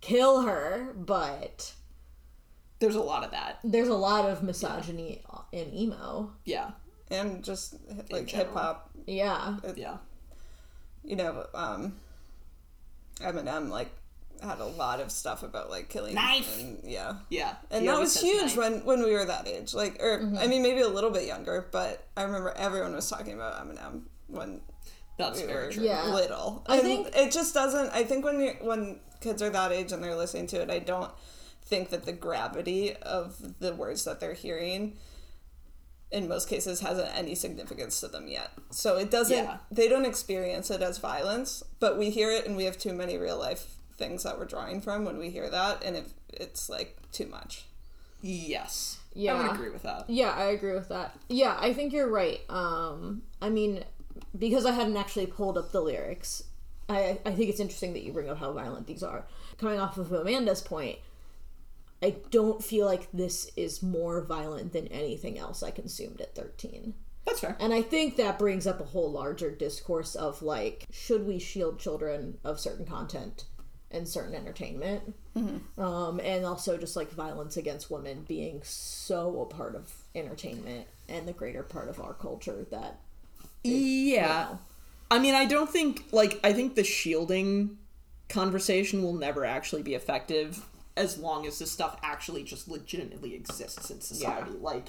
kill 0.00 0.40
her, 0.42 0.94
but 0.96 1.74
there's 2.78 2.94
a 2.96 3.00
lot 3.00 3.24
of 3.24 3.30
that 3.30 3.58
there's 3.64 3.88
a 3.88 3.94
lot 3.94 4.24
of 4.28 4.42
misogyny 4.42 5.22
in 5.52 5.72
emo. 5.74 6.32
yeah 6.44 6.70
and 7.10 7.42
just 7.44 7.76
like 8.10 8.28
hip 8.28 8.52
hop. 8.52 8.90
Yeah. 9.06 9.56
yeah 9.76 9.98
You 11.04 11.14
know, 11.16 11.46
um, 11.54 11.94
Eminem 13.20 13.70
like 13.70 13.90
had 14.42 14.58
a 14.58 14.66
lot 14.66 15.00
of 15.00 15.10
stuff 15.10 15.42
about 15.42 15.70
like 15.70 15.88
killing 15.88 16.14
Knife! 16.14 16.60
and 16.60 16.80
yeah. 16.84 17.14
yeah 17.30 17.54
And 17.70 17.82
He 17.82 17.88
that 17.88 17.98
was 17.98 18.20
huge 18.20 18.42
knife. 18.42 18.56
when 18.56 18.84
when 18.84 19.02
we 19.02 19.12
were 19.12 19.24
that 19.24 19.46
age. 19.48 19.72
Like, 19.72 20.02
or 20.02 20.18
Mm-hmm. 20.18 20.36
I 20.38 20.46
mean, 20.46 20.62
maybe 20.62 20.80
a 20.80 20.88
little 20.88 21.10
bit 21.10 21.26
younger, 21.26 21.68
but 21.70 22.04
I 22.16 22.22
remember 22.22 22.52
everyone 22.56 22.94
was 22.94 23.08
talking 23.08 23.34
about 23.34 23.54
Eminem 23.66 24.02
when 24.26 24.60
that's 25.16 25.40
we 25.40 25.46
very 25.46 25.66
were 25.68 25.72
true 25.72 25.84
Yeah. 25.84 26.12
little. 26.12 26.62
I 26.66 26.74
and 26.78 26.82
think- 26.82 27.16
it 27.16 27.32
just 27.32 27.54
doesn't. 27.54 27.90
I 27.90 28.04
think 28.04 28.24
when 28.24 28.40
you 28.40 28.50
when 28.60 29.00
kids 29.20 29.40
are 29.42 29.50
that 29.50 29.72
age 29.72 29.92
and 29.92 30.02
they're 30.02 30.14
listening 30.16 30.46
to 30.48 30.60
it, 30.60 30.70
I 30.70 30.80
don't 30.80 31.10
think 31.66 31.90
that 31.90 32.04
the 32.06 32.12
gravity 32.12 32.94
of 32.96 33.58
the 33.60 33.74
words 33.74 34.04
that 34.04 34.20
they're 34.20 34.34
hearing 34.34 34.96
in 36.12 36.28
most 36.28 36.48
cases 36.48 36.80
hasn't 36.80 37.10
any 37.16 37.34
significance 37.34 37.98
to 38.00 38.06
them 38.08 38.28
yet. 38.28 38.50
So 38.70 38.96
it 38.96 39.10
doesn't 39.10 39.36
Yeah. 39.36 39.58
they 39.70 39.88
don't 39.88 40.04
experience 40.04 40.70
it 40.70 40.80
as 40.80 40.98
violence, 40.98 41.64
but 41.80 41.98
we 41.98 42.10
hear 42.10 42.30
it 42.30 42.46
and 42.46 42.56
we 42.56 42.64
have 42.64 42.78
too 42.78 42.92
many 42.92 43.18
real 43.18 43.36
life 43.38 43.74
things 43.96 44.22
that 44.22 44.38
we're 44.38 44.44
drawing 44.44 44.80
from 44.80 45.04
when 45.04 45.18
we 45.18 45.30
hear 45.30 45.48
that 45.50 45.82
and 45.82 45.96
it, 45.96 46.06
it's 46.32 46.68
like 46.68 46.96
too 47.12 47.26
much. 47.26 47.64
yes 48.22 48.98
Yeah. 49.14 49.34
i 49.34 49.42
would 49.42 49.50
agree 49.52 49.70
with 49.70 49.82
that 49.82 50.08
Yeah, 50.08 50.30
I 50.30 50.44
agree 50.46 50.74
with 50.74 50.88
that. 50.90 51.18
Yeah, 51.28 51.56
I 51.60 51.72
think 51.72 51.92
you're 51.92 52.08
right. 52.10 52.40
Um, 52.48 53.22
I 53.42 53.48
mean, 53.48 53.84
because 54.38 54.64
I 54.66 54.72
hadn't 54.72 54.96
actually 54.96 55.26
pulled 55.26 55.58
up 55.58 55.72
the 55.72 55.80
lyrics, 55.80 56.44
I 56.88 57.18
I 57.26 57.32
think 57.32 57.50
it's 57.50 57.58
interesting 57.60 57.92
that 57.94 58.02
you 58.04 58.12
bring 58.12 58.28
up 58.28 58.38
how 58.38 58.52
violent 58.52 58.86
these 58.86 59.02
are. 59.02 59.26
Coming 59.58 59.80
off 59.80 59.98
of 59.98 60.12
Amanda's 60.12 60.60
point, 60.60 60.98
I 62.02 62.16
don't 62.30 62.62
feel 62.62 62.86
like 62.86 63.08
this 63.12 63.50
is 63.56 63.82
more 63.82 64.20
violent 64.22 64.72
than 64.72 64.86
anything 64.88 65.38
else 65.38 65.62
I 65.62 65.70
consumed 65.70 66.20
at 66.20 66.34
13. 66.34 66.94
that's 67.24 67.40
fair 67.40 67.56
And 67.58 67.72
I 67.72 67.82
think 67.82 68.16
that 68.16 68.38
brings 68.38 68.66
up 68.66 68.80
a 68.80 68.84
whole 68.84 69.10
larger 69.10 69.50
discourse 69.50 70.14
of 70.14 70.42
like, 70.42 70.84
should 70.90 71.26
we 71.26 71.38
shield 71.38 71.78
children 71.78 72.38
of 72.44 72.60
certain 72.60 72.84
content 72.86 73.44
and 73.90 74.06
certain 74.08 74.34
entertainment. 74.34 75.14
Um, 75.78 76.18
and 76.24 76.46
also 76.46 76.78
just 76.78 76.96
like 76.96 77.10
violence 77.10 77.56
against 77.58 77.90
women 77.90 78.24
being 78.26 78.60
so 78.64 79.42
a 79.42 79.46
part 79.54 79.74
of 79.74 79.92
entertainment 80.14 80.86
and 81.10 81.28
the 81.28 81.32
greater 81.32 81.62
part 81.62 81.88
of 81.90 82.00
our 82.00 82.14
culture 82.14 82.66
that 82.70 82.98
Yeah. 83.62 84.48
know. 84.50 84.58
I 85.10 85.18
mean, 85.18 85.34
I 85.34 85.44
don't 85.44 85.70
think 85.70 86.04
like 86.10 86.40
I 86.42 86.52
think 86.54 86.74
the 86.74 86.84
shielding 86.84 87.76
conversation 88.30 89.02
will 89.02 89.12
never 89.12 89.44
actually 89.44 89.82
be 89.82 89.94
effective 89.94 90.64
as 90.96 91.18
long 91.18 91.46
as 91.46 91.58
this 91.58 91.70
stuff 91.70 91.98
actually 92.02 92.42
just 92.42 92.68
legitimately 92.68 93.34
exists 93.34 93.90
in 93.90 94.00
society. 94.00 94.52
Like 94.60 94.86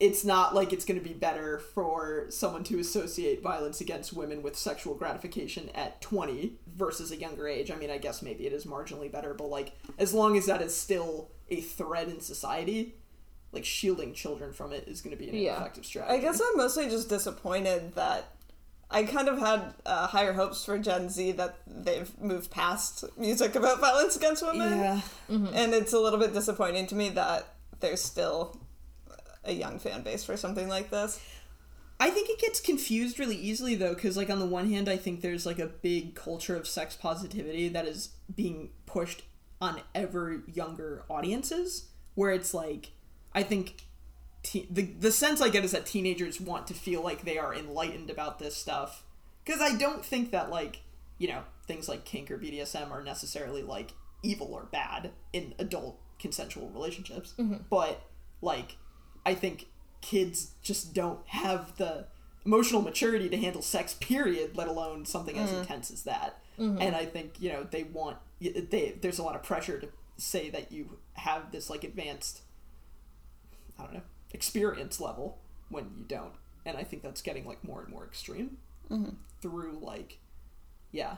it's 0.00 0.24
not 0.24 0.54
like 0.54 0.72
it's 0.72 0.84
going 0.84 0.98
to 1.00 1.06
be 1.08 1.14
better 1.14 1.58
for 1.58 2.26
someone 2.28 2.64
to 2.64 2.80
associate 2.80 3.40
violence 3.42 3.80
against 3.80 4.12
women 4.12 4.42
with 4.42 4.56
sexual 4.56 4.94
gratification 4.94 5.70
at 5.74 6.00
20 6.00 6.54
versus 6.76 7.12
a 7.12 7.16
younger 7.16 7.46
age. 7.46 7.70
I 7.70 7.76
mean, 7.76 7.90
I 7.90 7.98
guess 7.98 8.20
maybe 8.20 8.44
it 8.46 8.52
is 8.52 8.64
marginally 8.66 9.10
better, 9.10 9.34
but 9.34 9.46
like 9.46 9.72
as 9.96 10.12
long 10.12 10.36
as 10.36 10.46
that 10.46 10.60
is 10.62 10.74
still 10.76 11.30
a 11.48 11.60
threat 11.60 12.08
in 12.08 12.20
society, 12.20 12.96
like 13.52 13.64
shielding 13.64 14.14
children 14.14 14.52
from 14.52 14.72
it 14.72 14.88
is 14.88 15.00
going 15.00 15.16
to 15.16 15.22
be 15.22 15.28
an 15.28 15.36
Yeah. 15.36 15.56
effective 15.58 15.86
strategy. 15.86 16.18
I 16.18 16.20
guess 16.20 16.40
I'm 16.40 16.56
mostly 16.56 16.88
just 16.88 17.08
disappointed 17.08 17.94
that 17.94 18.33
I 18.90 19.04
kind 19.04 19.28
of 19.28 19.38
had 19.38 19.74
uh, 19.84 20.06
higher 20.06 20.32
hopes 20.32 20.64
for 20.64 20.78
Gen 20.78 21.08
Z 21.08 21.32
that 21.32 21.56
they've 21.66 22.10
moved 22.20 22.50
past 22.50 23.04
music 23.18 23.54
about 23.54 23.80
violence 23.80 24.16
against 24.16 24.44
women. 24.44 24.78
yeah. 24.78 25.00
And 25.28 25.74
it's 25.74 25.92
a 25.92 25.98
little 25.98 26.18
bit 26.18 26.32
disappointing 26.32 26.86
to 26.88 26.94
me 26.94 27.08
that 27.10 27.48
there's 27.80 28.00
still 28.02 28.60
a 29.44 29.52
young 29.52 29.78
fan 29.78 30.02
base 30.02 30.24
for 30.24 30.36
something 30.36 30.68
like 30.68 30.90
this. 30.90 31.20
I 32.00 32.10
think 32.10 32.28
it 32.28 32.40
gets 32.40 32.60
confused 32.60 33.18
really 33.18 33.36
easily 33.36 33.74
though, 33.74 33.94
because 33.94 34.16
like 34.16 34.30
on 34.30 34.38
the 34.38 34.46
one 34.46 34.68
hand, 34.70 34.88
I 34.88 34.96
think 34.96 35.20
there's 35.20 35.46
like 35.46 35.58
a 35.58 35.66
big 35.66 36.14
culture 36.14 36.56
of 36.56 36.66
sex 36.66 36.96
positivity 36.96 37.68
that 37.68 37.86
is 37.86 38.10
being 38.34 38.70
pushed 38.86 39.22
on 39.60 39.80
ever 39.94 40.42
younger 40.52 41.04
audiences, 41.08 41.88
where 42.14 42.32
it's 42.32 42.52
like, 42.52 42.90
I 43.34 43.42
think 43.42 43.76
te- 44.44 44.68
the 44.70 44.82
the 44.82 45.10
sense 45.10 45.40
I 45.40 45.48
get 45.48 45.64
is 45.64 45.72
that 45.72 45.86
teenagers 45.86 46.40
want 46.40 46.68
to 46.68 46.74
feel 46.74 47.02
like 47.02 47.24
they 47.24 47.38
are 47.38 47.52
enlightened 47.52 48.10
about 48.10 48.38
this 48.38 48.54
stuff, 48.54 49.02
because 49.44 49.60
I 49.60 49.76
don't 49.76 50.04
think 50.04 50.30
that 50.30 50.50
like 50.50 50.82
you 51.18 51.26
know 51.26 51.42
things 51.66 51.88
like 51.88 52.04
kink 52.04 52.30
or 52.30 52.38
BDSM 52.38 52.92
are 52.92 53.02
necessarily 53.02 53.62
like 53.62 53.94
evil 54.22 54.52
or 54.52 54.64
bad 54.64 55.10
in 55.32 55.54
adult 55.58 55.98
consensual 56.20 56.70
relationships, 56.70 57.34
mm-hmm. 57.36 57.56
but 57.68 58.02
like 58.40 58.76
I 59.26 59.34
think 59.34 59.66
kids 60.00 60.52
just 60.62 60.94
don't 60.94 61.26
have 61.28 61.76
the 61.78 62.06
emotional 62.44 62.82
maturity 62.82 63.28
to 63.30 63.38
handle 63.38 63.62
sex 63.62 63.94
period 63.94 64.54
let 64.54 64.68
alone 64.68 65.06
something 65.06 65.38
as 65.38 65.50
mm. 65.50 65.60
intense 65.60 65.90
as 65.90 66.02
that. 66.02 66.38
Mm-hmm. 66.58 66.82
And 66.82 66.94
i 66.94 67.04
think 67.04 67.40
you 67.40 67.50
know 67.50 67.66
they 67.68 67.82
want 67.82 68.18
they 68.40 68.94
there's 69.00 69.18
a 69.18 69.24
lot 69.24 69.34
of 69.34 69.42
pressure 69.42 69.80
to 69.80 69.88
say 70.16 70.50
that 70.50 70.70
you 70.70 70.98
have 71.14 71.50
this 71.50 71.68
like 71.68 71.82
advanced 71.82 72.42
i 73.78 73.82
don't 73.82 73.94
know 73.94 74.02
experience 74.34 75.00
level 75.00 75.38
when 75.70 75.84
you 75.96 76.04
don't. 76.06 76.34
And 76.66 76.76
i 76.76 76.82
think 76.82 77.02
that's 77.02 77.22
getting 77.22 77.46
like 77.46 77.64
more 77.64 77.82
and 77.82 77.90
more 77.90 78.04
extreme 78.04 78.58
mm-hmm. 78.90 79.14
through 79.40 79.78
like 79.80 80.18
yeah. 80.92 81.16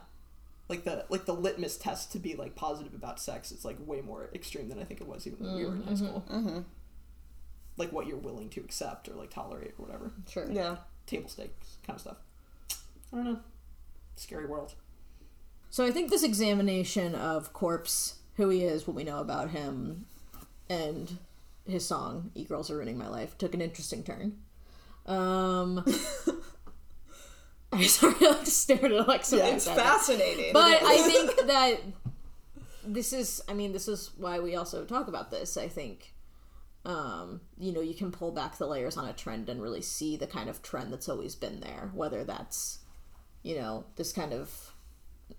Like 0.68 0.84
the 0.84 1.04
like 1.08 1.26
the 1.26 1.32
litmus 1.32 1.76
test 1.76 2.12
to 2.12 2.18
be 2.18 2.34
like 2.34 2.54
positive 2.54 2.94
about 2.94 3.20
sex 3.20 3.50
is 3.50 3.64
like 3.64 3.76
way 3.84 4.00
more 4.00 4.30
extreme 4.34 4.68
than 4.68 4.78
i 4.78 4.84
think 4.84 5.00
it 5.00 5.06
was 5.06 5.26
even 5.26 5.44
when 5.44 5.56
we 5.56 5.64
were 5.64 5.74
in 5.74 5.82
high 5.82 5.92
mm-hmm. 5.92 6.06
school. 6.06 6.24
Mm-hmm. 6.30 6.58
Like 7.76 7.92
what 7.92 8.06
you're 8.06 8.16
willing 8.16 8.48
to 8.50 8.60
accept 8.60 9.08
or 9.08 9.14
like 9.14 9.30
tolerate 9.30 9.74
or 9.78 9.86
whatever. 9.86 10.12
Sure. 10.28 10.50
Yeah. 10.50 10.76
table 11.06 11.28
stakes 11.28 11.78
kind 11.86 11.96
of 11.96 12.00
stuff. 12.00 12.16
I 13.12 13.16
don't 13.16 13.24
know. 13.24 13.40
Scary 14.16 14.46
world. 14.46 14.74
So 15.70 15.84
I 15.84 15.90
think 15.90 16.10
this 16.10 16.22
examination 16.22 17.14
of 17.14 17.52
Corpse, 17.52 18.16
who 18.36 18.48
he 18.48 18.62
is, 18.62 18.86
what 18.86 18.96
we 18.96 19.04
know 19.04 19.18
about 19.18 19.50
him, 19.50 20.06
and 20.70 21.18
his 21.68 21.86
song 21.86 22.30
"E 22.34 22.44
Girls 22.44 22.70
Are 22.70 22.76
Ruining 22.76 22.98
My 22.98 23.08
Life" 23.08 23.36
took 23.38 23.54
an 23.54 23.60
interesting 23.60 24.02
turn. 24.02 24.38
Um, 25.06 25.84
I'm 27.72 27.84
sorry, 27.84 28.14
I 28.20 28.30
like 28.30 28.44
to 28.44 28.50
stare 28.50 28.84
at 28.84 28.92
Alexa. 28.92 29.44
I 29.44 29.48
It's 29.50 29.68
fascinating. 29.68 30.52
But 30.52 30.82
I 30.82 30.98
think 30.98 31.46
that 31.46 31.80
this 32.86 33.12
is, 33.12 33.42
I 33.48 33.54
mean, 33.54 33.72
this 33.72 33.88
is 33.88 34.10
why 34.16 34.38
we 34.38 34.56
also 34.56 34.84
talk 34.84 35.08
about 35.08 35.30
this. 35.30 35.56
I 35.56 35.68
think, 35.68 36.14
um, 36.84 37.40
you 37.58 37.72
know, 37.72 37.80
you 37.80 37.94
can 37.94 38.12
pull 38.12 38.32
back 38.32 38.56
the 38.56 38.66
layers 38.66 38.96
on 38.96 39.08
a 39.08 39.12
trend 39.12 39.48
and 39.48 39.60
really 39.60 39.82
see 39.82 40.16
the 40.16 40.26
kind 40.26 40.48
of 40.48 40.62
trend 40.62 40.92
that's 40.92 41.08
always 41.08 41.34
been 41.34 41.60
there, 41.60 41.90
whether 41.92 42.24
that's, 42.24 42.78
you 43.42 43.56
know, 43.56 43.84
this 43.96 44.12
kind 44.12 44.32
of 44.32 44.72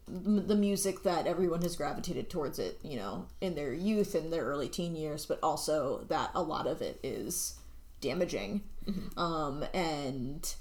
the 0.08 0.56
music 0.56 1.04
that 1.04 1.28
everyone 1.28 1.62
has 1.62 1.76
gravitated 1.76 2.30
towards 2.30 2.60
it, 2.60 2.80
you 2.84 2.98
know, 2.98 3.26
in 3.42 3.56
their 3.56 3.74
youth 3.74 4.16
and 4.16 4.32
their 4.32 4.44
early 4.46 4.68
teen 4.70 4.96
years, 4.96 5.26
but 5.26 5.40
also 5.44 6.06
that 6.10 6.32
a 6.36 6.42
lot 6.42 6.68
of 6.68 6.82
it 6.82 7.00
is 7.04 7.56
damaging. 8.02 8.62
Um, 9.18 9.66
and, 9.74 10.54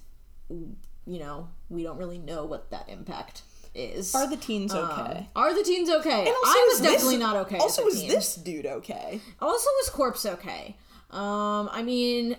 you 0.50 1.18
know, 1.20 1.48
we 1.68 1.82
don't 1.84 1.96
really 1.98 2.18
know 2.18 2.44
what 2.44 2.70
that 2.70 2.88
impact 2.88 3.42
is. 3.74 4.14
are 4.14 4.26
the 4.28 4.36
teens 4.36 4.72
Um, 4.74 4.88
okay 4.90 5.28
are 5.36 5.54
the 5.54 5.62
teens 5.62 5.90
okay? 5.90 6.20
And 6.20 6.28
also, 6.28 6.34
I 6.58 6.66
was 6.68 6.74
is 6.76 6.80
this- 6.80 6.92
definitely 6.92 7.18
not 7.18 7.36
okay. 7.36 7.58
also 7.58 7.86
as 7.86 7.92
a 7.94 7.96
is 7.96 8.00
teen. 8.02 8.10
this 8.10 8.34
dude 8.36 8.66
okay 8.66 9.20
Also, 9.40 9.68
was 9.80 9.90
Corpse 9.90 10.24
okay? 10.26 10.76
Um, 11.10 11.68
I 11.70 11.82
mean, 11.84 12.36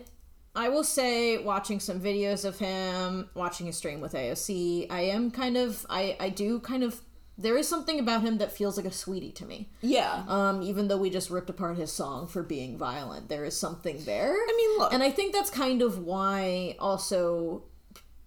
I 0.58 0.70
will 0.70 0.84
say, 0.84 1.38
watching 1.38 1.80
some 1.80 2.02
videos 2.02 2.44
of 2.44 2.58
him, 2.58 3.30
watching 3.36 3.68
his 3.68 3.78
stream 3.78 4.02
with 4.02 4.14
AOC, 4.14 4.88
I 4.90 5.02
am 5.02 5.30
kind 5.30 5.56
of, 5.56 5.86
I, 5.88 6.18
I 6.20 6.30
do 6.30 6.60
kind 6.60 6.84
of, 6.84 7.00
there 7.38 7.56
is 7.56 7.70
something 7.70 8.00
about 8.00 8.24
him 8.24 8.40
that 8.40 8.52
feels 8.52 8.76
like 8.76 8.88
a 8.88 8.92
sweetie 8.92 9.32
to 9.34 9.46
me. 9.46 9.70
yeah 9.82 10.24
Um, 10.28 10.64
even 10.64 10.88
though 10.88 10.98
we 10.98 11.12
just 11.12 11.30
ripped 11.30 11.52
apart 11.52 11.78
his 11.78 11.92
song 11.92 12.26
for 12.28 12.42
being 12.42 12.76
violent, 12.76 13.30
there 13.30 13.46
is 13.46 13.56
something 13.56 14.04
there. 14.06 14.34
I 14.34 14.54
mean, 14.58 14.80
look. 14.80 14.92
and 14.92 15.04
I 15.04 15.12
think 15.12 15.32
that's 15.32 15.52
kind 15.52 15.84
of 15.84 16.00
why 16.00 16.76
also, 16.80 17.64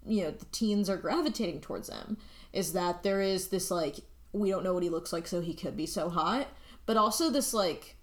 you 0.07 0.22
know, 0.22 0.31
the 0.31 0.47
teens 0.53 0.89
are 0.89 0.97
gravitating 0.97 1.61
towards 1.61 1.89
him. 1.91 2.16
Is 2.53 2.74
that 2.74 3.03
there 3.03 3.20
is 3.20 3.49
this 3.49 3.70
like 3.70 3.97
we 4.33 4.51
don't 4.51 4.62
know 4.62 4.74
what 4.74 4.85
he 4.85 4.89
looks 4.89 5.12
like, 5.12 5.26
so 5.26 5.41
he 5.41 5.55
could 5.55 5.76
be 5.76 5.87
so 5.87 6.09
hot, 6.09 6.47
but 6.87 6.97
also 6.97 7.31
this 7.31 7.53
like 7.53 7.97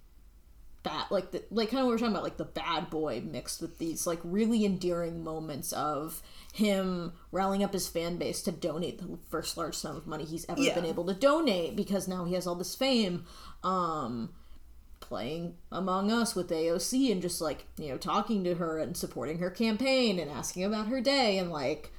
bad 0.87 1.05
like 1.11 1.31
the 1.31 1.43
like 1.51 1.69
kind 1.69 1.79
of 1.81 1.85
what 1.85 1.89
we 1.89 1.93
we're 1.95 1.97
talking 1.99 2.11
about 2.13 2.23
like 2.23 2.37
the 2.37 2.45
bad 2.45 2.89
boy 2.89 3.21
mixed 3.25 3.61
with 3.61 3.77
these 3.77 4.05
like 4.07 4.19
really 4.23 4.65
endearing 4.65 5.23
moments 5.23 5.71
of 5.73 6.21
him 6.53 7.13
rallying 7.31 7.63
up 7.63 7.73
his 7.73 7.87
fan 7.87 8.17
base 8.17 8.41
to 8.41 8.51
donate 8.51 8.97
the 8.99 9.17
first 9.29 9.57
large 9.57 9.75
sum 9.75 9.95
of 9.95 10.07
money 10.07 10.25
he's 10.25 10.45
ever 10.49 10.61
Yeah. 10.61 10.73
been 10.75 10.85
able 10.85 11.05
to 11.05 11.13
donate 11.13 11.75
because 11.75 12.07
now 12.07 12.25
he 12.25 12.33
has 12.33 12.47
all 12.47 12.55
this 12.55 12.75
fame 12.75 13.25
um 13.63 14.33
playing 14.99 15.55
among 15.71 16.11
us 16.11 16.35
with 16.35 16.49
AOC 16.49 17.11
and 17.11 17.21
just 17.21 17.39
like 17.39 17.65
you 17.77 17.89
know 17.89 17.97
talking 17.97 18.43
to 18.43 18.55
her 18.55 18.79
and 18.79 18.97
supporting 18.97 19.39
her 19.39 19.49
campaign 19.49 20.19
and 20.19 20.29
asking 20.29 20.63
about 20.63 20.87
her 20.87 20.99
day 20.99 21.37
and 21.37 21.51
like 21.51 21.91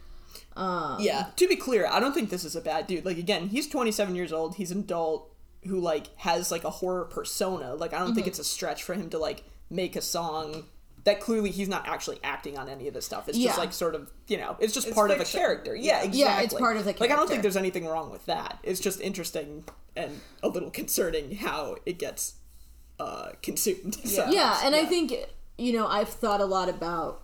um, 0.57 0.97
yeah 1.01 1.29
to 1.37 1.49
be 1.49 1.57
clear 1.57 1.87
i 1.87 1.99
don't 2.01 2.13
think 2.13 2.29
this 2.31 2.45
is 2.45 2.55
a 2.55 2.61
bad 2.61 2.87
dude 2.87 3.05
like 3.05 3.17
again 3.17 3.49
he's 3.49 3.67
27 3.69 4.15
years 4.15 4.33
old 4.33 4.57
he's 4.57 4.71
an 4.71 4.81
adult 4.81 5.33
who 5.67 5.81
like 5.81 6.07
has 6.17 6.51
like 6.51 6.65
a 6.65 6.71
horror 6.71 7.05
persona 7.05 7.75
like 7.75 7.93
i 7.93 7.99
don't 7.99 8.15
think 8.15 8.27
it's 8.27 8.39
a 8.39 8.45
stretch 8.45 8.83
for 8.85 8.95
him 8.95 9.11
to 9.11 9.19
like 9.19 9.45
make 9.71 9.97
a 9.97 10.01
song 10.01 10.65
that 11.05 11.21
clearly 11.21 11.51
he's 11.51 11.69
not 11.69 11.87
actually 11.89 12.19
acting 12.23 12.59
on 12.59 12.69
any 12.69 12.87
of 12.87 12.93
this 12.93 13.07
stuff. 13.07 13.29
It's 13.29 13.39
Yeah. 13.39 13.47
just 13.49 13.59
like 13.59 13.73
sort 13.73 13.95
of 13.95 14.11
you 14.27 14.37
know 14.37 14.57
it's 14.59 14.75
just 14.75 14.89
It's 14.89 14.95
part 14.95 15.11
of 15.11 15.21
a 15.21 15.25
character. 15.25 15.75
Yeah 15.75 15.99
exactly 15.99 16.21
Yeah, 16.21 16.41
it's 16.43 16.55
part 16.55 16.77
of 16.77 16.85
the 16.85 16.95
like 16.99 17.11
i 17.11 17.17
don't 17.17 17.29
think 17.29 17.41
there's 17.43 17.57
anything 17.57 17.87
wrong 17.87 18.11
with 18.11 18.27
that. 18.27 18.59
It's 18.63 18.81
just 18.81 19.01
interesting 19.01 19.65
and 19.97 20.21
a 20.43 20.49
little 20.49 20.71
concerning 20.71 21.37
how 21.37 21.77
it 21.87 21.99
gets 21.99 22.35
uh 23.01 23.31
consumed 23.43 23.95
So, 24.05 24.29
yeah 24.29 24.61
and 24.65 24.75
i 24.75 24.85
think 24.85 25.15
you 25.57 25.73
know 25.73 25.87
i've 25.87 26.09
thought 26.09 26.41
a 26.41 26.45
lot 26.45 26.69
about 26.69 27.23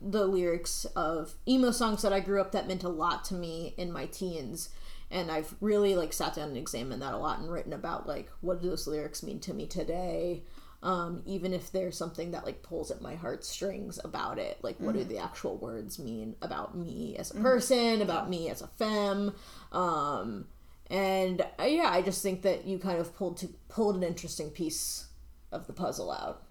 the 0.00 0.26
lyrics 0.26 0.84
of 0.96 1.34
emo 1.46 1.70
songs 1.70 2.02
that 2.02 2.12
i 2.12 2.20
grew 2.20 2.40
up 2.40 2.52
that 2.52 2.66
meant 2.66 2.82
a 2.84 2.88
lot 2.88 3.24
to 3.26 3.34
me 3.34 3.74
in 3.76 3.92
my 3.92 4.06
teens 4.06 4.70
and 5.10 5.30
i've 5.30 5.54
really 5.60 5.94
like 5.94 6.12
sat 6.12 6.34
down 6.34 6.48
and 6.48 6.56
examined 6.56 7.02
that 7.02 7.14
a 7.14 7.18
lot 7.18 7.38
and 7.38 7.50
written 7.50 7.72
about 7.72 8.06
like 8.06 8.30
what 8.40 8.60
do 8.60 8.68
those 8.68 8.86
lyrics 8.86 9.22
mean 9.22 9.40
to 9.40 9.54
me 9.54 9.66
today? 9.66 10.42
Um, 10.82 11.22
even 11.24 11.54
if 11.54 11.72
there's 11.72 11.96
something 11.96 12.32
that 12.32 12.44
like 12.44 12.62
pulls 12.62 12.90
at 12.90 13.00
my 13.00 13.14
heartstrings 13.14 13.98
about 14.04 14.38
it 14.38 14.58
like 14.62 14.78
what 14.78 14.94
do 14.94 15.02
the 15.02 15.16
actual 15.16 15.56
words 15.56 15.98
mean 15.98 16.36
about 16.42 16.76
me 16.76 17.16
as 17.18 17.30
a 17.30 17.36
person 17.36 18.02
about 18.02 18.28
me 18.28 18.50
as 18.50 18.60
a 18.60 18.66
femme? 18.66 19.32
Um, 19.72 20.46
and 20.88 21.40
uh, 21.58 21.64
yeah 21.64 21.88
i 21.90 22.02
just 22.02 22.22
think 22.22 22.42
that 22.42 22.66
you 22.66 22.78
kind 22.78 22.98
of 22.98 23.14
pulled 23.16 23.38
to 23.38 23.48
pulled 23.68 23.96
an 23.96 24.02
interesting 24.02 24.50
piece 24.50 25.06
of 25.50 25.66
the 25.66 25.72
puzzle 25.72 26.10
out 26.10 26.43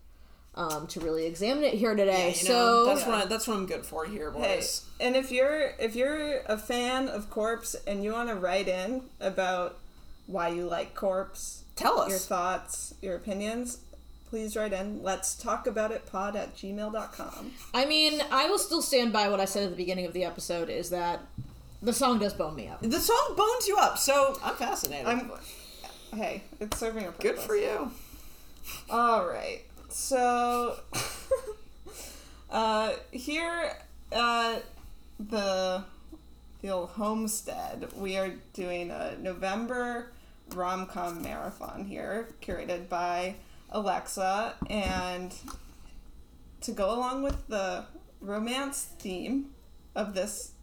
um, 0.55 0.87
to 0.87 0.99
really 0.99 1.25
examine 1.25 1.63
it 1.63 1.73
here 1.73 1.95
today. 1.95 2.35
you 2.37 2.47
know, 2.49 2.83
so 2.83 2.85
that's 2.85 3.05
what 3.05 3.15
I, 3.15 3.25
that's 3.25 3.47
what 3.47 3.57
i'm 3.57 3.65
good 3.65 3.85
for 3.85 4.05
here 4.05 4.31
Hey, 4.31 4.57
boys 4.57 4.85
and 4.99 5.15
if 5.15 5.31
you're 5.31 5.71
if 5.79 5.95
you're 5.95 6.41
a 6.45 6.57
fan 6.57 7.07
of 7.07 7.29
Corpse 7.29 7.75
and 7.87 8.03
you 8.03 8.11
want 8.13 8.29
to 8.29 8.35
write 8.35 8.67
in 8.67 9.01
about 9.19 9.79
why 10.27 10.49
you 10.49 10.65
like 10.65 10.93
Corpse, 10.95 11.63
tell 11.75 11.99
us 11.99 12.09
your 12.09 12.19
thoughts, 12.19 12.93
your 13.01 13.15
opinions, 13.15 13.79
please 14.29 14.55
write 14.55 14.71
in. 14.73 15.03
Let's 15.03 15.35
talk 15.35 15.67
about 15.67 15.91
it 15.91 16.05
pod 16.05 16.35
at 16.35 16.55
gmail.com. 16.55 17.51
I 17.73 17.85
mean, 17.85 18.21
I 18.31 18.47
will 18.47 18.57
still 18.59 18.81
stand 18.81 19.11
by 19.11 19.27
what 19.29 19.39
I 19.41 19.45
said 19.45 19.63
at 19.63 19.71
the 19.71 19.75
beginning 19.75 20.05
of 20.05 20.13
the 20.13 20.23
episode: 20.23 20.69
is 20.69 20.91
that 20.91 21.19
the 21.81 21.91
song 21.93 22.19
does 22.19 22.33
bone 22.33 22.55
me 22.55 22.67
up. 22.69 22.81
the 22.81 22.99
song 22.99 23.33
bones 23.35 23.67
you 23.67 23.75
up 23.77 23.97
so 23.97 24.39
i'm 24.41 24.55
fascinated 24.55 25.05
I'm 25.05 25.29
hey, 26.15 26.43
it's 26.61 26.77
serving 26.79 27.03
a 27.03 27.11
purpose. 27.11 27.23
Good 27.31 27.39
for 27.39 27.55
you. 27.57 27.91
All 28.89 29.25
right. 29.27 29.61
So, 29.93 30.75
uh, 32.49 32.93
here 33.11 33.73
at 34.11 34.63
the 35.19 35.83
the 36.63 36.69
old 36.69 36.89
homestead, 36.89 37.89
we 37.95 38.17
are 38.17 38.33
doing 38.53 38.89
a 38.89 39.15
November 39.21 40.11
rom 40.55 40.87
com 40.87 41.21
marathon 41.21 41.85
here, 41.85 42.29
curated 42.41 42.89
by 42.89 43.35
Alexa, 43.69 44.55
and 44.67 45.31
to 46.61 46.71
go 46.71 46.91
along 46.91 47.21
with 47.21 47.47
the 47.47 47.85
romance 48.19 48.89
theme 48.97 49.51
of 49.93 50.15
this 50.15 50.53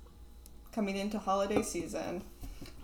coming 0.73 0.97
into 0.97 1.21
holiday 1.21 1.63
season. 1.63 2.25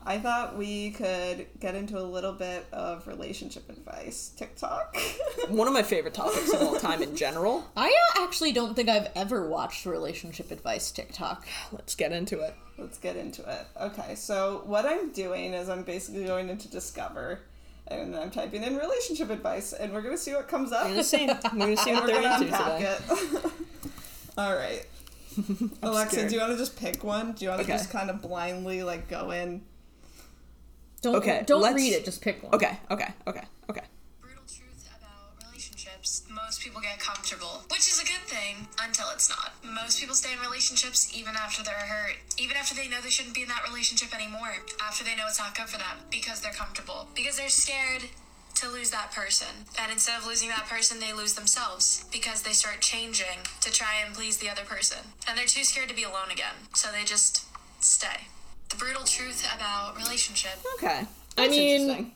I 0.08 0.18
thought 0.18 0.56
we 0.56 0.92
could 0.92 1.48
get 1.58 1.74
into 1.74 1.98
a 1.98 2.02
little 2.02 2.32
bit 2.32 2.64
of 2.72 3.08
relationship 3.08 3.68
advice. 3.68 4.32
TikTok. 4.36 4.96
One 5.48 5.66
of 5.66 5.74
my 5.74 5.82
favorite 5.82 6.14
topics 6.14 6.52
of 6.52 6.62
all 6.62 6.76
time 6.78 7.02
in 7.02 7.16
general. 7.16 7.64
I 7.76 7.88
uh, 7.88 8.22
actually 8.22 8.52
don't 8.52 8.76
think 8.76 8.88
I've 8.88 9.08
ever 9.16 9.48
watched 9.48 9.84
relationship 9.84 10.52
advice 10.52 10.92
TikTok. 10.92 11.44
Let's 11.72 11.96
get 11.96 12.12
into 12.12 12.38
it. 12.40 12.54
Let's 12.78 12.98
get 12.98 13.16
into 13.16 13.42
it. 13.50 13.66
Okay, 13.82 14.14
so 14.14 14.62
what 14.66 14.86
I'm 14.86 15.10
doing 15.10 15.52
is 15.54 15.68
I'm 15.68 15.82
basically 15.82 16.24
going 16.24 16.50
into 16.50 16.68
Discover 16.68 17.40
and 17.88 18.14
I'm 18.14 18.30
typing 18.30 18.62
in 18.62 18.76
relationship 18.76 19.30
advice 19.30 19.72
and 19.72 19.92
we're 19.92 20.02
gonna 20.02 20.16
see 20.18 20.34
what 20.34 20.46
comes 20.46 20.70
up. 20.70 20.84
I'm 20.84 20.90
gonna 20.92 21.02
see. 21.02 21.28
I'm 21.44 21.58
gonna 21.58 21.76
see 21.76 21.90
and 21.90 21.98
what 21.98 22.06
we're 22.08 22.12
they're 22.12 22.22
gonna 22.22 22.44
into 22.44 22.54
unpack 22.54 22.78
today. 22.78 23.38
it. 23.44 23.52
All 24.38 24.54
right. 24.54 24.86
Alexa, 25.82 26.14
scared. 26.14 26.28
do 26.28 26.34
you 26.36 26.40
want 26.40 26.52
to 26.52 26.58
just 26.58 26.76
pick 26.78 27.02
one? 27.02 27.32
Do 27.32 27.44
you 27.44 27.50
want 27.50 27.60
to 27.62 27.64
Okay. 27.64 27.76
just 27.76 27.90
kind 27.90 28.08
of 28.08 28.22
blindly 28.22 28.82
like 28.84 29.08
go 29.08 29.32
in? 29.32 29.62
Don't 31.06 31.22
Okay, 31.22 31.44
don't 31.46 31.62
let's- 31.62 31.76
read 31.76 31.92
it, 31.92 32.04
just 32.04 32.20
pick 32.20 32.42
one. 32.42 32.52
Okay. 32.54 32.76
Okay. 32.90 33.06
Okay. 33.28 33.44
Okay. 33.70 33.84
brutal 34.20 34.42
truth 34.42 34.90
about 34.98 35.38
relationships. 35.46 36.24
Most 36.28 36.60
people 36.60 36.80
get 36.80 36.98
comfortable, 36.98 37.62
which 37.70 37.86
is 37.86 38.00
a 38.02 38.04
good 38.04 38.24
thing 38.26 38.66
until 38.82 39.06
it's 39.14 39.28
not. 39.30 39.52
Most 39.62 40.00
people 40.00 40.16
stay 40.16 40.32
in 40.32 40.40
relationships 40.40 41.12
even 41.16 41.36
after 41.36 41.62
they're 41.62 41.74
hurt, 41.74 42.16
even 42.38 42.56
after 42.56 42.74
they 42.74 42.88
know 42.88 43.00
they 43.00 43.10
shouldn't 43.10 43.36
be 43.36 43.42
in 43.42 43.48
that 43.48 43.62
relationship 43.68 44.12
anymore, 44.12 44.56
after 44.82 45.04
they 45.04 45.14
know 45.14 45.26
it's 45.28 45.38
not 45.38 45.54
good 45.56 45.68
for 45.68 45.78
them 45.78 45.96
because 46.10 46.40
they're 46.40 46.52
comfortable, 46.58 47.06
because 47.14 47.36
they're 47.36 47.48
scared 47.48 48.02
to 48.56 48.68
lose 48.68 48.90
that 48.90 49.12
person. 49.12 49.52
And 49.78 49.92
instead 49.92 50.18
of 50.18 50.26
losing 50.26 50.48
that 50.48 50.66
person, 50.68 50.98
they 50.98 51.12
lose 51.12 51.34
themselves 51.34 52.04
because 52.10 52.42
they 52.42 52.52
start 52.52 52.80
changing 52.80 53.46
to 53.60 53.70
try 53.70 53.94
and 54.04 54.12
please 54.12 54.38
the 54.38 54.48
other 54.50 54.64
person. 54.64 54.98
And 55.28 55.38
they're 55.38 55.46
too 55.46 55.62
scared 55.62 55.88
to 55.90 55.94
be 55.94 56.02
alone 56.02 56.30
again, 56.32 56.54
so 56.74 56.90
they 56.90 57.04
just 57.04 57.44
stay. 57.80 58.26
The 58.68 58.76
brutal 58.76 59.04
truth 59.04 59.46
about 59.54 59.96
relationships. 59.96 60.64
Okay. 60.76 61.00
I 61.00 61.06
That's 61.36 61.50
mean- 61.50 61.80
interesting. 61.80 62.12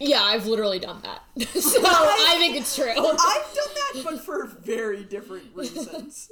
Yeah, 0.00 0.22
I've 0.22 0.46
literally 0.46 0.78
done 0.78 1.02
that. 1.02 1.22
so 1.48 1.80
I 1.84 2.36
think 2.38 2.56
it's 2.56 2.76
true. 2.76 2.88
I've 2.88 2.94
done 2.96 3.14
that, 3.16 4.02
but 4.04 4.24
for 4.24 4.46
very 4.46 5.02
different 5.02 5.46
reasons. 5.54 6.30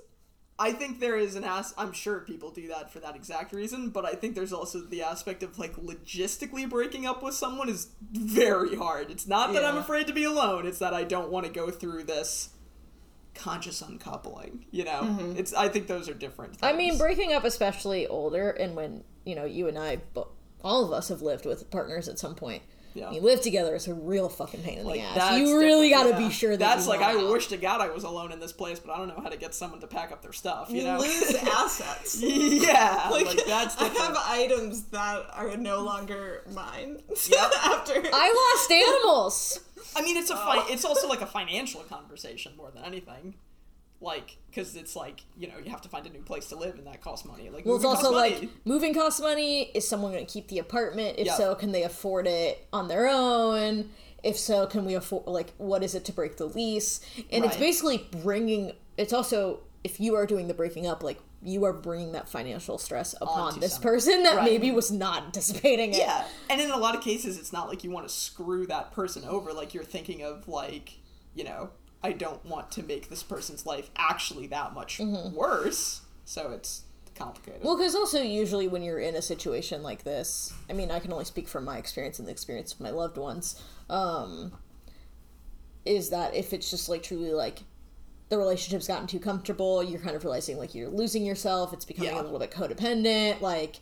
I 0.58 0.72
think 0.72 1.00
there 1.00 1.16
is 1.18 1.34
an 1.34 1.44
as. 1.44 1.74
I'm 1.76 1.92
sure 1.92 2.20
people 2.20 2.50
do 2.50 2.68
that 2.68 2.90
for 2.92 3.00
that 3.00 3.14
exact 3.16 3.52
reason, 3.52 3.90
but 3.90 4.06
I 4.06 4.12
think 4.14 4.36
there's 4.36 4.52
also 4.52 4.80
the 4.80 5.02
aspect 5.02 5.42
of 5.42 5.58
like 5.58 5.74
logistically 5.76 6.68
breaking 6.70 7.06
up 7.06 7.22
with 7.22 7.34
someone 7.34 7.68
is 7.68 7.88
very 8.12 8.76
hard. 8.76 9.10
It's 9.10 9.26
not 9.26 9.52
that 9.52 9.64
I'm 9.64 9.76
afraid 9.76 10.06
to 10.06 10.14
be 10.14 10.24
alone; 10.24 10.64
it's 10.66 10.78
that 10.78 10.94
I 10.94 11.02
don't 11.04 11.30
want 11.30 11.44
to 11.44 11.52
go 11.52 11.70
through 11.70 12.04
this 12.04 12.50
conscious 13.36 13.82
uncoupling. 13.82 14.66
You 14.70 14.84
know, 14.84 15.00
mm-hmm. 15.02 15.36
it's. 15.36 15.52
I 15.54 15.68
think 15.68 15.86
those 15.86 16.08
are 16.08 16.14
different. 16.14 16.56
Things. 16.56 16.62
I 16.62 16.76
mean, 16.76 16.98
breaking 16.98 17.32
up, 17.32 17.44
especially 17.44 18.06
older, 18.06 18.50
and 18.50 18.74
when 18.74 19.04
you 19.24 19.34
know 19.34 19.44
you 19.44 19.68
and 19.68 19.78
I, 19.78 19.98
all 20.62 20.84
of 20.84 20.92
us 20.92 21.08
have 21.08 21.22
lived 21.22 21.46
with 21.46 21.70
partners 21.70 22.08
at 22.08 22.18
some 22.18 22.34
point. 22.34 22.62
Yeah. 22.94 23.10
You 23.10 23.20
live 23.20 23.42
together; 23.42 23.74
it's 23.74 23.88
a 23.88 23.94
real 23.94 24.30
fucking 24.30 24.62
pain 24.62 24.78
in 24.78 24.86
Like, 24.86 25.00
the 25.00 25.06
ass. 25.06 25.38
You 25.38 25.58
really 25.58 25.90
got 25.90 26.04
to 26.04 26.10
yeah. 26.10 26.28
be 26.28 26.30
sure 26.30 26.56
that 26.56 26.58
that's 26.58 26.86
like 26.86 27.02
I 27.02 27.12
out. 27.12 27.30
wish 27.30 27.48
to 27.48 27.58
God 27.58 27.82
I 27.82 27.90
was 27.90 28.04
alone 28.04 28.32
in 28.32 28.40
this 28.40 28.54
place, 28.54 28.80
but 28.80 28.90
I 28.90 28.96
don't 28.96 29.08
know 29.08 29.20
how 29.22 29.28
to 29.28 29.36
get 29.36 29.54
someone 29.54 29.80
to 29.80 29.86
pack 29.86 30.12
up 30.12 30.22
their 30.22 30.32
stuff. 30.32 30.70
You, 30.70 30.78
You 30.78 30.84
know, 30.84 30.98
lose 30.98 31.34
assets. 31.42 32.22
yeah, 32.22 33.08
like, 33.10 33.44
that's 33.44 33.76
I 33.76 33.88
have 33.88 34.16
items 34.16 34.84
that 34.84 35.26
are 35.34 35.54
no 35.58 35.80
longer 35.80 36.42
mine. 36.54 37.02
Yep. 37.28 37.52
After 37.64 38.02
I 38.14 38.54
lost 38.56 38.72
animals. 38.72 39.60
I 39.94 40.02
mean, 40.02 40.16
it's 40.16 40.30
a 40.30 40.34
oh. 40.34 40.38
fi- 40.38 40.72
it's 40.72 40.84
also 40.84 41.08
like 41.08 41.20
a 41.20 41.26
financial 41.26 41.82
conversation 41.82 42.52
more 42.56 42.70
than 42.70 42.84
anything. 42.84 43.34
Like, 43.98 44.36
because 44.48 44.76
it's 44.76 44.94
like 44.94 45.22
you 45.38 45.48
know 45.48 45.54
you 45.62 45.70
have 45.70 45.80
to 45.82 45.88
find 45.88 46.06
a 46.06 46.10
new 46.10 46.20
place 46.20 46.48
to 46.50 46.56
live, 46.56 46.76
and 46.76 46.86
that 46.86 47.00
costs 47.00 47.26
money. 47.26 47.48
Like, 47.48 47.64
Well, 47.64 47.76
it's 47.76 47.84
also 47.84 48.12
like 48.12 48.34
money. 48.34 48.50
moving 48.64 48.94
costs 48.94 49.20
money. 49.20 49.70
Is 49.74 49.88
someone 49.88 50.12
going 50.12 50.26
to 50.26 50.32
keep 50.32 50.48
the 50.48 50.58
apartment? 50.58 51.18
If 51.18 51.26
Yeah. 51.26 51.34
so, 51.34 51.54
can 51.54 51.72
they 51.72 51.82
afford 51.82 52.26
it 52.26 52.66
on 52.72 52.88
their 52.88 53.08
own? 53.08 53.90
If 54.22 54.38
so, 54.38 54.66
can 54.66 54.84
we 54.84 54.94
afford? 54.94 55.26
Like, 55.26 55.54
what 55.56 55.82
is 55.82 55.94
it 55.94 56.04
to 56.06 56.12
break 56.12 56.36
the 56.36 56.46
lease? 56.46 57.00
And 57.30 57.44
it's 57.44 57.56
basically 57.56 58.06
bringing. 58.22 58.72
It's 58.98 59.12
also 59.12 59.60
if 59.84 60.00
you 60.00 60.16
are 60.16 60.26
doing 60.26 60.48
the 60.48 60.54
breaking 60.54 60.86
up, 60.86 61.02
like 61.02 61.20
you 61.42 61.64
are 61.64 61.72
bringing 61.72 62.12
that 62.12 62.28
financial 62.28 62.78
stress 62.78 63.14
upon 63.20 63.48
Onto 63.48 63.60
this 63.60 63.74
someone. 63.74 63.92
person 63.94 64.22
that 64.24 64.36
Right. 64.36 64.44
maybe 64.44 64.70
was 64.70 64.90
not 64.90 65.24
anticipating 65.24 65.92
it. 65.92 65.98
yeah, 65.98 66.24
and 66.50 66.60
in 66.60 66.70
a 66.70 66.76
lot 66.76 66.94
of 66.94 67.02
cases, 67.02 67.38
it's 67.38 67.52
not 67.52 67.68
like 67.68 67.84
you 67.84 67.90
want 67.90 68.08
to 68.08 68.12
screw 68.14 68.66
that 68.66 68.92
person 68.92 69.24
over. 69.24 69.52
Like 69.52 69.74
you're 69.74 69.84
thinking 69.84 70.22
of 70.22 70.48
like 70.48 70.94
you 71.34 71.44
know 71.44 71.70
I 72.02 72.12
don't 72.12 72.44
want 72.46 72.70
to 72.72 72.82
make 72.82 73.08
this 73.10 73.22
person's 73.22 73.66
life 73.66 73.90
actually 73.96 74.46
that 74.48 74.74
much 74.74 75.00
worse. 75.00 76.02
So 76.24 76.50
it's 76.52 76.82
complicated. 77.14 77.60
Mm-hmm. 77.60 77.66
Well, 77.68 77.76
because 77.76 77.94
also 77.94 78.20
usually 78.22 78.68
when 78.68 78.82
you're 78.82 78.98
in 78.98 79.14
a 79.16 79.22
situation 79.22 79.82
like 79.82 80.04
this, 80.04 80.52
I 80.68 80.72
mean, 80.72 80.90
I 80.90 80.98
can 81.00 81.12
only 81.12 81.24
speak 81.24 81.48
from 81.48 81.64
my 81.64 81.78
experience 81.78 82.18
and 82.18 82.26
the 82.28 82.32
experience 82.32 82.72
of 82.74 82.80
my 82.80 82.90
loved 82.90 83.16
ones. 83.18 83.60
Um, 83.88 84.52
is 85.84 86.10
that 86.10 86.34
if 86.34 86.52
it's 86.52 86.70
just 86.70 86.88
like 86.88 87.02
truly 87.02 87.32
like 87.32 87.60
the 88.28 88.38
relationship's 88.38 88.88
gotten 88.88 89.06
too 89.06 89.20
comfortable, 89.20 89.82
you're 89.82 90.00
kind 90.00 90.16
of 90.16 90.24
realizing 90.24 90.58
like 90.58 90.74
you're 90.74 90.88
losing 90.90 91.24
yourself. 91.24 91.72
It's 91.72 91.84
becoming 91.84 92.12
Yeah. 92.14 92.20
a 92.20 92.22
little 92.22 92.38
bit 92.38 92.50
codependent. 92.50 93.40
Like 93.40 93.76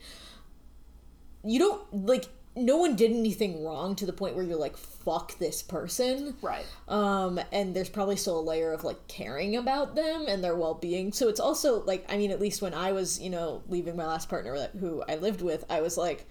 you 1.45 1.59
don't 1.59 2.07
like 2.07 2.27
no 2.57 2.77
one 2.77 2.95
did 2.95 3.11
anything 3.11 3.65
wrong 3.65 3.97
to 3.97 4.07
the 4.07 4.13
point 4.13 4.37
where 4.37 4.45
you're 4.45 4.57
like 4.59 4.77
fuck 4.77 5.37
this 5.39 5.61
person 5.61 6.37
right. 6.41 6.65
um 6.89 7.41
and 7.53 7.75
there's 7.75 7.89
probably 7.89 8.15
still 8.17 8.39
a 8.39 8.41
layer 8.41 8.73
of 8.73 8.85
like 8.85 9.09
caring 9.09 9.57
about 9.57 9.97
them 9.97 10.25
and 10.29 10.43
their 10.45 10.55
well-being 10.55 11.13
so 11.13 11.29
it's 11.29 11.41
also 11.41 11.83
like 11.85 12.05
i 12.09 12.17
mean 12.17 12.31
at 12.31 12.41
least 12.41 12.63
when 12.63 12.73
i 12.73 12.93
was 12.93 13.21
you 13.21 13.29
know 13.29 13.61
leaving 13.69 13.97
my 13.97 14.07
last 14.07 14.29
partner 14.29 14.57
that- 14.57 14.71
who 14.79 15.03
i 15.09 15.17
lived 15.17 15.43
with 15.43 15.65
i 15.69 15.81
was 15.81 15.97
like 15.99 16.27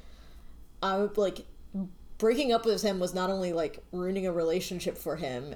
i 0.81 0.97
would 0.97 1.17
like 1.17 1.45
breaking 2.17 2.53
up 2.53 2.65
with 2.65 2.81
him 2.81 2.99
was 3.01 3.13
not 3.13 3.29
only 3.29 3.51
like 3.51 3.83
ruining 3.91 4.25
a 4.25 4.31
relationship 4.31 4.97
for 4.97 5.17
him 5.17 5.53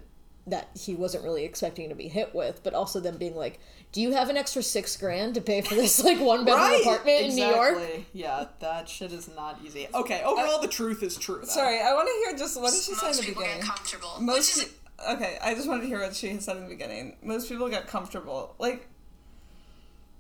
that 0.48 0.70
he 0.80 0.96
wasn't 0.96 1.24
really 1.24 1.44
expecting 1.44 1.90
to 1.90 1.96
be 1.96 2.08
hit 2.08 2.34
with 2.34 2.64
but 2.64 2.74
also 2.74 3.00
them 3.00 3.18
being 3.18 3.36
like 3.36 3.60
do 3.92 4.02
you 4.02 4.12
have 4.14 4.30
an 4.30 4.38
extra 4.38 4.62
six 4.64 4.96
grand 4.98 5.34
to 5.36 5.42
pay 5.42 5.62
for 5.62 5.76
this 5.76 6.04
like 6.04 6.20
one 6.20 6.46
bedroom 6.46 6.60
Right. 6.64 6.82
apartment 6.82 7.22
in 7.22 7.36
new 7.36 7.46
york 7.46 7.78
Yeah, 8.14 8.46
that 8.60 8.90
shit 8.90 9.12
is 9.12 9.30
not 9.36 9.60
easy. 9.66 9.88
Okay, 9.94 10.22
overall, 10.24 10.60
the 10.62 10.68
truth 10.68 11.04
is 11.04 11.18
true. 11.18 11.40
Though. 11.42 11.48
Sorry, 11.48 11.80
I 11.82 11.94
want 11.94 12.08
to 12.08 12.30
hear 12.30 12.38
just 12.38 12.60
what 12.60 12.72
did 12.74 12.82
she 12.82 12.94
say 12.94 13.08
in 13.08 13.10
Most 13.10 13.20
the 13.22 13.26
people 13.28 13.42
beginning? 13.44 13.62
get 13.62 13.68
comfortable, 13.70 14.18
Most 14.20 14.56
which 14.58 14.66
is 14.66 14.74
pe- 14.98 15.14
okay, 15.16 15.38
I 15.42 15.54
just 15.54 15.68
wanted 15.68 15.82
to 15.82 15.88
hear 15.88 16.00
what 16.02 16.16
she 16.16 16.38
said 16.40 16.58
in 16.58 16.64
the 16.64 16.70
beginning. 16.70 17.18
Most 17.22 17.48
people 17.50 17.70
get 17.70 17.88
comfortable. 17.88 18.56
Like 18.60 18.88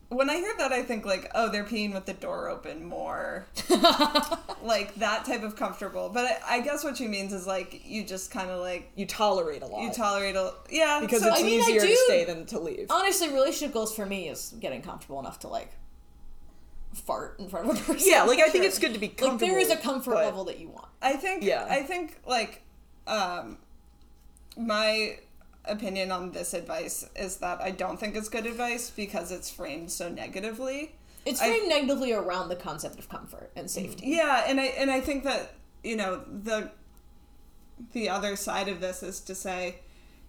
when 0.10 0.30
I 0.30 0.36
hear 0.38 0.54
that, 0.60 0.72
I 0.72 0.84
think 0.84 1.06
like, 1.06 1.30
oh, 1.36 1.50
they're 1.52 1.66
peeing 1.66 1.94
with 1.94 2.06
the 2.06 2.14
door 2.14 2.50
open 2.50 2.86
more, 2.86 3.46
like 4.64 4.96
that 4.96 5.26
type 5.26 5.44
of 5.44 5.56
comfortable. 5.56 6.10
But 6.10 6.26
I, 6.26 6.58
I 6.58 6.62
guess 6.62 6.84
what 6.84 6.98
she 6.98 7.08
means 7.08 7.34
is 7.34 7.46
like 7.46 7.82
you 7.86 8.04
just 8.06 8.32
kind 8.32 8.50
of 8.50 8.62
like 8.62 8.92
You 8.96 9.06
tolerate 9.06 9.62
a 9.64 9.68
lot. 9.68 9.82
you 9.84 9.92
tolerate 9.92 10.36
a 10.36 10.54
yeah 10.70 11.00
because 11.02 11.22
so- 11.22 11.30
it's 11.30 11.40
I 11.40 11.44
mean, 11.44 11.60
I 11.62 11.64
easier 11.64 11.82
do- 11.82 11.88
to 11.88 11.96
stay 12.06 12.24
than 12.26 12.46
to 12.48 12.60
leave. 12.60 12.88
honestly 12.90 13.30
relationship 13.30 13.74
goals 13.74 13.94
for 13.96 14.06
me 14.06 14.30
is 14.30 14.54
getting 14.60 14.82
comfortable 14.82 15.20
enough 15.20 15.40
to 15.40 15.48
like 15.48 15.72
fart 16.94 17.36
in 17.40 17.48
front 17.50 17.70
of 17.70 17.76
a 17.78 17.84
person 17.94 18.10
yeah, 18.10 18.24
like 18.24 18.40
I 18.40 18.48
think 18.50 18.64
it's 18.66 18.80
good 18.80 18.94
to 18.94 19.00
be 19.00 19.10
comfortable. 19.10 19.32
like 19.34 19.40
there 19.42 19.60
is 19.60 19.70
a 19.72 19.78
comfort 19.78 20.16
level 20.16 20.46
that 20.46 20.60
you 20.60 20.70
want 20.70 20.88
I 21.02 21.14
think 21.14 21.44
Yeah. 21.44 21.66
I 21.70 21.84
think 21.84 22.20
like 22.26 22.64
um 23.06 23.58
my 24.58 25.20
opinion 25.68 26.12
on 26.12 26.32
this 26.32 26.54
advice 26.54 27.08
is 27.16 27.38
that 27.38 27.62
I 27.62 27.72
don't 27.72 28.00
think 28.00 28.16
it's 28.16 28.30
good 28.30 28.46
advice 28.46 28.90
because 28.90 29.32
it's 29.32 29.50
framed 29.50 29.92
so 29.92 30.10
negatively. 30.10 30.96
it's 31.26 31.42
I- 31.42 31.48
framed 31.50 31.70
negatively 31.70 32.14
around 32.14 32.50
the 32.50 32.56
concept 32.56 33.00
of 33.00 33.10
comfort 33.10 33.52
and 33.56 33.70
safety 33.70 34.08
Yeah, 34.08 34.44
and 34.48 34.60
I 34.60 34.66
and 34.66 34.90
I 34.92 35.02
think 35.02 35.24
that, 35.24 35.54
you 35.84 35.96
know, 35.96 36.22
the 36.28 36.72
the 37.94 38.10
other 38.10 38.36
side 38.36 38.68
of 38.70 38.80
this 38.82 39.04
is 39.04 39.20
to 39.22 39.36
say, 39.36 39.80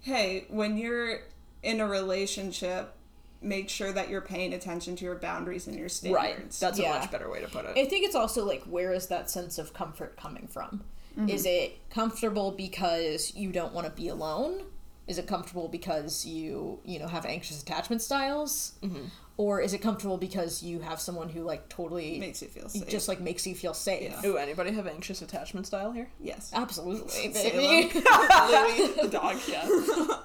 hey, 0.01 0.45
when 0.49 0.77
you're 0.77 1.21
in 1.63 1.79
a 1.81 1.87
relationship, 1.87 2.93
make 3.41 3.69
sure 3.69 3.91
that 3.91 4.09
you're 4.09 4.21
paying 4.21 4.53
attention 4.53 4.95
to 4.97 5.05
your 5.05 5.15
boundaries 5.15 5.65
and 5.67 5.75
your 5.77 5.89
standards. 5.89 6.15
right. 6.23 6.51
That's 6.59 6.77
Yeah. 6.79 6.95
a 6.97 6.99
much 6.99 7.11
better 7.11 7.29
way 7.29 7.39
to 7.41 7.47
put 7.47 7.65
it. 7.65 7.71
i 7.77 7.85
think 7.85 8.05
it's 8.05 8.15
also 8.15 8.45
like 8.45 8.63
where 8.63 8.91
is 8.93 9.07
that 9.07 9.29
sense 9.29 9.57
of 9.57 9.73
comfort 9.73 10.17
coming 10.17 10.47
from 10.47 10.83
mm-hmm. 11.17 11.29
is 11.29 11.45
it 11.45 11.77
comfortable 11.89 12.51
because 12.51 13.33
you 13.35 13.51
don't 13.51 13.73
want 13.73 13.87
to 13.87 13.93
be 13.93 14.09
alone 14.09 14.63
is 15.09 15.17
it 15.17 15.27
comfortable 15.27 15.67
because 15.67 16.25
you 16.25 16.79
you 16.85 16.99
know 16.99 17.07
have 17.07 17.25
anxious 17.25 17.61
attachment 17.61 18.01
styles 18.01 18.73
Mm-hmm. 18.83 19.05
or 19.37 19.59
is 19.59 19.73
it 19.73 19.79
comfortable 19.81 20.17
because 20.17 20.61
you 20.63 20.79
have 20.89 20.99
someone 21.01 21.29
who 21.29 21.41
like 21.41 21.67
totally 21.67 22.19
Makes 22.19 22.41
you 22.43 22.47
feel 22.47 22.69
safe. 22.69 22.87
just 22.87 23.07
like 23.07 23.19
makes 23.19 23.45
you 23.47 23.55
feel 23.55 23.73
safe 23.73 24.03
Yeah. 24.11 24.25
Ooh, 24.29 24.37
anybody 24.37 24.71
have 24.71 24.87
anxious 24.87 25.21
attachment 25.21 25.65
style 25.67 25.91
here? 25.91 26.09
yes. 26.21 26.51
absolutely 26.53 27.31
Salem. 27.33 27.57
baby. 27.57 27.99
the 29.01 29.09
dog, 29.19 29.37
yeah. 29.49 29.67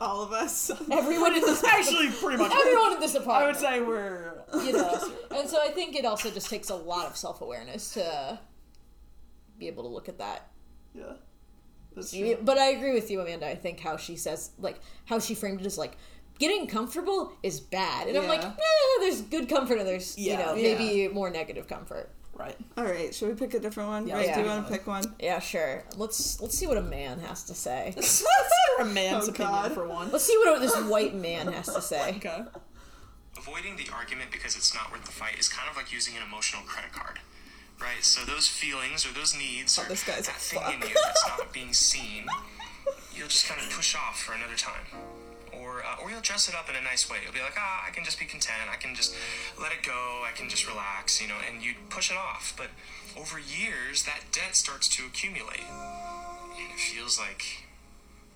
All 0.00 0.22
of 0.22 0.32
us. 0.32 0.70
everyone 0.90 1.34
in 1.34 1.40
this 1.40 1.64
Actually, 1.76 2.10
pretty 2.10 2.36
much. 2.42 2.52
everyone 2.52 2.92
in 2.94 3.00
this 3.00 3.14
apartment 3.14 3.44
I 3.44 3.46
would 3.46 3.56
say 3.56 3.80
we're. 3.80 4.34
you 4.66 4.72
know 4.72 5.10
and 5.34 5.48
so 5.48 5.58
i 5.62 5.68
think 5.68 5.96
it 5.96 6.04
also 6.04 6.30
just 6.30 6.48
takes 6.50 6.68
a 6.70 6.76
lot 6.76 7.06
of 7.06 7.16
self-awareness 7.16 7.94
to 7.94 8.38
be 9.58 9.66
able 9.68 9.82
to 9.84 9.88
look 9.88 10.08
at 10.08 10.18
that 10.18 10.50
Yeah. 10.94 11.14
That's 11.94 12.12
You- 12.12 12.34
true. 12.36 12.44
But 12.44 12.58
I 12.58 12.70
agree 12.70 12.92
with 12.94 13.10
you, 13.10 13.20
Amanda. 13.20 13.46
I 13.48 13.54
think 13.54 13.80
how 13.80 13.96
she 13.96 14.16
says, 14.16 14.50
like, 14.58 14.80
how 15.06 15.18
she 15.18 15.34
framed 15.34 15.60
it 15.60 15.66
is 15.66 15.78
like, 15.78 15.96
getting 16.38 16.66
comfortable 16.66 17.32
is 17.42 17.60
bad. 17.60 18.08
And 18.08 18.18
I'm 18.18 18.26
like, 18.28 18.42
eh, 18.44 18.50
there's 19.00 19.20
good 19.22 19.48
comfort 19.48 19.78
and 19.78 19.86
there's, 19.86 20.18
you 20.18 20.32
Yeah. 20.32 20.44
know, 20.44 20.54
Yeah. 20.54 20.76
maybe 20.78 21.08
more 21.14 21.30
negative 21.30 21.68
comfort. 21.68 22.10
Right. 22.36 22.56
All 22.76 22.82
right, 22.84 23.14
should 23.14 23.28
we 23.28 23.34
pick 23.36 23.54
a 23.54 23.60
different 23.60 23.90
one? 23.90 24.08
Yeah, 24.08 24.16
right, 24.16 24.26
yeah. 24.26 24.34
do 24.34 24.40
you 24.40 24.46
want 24.48 24.66
to 24.66 24.72
pick 24.72 24.88
one? 24.88 25.14
Yeah, 25.20 25.38
sure. 25.38 25.84
Let's 25.96 26.40
let's 26.40 26.58
see 26.58 26.66
what 26.66 26.76
a 26.76 26.82
man 26.82 27.20
has 27.20 27.44
to 27.44 27.54
say. 27.54 27.92
Let's 27.96 28.18
hear 28.22 28.26
a 28.80 28.84
man's 29.00 29.28
Oh, 29.28 29.30
opinion 29.30 29.54
God. 29.54 29.72
for 29.72 29.86
one. 29.86 30.10
Let's 30.10 30.24
see 30.24 30.36
what 30.38 30.60
this 30.60 30.74
white 30.76 31.14
man 31.14 31.46
has 31.52 31.66
to 31.72 31.80
say. 31.80 32.16
Okay. 32.16 32.42
avoiding 33.38 33.76
the 33.76 33.88
argument 33.92 34.30
because 34.32 34.56
it's 34.56 34.74
not 34.74 34.90
worth 34.90 35.04
the 35.04 35.12
fight 35.12 35.38
is 35.38 35.48
kind 35.48 35.68
of 35.70 35.76
like 35.76 35.92
using 35.92 36.16
an 36.16 36.22
emotional 36.24 36.62
credit 36.62 36.92
card 36.92 37.20
right 37.84 38.02
so 38.02 38.24
those 38.24 38.48
feelings 38.48 39.04
or 39.04 39.12
those 39.12 39.36
needs 39.36 39.78
or 39.78 39.84
Oh, 39.84 39.88
this 39.88 40.04
guy's 40.04 40.26
a 40.26 40.32
that 40.32 40.40
thing 40.40 40.62
in 40.72 40.88
you 40.88 40.94
that's 41.04 41.28
not 41.28 41.52
being 41.52 41.72
seen 41.72 42.24
you'll 43.14 43.28
just 43.28 43.46
kind 43.46 43.60
of 43.60 43.68
push 43.70 43.94
off 43.94 44.20
for 44.20 44.32
another 44.32 44.56
time 44.56 44.88
or, 45.64 45.84
uh, 45.84 46.02
or 46.02 46.10
you'll 46.10 46.20
dress 46.20 46.48
it 46.48 46.54
up 46.54 46.68
in 46.68 46.76
a 46.76 46.80
nice 46.80 47.08
way. 47.08 47.18
You'll 47.22 47.32
be 47.32 47.40
like, 47.40 47.56
ah, 47.56 47.84
I 47.86 47.90
can 47.90 48.04
just 48.04 48.18
be 48.18 48.24
content. 48.26 48.68
I 48.70 48.76
can 48.76 48.94
just 48.94 49.14
let 49.60 49.72
it 49.72 49.82
go. 49.82 50.22
I 50.26 50.30
can 50.34 50.48
just 50.48 50.68
relax, 50.68 51.20
you 51.20 51.28
know, 51.28 51.36
and 51.48 51.62
you 51.62 51.74
push 51.90 52.10
it 52.10 52.16
off. 52.16 52.54
But 52.56 52.68
over 53.18 53.38
years, 53.38 54.04
that 54.04 54.20
debt 54.32 54.56
starts 54.56 54.88
to 54.96 55.06
accumulate. 55.06 55.66
And 56.58 56.70
it 56.72 56.78
feels 56.80 57.18
like, 57.18 57.64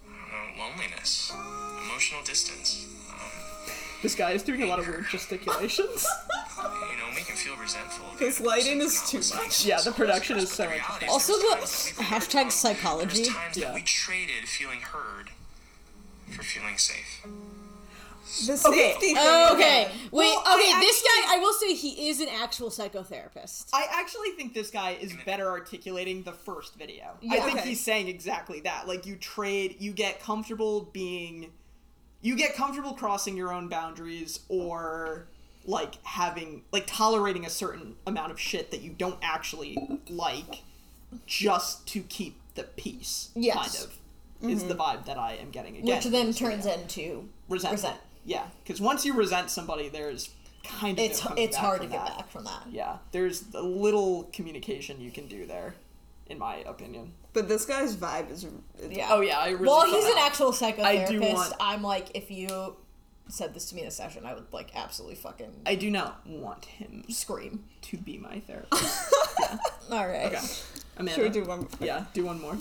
I 0.06 0.30
don't 0.30 0.56
know, 0.56 0.64
loneliness, 0.64 1.32
emotional 1.84 2.22
distance. 2.24 2.86
Um, 3.10 3.47
This 4.02 4.14
guy 4.14 4.30
is 4.32 4.42
doing 4.42 4.62
a 4.62 4.66
lot 4.66 4.78
of 4.78 4.86
weird 4.86 5.06
gesticulations. 5.08 6.06
you 6.56 6.62
know, 6.98 7.10
make 7.14 7.26
him 7.26 7.36
feel 7.36 7.56
resentful. 7.56 8.06
His 8.18 8.40
lighting 8.40 8.80
is 8.80 9.08
too 9.10 9.18
much. 9.36 9.64
Yeah, 9.66 9.80
the 9.80 9.92
production 9.92 10.38
is 10.38 10.50
so 10.52 10.64
The 10.64 10.70
reality 10.70 11.06
Also, 11.06 11.32
the 11.32 11.54
times 11.56 11.92
that 11.92 11.98
we 11.98 12.04
hashtag 12.04 12.52
psychology. 12.52 13.22
There's 13.24 13.28
times 13.28 13.56
Yeah. 13.56 13.64
that 13.66 13.74
we 13.74 13.82
traded 13.82 14.48
feeling 14.48 14.80
heard 14.80 15.30
for 16.30 16.42
feeling 16.42 16.78
safe. 16.78 17.22
The 18.46 18.56
safety 18.58 19.14
thing. 19.14 19.16
Oh, 19.18 19.54
okay. 19.54 19.88
Wait, 19.88 20.10
Well, 20.12 20.42
I 20.46 20.54
okay, 20.54 20.80
this 20.86 21.02
actually- 21.02 21.22
guy, 21.28 21.34
I 21.34 21.38
will 21.38 21.54
say 21.54 21.74
he 21.74 22.10
is 22.10 22.20
an 22.20 22.28
actual 22.28 22.68
psychotherapist. 22.70 23.68
I 23.72 23.86
actually 23.90 24.30
think 24.32 24.52
this 24.54 24.70
guy 24.70 24.92
is 25.00 25.14
better 25.24 25.48
articulating 25.50 26.22
the 26.24 26.32
first 26.34 26.74
video. 26.74 27.16
I 27.30 27.40
think 27.40 27.58
Okay. 27.58 27.68
he's 27.70 27.82
saying 27.82 28.06
exactly 28.08 28.60
that. 28.60 28.86
Like 28.86 29.06
you 29.06 29.16
trade, 29.16 29.76
you 29.80 29.92
get 29.92 30.20
comfortable 30.20 30.82
being, 30.92 31.52
you 32.20 32.36
get 32.36 32.54
comfortable 32.54 32.92
crossing 32.94 33.36
your 33.36 33.52
own 33.52 33.68
boundaries 33.68 34.40
or 34.48 35.26
like 35.64 36.02
having 36.04 36.62
like 36.72 36.86
tolerating 36.86 37.44
a 37.44 37.50
certain 37.50 37.94
amount 38.06 38.32
of 38.32 38.40
shit 38.40 38.70
that 38.70 38.80
you 38.80 38.90
don't 38.90 39.18
actually 39.22 39.76
like 40.08 40.62
just 41.26 41.86
to 41.88 42.00
keep 42.02 42.40
the 42.54 42.64
peace. 42.64 43.30
Yes. 43.34 43.54
Kind 43.56 43.84
of 43.84 43.98
is 44.40 44.64
the 44.64 44.74
mm-hmm. 44.74 44.80
vibe 44.80 45.04
that 45.06 45.18
I 45.18 45.34
am 45.34 45.50
getting 45.50 45.76
again. 45.76 45.96
Which 45.96 46.04
then 46.06 46.32
turns 46.32 46.66
into 46.66 47.28
resentment. 47.48 47.82
resent. 47.82 48.00
Yeah, 48.24 48.44
because 48.62 48.80
once 48.80 49.04
you 49.04 49.14
resent 49.14 49.50
somebody, 49.50 49.88
there's 49.88 50.30
kind 50.64 50.98
of 50.98 51.04
It's 51.04 51.24
no 51.24 51.34
it's 51.36 51.56
hard 51.56 51.80
to 51.80 51.86
get 51.88 52.04
that. 52.04 52.16
back 52.18 52.30
from 52.30 52.44
that. 52.44 52.64
Yeah, 52.70 52.98
there's 53.10 53.44
a 53.54 53.62
little 53.62 54.24
communication 54.32 55.00
you 55.00 55.10
can 55.10 55.26
do 55.26 55.46
there, 55.46 55.74
in 56.28 56.38
my 56.38 56.56
opinion. 56.56 57.12
But 57.32 57.48
this 57.48 57.64
guy's 57.64 57.96
vibe 57.96 58.30
is. 58.30 58.46
Yeah. 58.90 59.08
Oh 59.10 59.20
yeah, 59.20 59.38
I 59.38 59.50
really. 59.50 59.66
well, 59.66 59.86
he's 59.86 60.04
an 60.04 60.18
actual 60.18 60.52
psychotherapist. 60.52 60.84
I 60.84 61.06
do 61.06 61.20
psychotherapist. 61.20 61.34
want- 61.34 61.54
I'm 61.60 61.82
like, 61.82 62.10
if 62.14 62.30
you 62.30 62.76
said 63.28 63.54
this 63.54 63.66
to 63.66 63.74
me 63.74 63.82
in 63.82 63.88
a 63.88 63.90
session, 63.90 64.24
I 64.26 64.34
would 64.34 64.52
like 64.52 64.70
absolutely 64.74 65.16
fucking 65.16 65.62
I 65.66 65.74
do 65.74 65.90
not 65.90 66.26
want 66.26 66.64
him 66.64 67.04
scream. 67.10 67.64
to 67.82 67.96
be 67.96 68.18
my 68.18 68.40
therapist. 68.40 69.14
All 69.92 70.06
right. 70.08 70.26
Okay, 70.26 70.40
Amanda. 70.96 71.14
Should 71.14 71.24
we 71.34 71.40
do 71.40 71.44
one? 71.46 71.60
More? 71.60 71.68
Yeah, 71.80 72.04
do 72.14 72.24
one 72.24 72.40
more. 72.40 72.56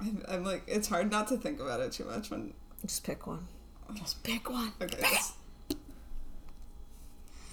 I'm, 0.00 0.22
I'm 0.28 0.44
like, 0.44 0.62
it's 0.66 0.88
hard 0.88 1.10
not 1.10 1.28
to 1.28 1.36
think 1.36 1.60
about 1.60 1.80
it 1.80 1.92
too 1.92 2.04
much 2.04 2.30
when. 2.30 2.54
Just 2.82 3.02
pick 3.04 3.26
one. 3.26 3.48
Just 3.94 4.22
pick 4.22 4.48
one. 4.50 4.72
Okay. 4.80 4.96
this- 4.96 5.32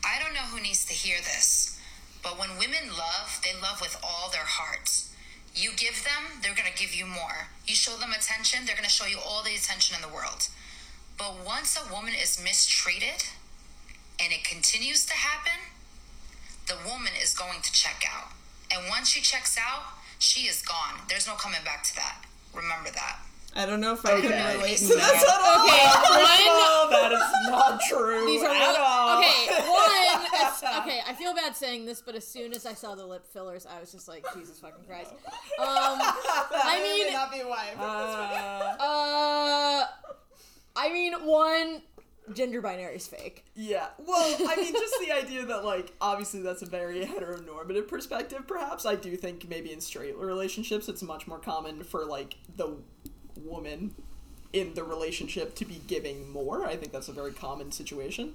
I 0.03 0.19
don't 0.19 0.33
know 0.33 0.47
who 0.51 0.61
needs 0.61 0.85
to 0.85 0.93
hear 0.93 1.19
this, 1.19 1.79
but 2.21 2.37
when 2.37 2.57
women 2.57 2.95
love, 2.95 3.39
they 3.43 3.53
love 3.59 3.81
with 3.81 3.97
all 4.03 4.29
their 4.29 4.45
hearts. 4.45 5.09
You 5.55 5.71
give 5.71 6.03
them, 6.03 6.41
they're 6.41 6.53
gonna 6.53 6.75
give 6.75 6.93
you 6.93 7.05
more. 7.05 7.49
You 7.65 7.75
show 7.75 7.97
them 7.97 8.11
attention, 8.11 8.65
they're 8.65 8.75
gonna 8.75 8.89
show 8.89 9.05
you 9.05 9.19
all 9.19 9.41
the 9.41 9.55
attention 9.55 9.95
in 9.95 10.01
the 10.01 10.09
world. 10.09 10.49
But 11.17 11.45
once 11.45 11.77
a 11.77 11.91
woman 11.91 12.13
is 12.13 12.39
mistreated 12.39 13.25
and 14.19 14.33
it 14.33 14.43
continues 14.43 15.05
to 15.05 15.13
happen, 15.13 15.71
the 16.67 16.77
woman 16.85 17.13
is 17.19 17.33
going 17.33 17.61
to 17.61 17.71
check 17.71 18.03
out. 18.11 18.31
And 18.71 18.89
once 18.89 19.09
she 19.09 19.21
checks 19.21 19.57
out, 19.57 19.83
she 20.19 20.47
is 20.47 20.61
gone. 20.61 21.01
There's 21.07 21.27
no 21.27 21.35
coming 21.35 21.63
back 21.63 21.83
to 21.83 21.95
that. 21.95 22.25
Remember 22.53 22.89
that. 22.91 23.19
I 23.57 23.65
don't 23.65 23.79
know 23.79 23.93
if 23.93 24.05
I 24.05 24.11
Okay. 24.13 24.27
can 24.27 24.57
relate 24.57 24.77
to 24.79 24.87
No. 24.89 24.95
this 24.95 25.23
at 25.23 25.39
all. 25.41 25.65
Okay, 25.65 25.85
one. 25.85 26.59
Oh, 26.67 26.87
that 26.91 27.11
is 27.13 27.49
not 27.49 27.79
true 27.87 28.25
These 28.25 28.43
are 28.43 28.47
at 28.49 28.59
really, 28.59 28.77
all. 28.77 29.17
okay. 29.19 29.47
One. 29.69 30.27
as- 30.45 30.63
okay, 30.81 31.01
I 31.07 31.13
feel 31.13 31.33
bad 31.33 31.55
saying 31.55 31.85
this, 31.85 32.01
but 32.01 32.15
as 32.15 32.27
soon 32.27 32.53
as 32.53 32.65
I 32.65 32.73
saw 32.73 32.95
the 32.95 33.05
lip 33.05 33.25
fillers, 33.31 33.65
I 33.65 33.79
was 33.79 33.91
just 33.93 34.07
like, 34.09 34.25
Jesus 34.35 34.59
fucking 34.59 34.83
Christ. 34.85 35.11
Um, 35.13 35.17
I 35.59 36.81
mean, 36.83 37.13
not 37.13 37.31
be 37.31 37.39
why. 37.39 37.69
Uh, 37.79 38.75
uh, 38.83 39.85
I 40.75 40.89
mean, 40.91 41.13
one. 41.25 41.81
Gender 42.33 42.59
binary 42.59 42.95
is 42.95 43.05
fake. 43.07 43.45
Yeah. 43.53 43.85
Well, 43.99 44.35
I 44.49 44.55
mean, 44.55 44.73
just 44.73 44.95
the 44.99 45.11
idea 45.11 45.45
that, 45.45 45.63
like, 45.63 45.93
obviously 46.01 46.41
that's 46.41 46.63
a 46.63 46.65
very 46.65 47.05
heteronormative 47.05 47.87
perspective, 47.87 48.47
perhaps. 48.47 48.83
I 48.83 48.95
do 48.95 49.15
think 49.15 49.47
maybe 49.47 49.71
in 49.71 49.79
straight 49.79 50.17
relationships, 50.17 50.89
it's 50.89 51.03
much 51.03 51.27
more 51.27 51.37
common 51.37 51.83
for, 51.83 52.03
like, 52.03 52.33
the 52.55 52.77
woman 53.37 53.95
in 54.53 54.73
the 54.73 54.83
relationship 54.83 55.55
to 55.55 55.65
be 55.65 55.81
giving 55.87 56.31
more. 56.31 56.65
I 56.65 56.75
think 56.77 56.91
that's 56.91 57.09
a 57.09 57.13
very 57.13 57.31
common 57.33 57.71
situation. 57.71 58.33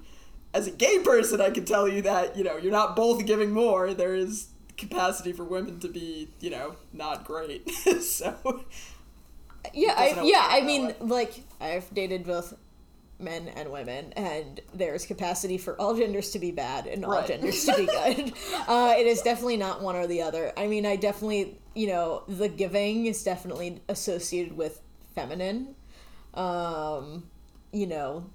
As 0.52 0.66
a 0.66 0.70
gay 0.70 0.98
person, 0.98 1.40
I 1.40 1.50
can 1.50 1.64
tell 1.64 1.88
you 1.88 2.02
that, 2.02 2.36
you 2.36 2.44
know, 2.44 2.56
you're 2.56 2.72
not 2.72 2.96
both 2.96 3.24
giving 3.24 3.52
more. 3.52 3.94
There 3.94 4.14
is 4.14 4.48
capacity 4.76 5.32
for 5.32 5.44
women 5.44 5.78
to 5.80 5.88
be, 5.88 6.28
you 6.40 6.50
know, 6.50 6.74
not 6.92 7.24
great. 7.24 7.70
so, 8.00 8.64
Yeah, 9.72 9.94
I, 9.96 10.20
yeah. 10.24 10.46
I 10.50 10.62
mean, 10.62 10.86
way. 10.88 10.94
like 11.00 11.44
I've 11.60 11.92
dated 11.94 12.24
both 12.24 12.54
men 13.18 13.48
and 13.48 13.70
women, 13.70 14.12
and 14.14 14.60
there's 14.72 15.04
capacity 15.04 15.58
for 15.58 15.78
all 15.80 15.94
genders 15.94 16.30
to 16.30 16.38
be 16.38 16.50
bad 16.50 16.86
and 16.86 17.04
all 17.04 17.12
Right. 17.12 17.26
genders 17.28 17.64
to 17.66 17.76
be 17.76 17.86
good. 17.86 18.32
uh, 18.66 18.94
it 18.98 19.06
is 19.06 19.20
definitely 19.22 19.58
not 19.58 19.82
one 19.82 19.94
or 19.96 20.06
the 20.06 20.22
other. 20.22 20.52
I 20.56 20.66
mean, 20.66 20.86
I 20.86 20.96
definitely, 20.96 21.58
you 21.74 21.86
know, 21.88 22.22
the 22.28 22.48
giving 22.48 23.06
is 23.06 23.22
definitely 23.22 23.82
associated 23.88 24.56
with 24.56 24.80
feminine. 25.14 25.74
Um, 26.34 27.24
you 27.72 27.86
know, 27.86 28.26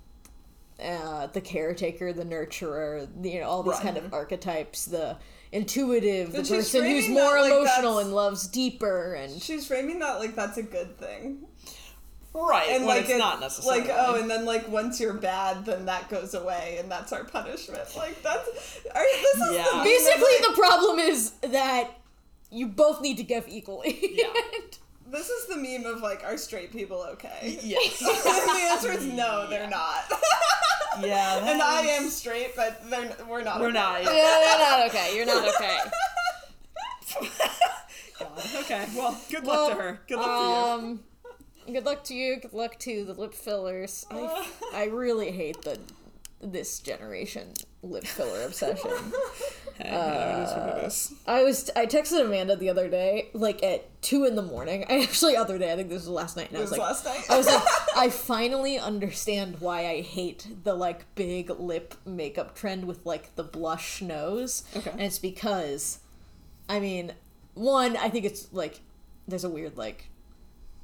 uh, 0.83 1.27
the 1.27 1.41
caretaker, 1.41 2.11
the 2.13 2.25
nurturer, 2.25 3.07
you 3.23 3.39
know, 3.39 3.47
all 3.47 3.63
these 3.63 3.73
Right. 3.75 3.83
kind 3.83 3.97
of 3.97 4.13
archetypes. 4.13 4.85
The 4.85 5.17
intuitive, 5.51 6.33
But 6.33 6.45
the 6.45 6.55
person 6.55 6.83
who's 6.83 7.07
more 7.07 7.39
like 7.41 7.51
emotional 7.53 7.99
and 7.99 8.13
loves 8.13 8.47
deeper, 8.47 9.13
and 9.13 9.41
She's 9.41 9.65
framing 9.67 9.99
that 9.99 10.19
like 10.19 10.35
that's 10.35 10.57
a 10.57 10.63
good 10.63 10.97
thing. 10.97 11.47
right. 12.33 12.67
And 12.71 12.85
when 12.85 12.97
like 12.97 13.09
it's 13.09 13.17
not 13.17 13.39
necessarily. 13.39 13.81
like 13.87 13.91
oh, 13.97 14.15
and 14.19 14.29
then 14.29 14.43
like 14.45 14.67
once 14.67 14.99
you're 14.99 15.13
bad, 15.13 15.65
then 15.65 15.85
that 15.85 16.09
goes 16.09 16.33
away, 16.33 16.75
and 16.79 16.91
that's 16.91 17.13
our 17.13 17.23
punishment. 17.23 17.79
Like 17.95 18.21
that's 18.21 18.49
are, 18.93 19.03
this 19.03 19.35
is 19.35 19.53
Yeah. 19.53 19.65
the 19.77 19.83
Basically, 19.83 20.47
the 20.49 20.53
problem 20.55 20.99
is 20.99 21.31
that 21.41 21.91
you 22.51 22.67
both 22.67 22.99
need 23.01 23.15
to 23.17 23.23
give 23.23 23.47
equally. 23.47 23.97
Yeah. 24.15 24.33
this 25.15 25.29
is 25.29 25.47
the 25.47 25.55
meme 25.55 25.85
of 25.85 26.01
like 26.01 26.23
are 26.23 26.37
straight 26.37 26.71
people 26.71 27.05
okay? 27.13 27.59
Yes. 27.63 27.99
the 27.99 28.59
answer 28.71 28.91
is 28.91 29.05
no, 29.05 29.47
they're 29.49 29.69
not. 29.69 30.11
Yeah. 31.01 31.49
and 31.49 31.61
I 31.61 31.81
am 31.81 32.09
straight, 32.09 32.55
but 32.55 32.89
they're 32.89 33.15
we're 33.27 33.43
not. 33.43 33.59
We're 33.59 33.67
okay. 33.67 33.73
not. 33.73 34.03
yeah, 34.03 34.39
you're 34.39 34.59
not 34.59 34.89
okay. 34.89 35.15
You're 35.15 35.25
not 35.25 35.55
okay. 35.55 35.77
God. 38.19 38.29
Okay. 38.55 38.87
Well, 38.95 39.19
good 39.29 39.45
luck 39.45 39.71
to 39.71 39.81
her. 39.81 39.99
Good 40.07 40.17
luck 40.19 40.25
to 40.25 40.31
you. 40.31 40.89
Um, 40.89 40.99
good 41.73 41.85
luck 41.85 42.03
to 42.05 42.13
you. 42.13 42.39
Good 42.39 42.53
luck 42.53 42.79
to 42.79 43.03
the 43.05 43.13
lip 43.13 43.33
fillers. 43.33 44.05
I, 44.09 44.47
I 44.73 44.85
really 44.85 45.31
hate 45.31 45.61
the 45.61 45.79
this 46.41 46.79
generation 46.79 47.53
lip 47.81 48.05
filler 48.05 48.43
obsession. 48.45 48.91
Hey, 49.77 49.89
it 49.89 50.43
is 50.43 50.51
what 50.51 50.77
it 50.77 50.85
is. 50.85 51.13
I 51.27 51.43
was 51.43 51.69
I 51.75 51.85
texted 51.85 52.25
Amanda 52.25 52.55
the 52.55 52.69
other 52.69 52.89
day, 52.89 53.29
like 53.33 53.61
at 53.61 54.01
two 54.01 54.23
in 54.23 54.35
the 54.35 54.41
morning. 54.41 54.85
I 54.89 54.99
actually 55.03 55.35
other 55.35 55.57
day, 55.57 55.73
I 55.73 55.75
think 55.75 55.89
this 55.89 56.03
was 56.03 56.09
last 56.09 56.37
night, 56.37 56.49
and 56.49 56.57
I 56.57 56.61
was 56.61 56.71
was 56.71 56.79
like, 56.79 56.87
last 56.87 57.05
night? 57.05 57.25
I 57.29 57.37
was 57.37 57.47
like, 57.47 57.63
I 57.97 58.09
finally 58.09 58.77
understand 58.77 59.57
why 59.59 59.87
I 59.87 60.01
hate 60.01 60.47
the 60.63 60.73
like 60.75 61.13
big 61.15 61.49
lip 61.49 61.95
makeup 62.05 62.55
trend 62.55 62.85
with 62.85 63.05
like 63.05 63.35
the 63.35 63.43
blush 63.43 64.01
nose. 64.01 64.63
Okay. 64.75 64.91
and 64.91 65.01
it's 65.01 65.19
because, 65.19 65.99
I 66.69 66.79
mean, 66.79 67.13
one, 67.53 67.97
I 67.97 68.09
think 68.09 68.25
it's 68.25 68.53
like 68.53 68.79
there's 69.27 69.43
a 69.43 69.49
weird 69.49 69.77
like 69.77 70.09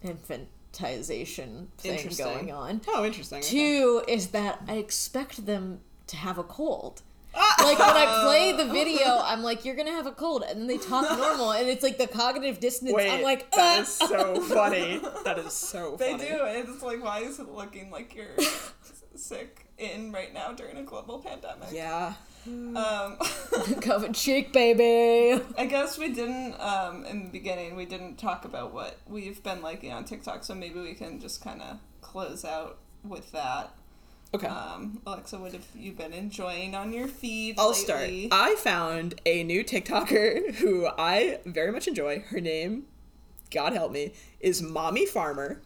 infantization 0.04 1.68
thing 1.78 2.10
going 2.18 2.52
on. 2.52 2.82
Oh, 2.89 3.06
interesting. 3.06 3.39
okay. 3.39 3.48
Two 3.48 4.04
is 4.08 4.28
that 4.28 4.62
I 4.68 4.76
expect 4.76 5.46
them 5.46 5.80
to 6.08 6.18
have 6.18 6.38
a 6.38 6.44
cold. 6.44 7.04
Like 7.64 7.80
when 7.80 7.89
I 7.89 8.22
play 8.24 8.51
the 8.53 8.72
video, 8.72 9.20
I'm 9.24 9.43
like, 9.43 9.66
"You're 9.66 9.76
gonna 9.76 9.91
have 9.91 10.05
a 10.07 10.12
cold," 10.12 10.43
and 10.47 10.59
then 10.59 10.68
they 10.68 10.78
talk 10.78 11.09
normal, 11.18 11.51
and 11.51 11.68
it's 11.68 11.84
like 11.84 11.97
the 11.97 12.07
cognitive 12.07 12.59
dissonance. 12.59 12.95
Wait, 12.95 13.09
I'm 13.12 13.22
like, 13.24 13.49
that 13.51 13.80
"Ah." 13.80 13.82
is 13.82 13.88
so 13.88 14.41
funny. 14.41 15.01
That 15.24 15.38
is 15.39 15.53
so 15.53 15.97
funny. 15.97 16.18
They 16.18 16.30
funny. 16.30 16.38
do. 16.64 16.72
It's 16.72 16.84
like, 16.84 17.03
why 17.03 17.20
is 17.20 17.39
it 17.39 17.49
looking 17.49 17.91
like 17.91 18.16
you're 18.16 18.36
sick 19.16 19.66
in 19.78 20.12
right 20.12 20.34
now 20.34 20.51
during 20.53 20.78
a 20.78 20.84
global 20.84 21.20
pandemic? 21.20 21.70
Yeah. 21.72 22.14
Um, 22.47 23.18
covered 23.82 24.16
cheek, 24.16 24.51
baby. 24.51 25.43
I 25.59 25.66
guess 25.68 25.99
we 25.99 26.12
didn't, 26.12 26.59
um, 26.59 27.05
in 27.05 27.26
the 27.26 27.30
beginning, 27.30 27.76
we 27.76 27.86
didn't 27.86 28.16
talk 28.18 28.45
about 28.45 28.74
what 28.74 28.97
we've 29.07 29.43
been 29.43 29.62
liking 29.62 29.91
on 29.91 30.05
TikTok, 30.05 30.43
so 30.43 30.55
maybe 30.55 30.80
we 30.80 30.95
can 30.95 31.20
just 31.20 31.43
kind 31.43 31.62
of 31.62 31.78
close 32.01 32.43
out 32.43 32.80
with 33.03 33.32
that. 33.34 33.76
Okay. 34.34 34.47
Um, 34.47 35.01
Alexa, 35.05 35.38
what 35.38 35.51
have 35.51 35.65
you 35.75 35.91
been 35.91 36.13
enjoying 36.13 36.73
on 36.73 36.93
your 36.93 37.07
feed? 37.07 37.55
I'll 37.59 37.73
start. 37.73 38.09
I 38.32 38.55
found 38.57 39.19
a 39.25 39.43
new 39.43 39.63
TikToker 39.63 40.55
who 40.55 40.88
I 40.88 41.39
very 41.45 41.71
much 41.71 41.88
enjoy. 41.88 42.19
Her 42.29 42.39
name, 42.39 42.86
God 43.49 43.73
help 43.73 43.91
me, 43.91 44.13
is 44.39 44.61
Mommy 44.61 45.05
Farmer. 45.05 45.61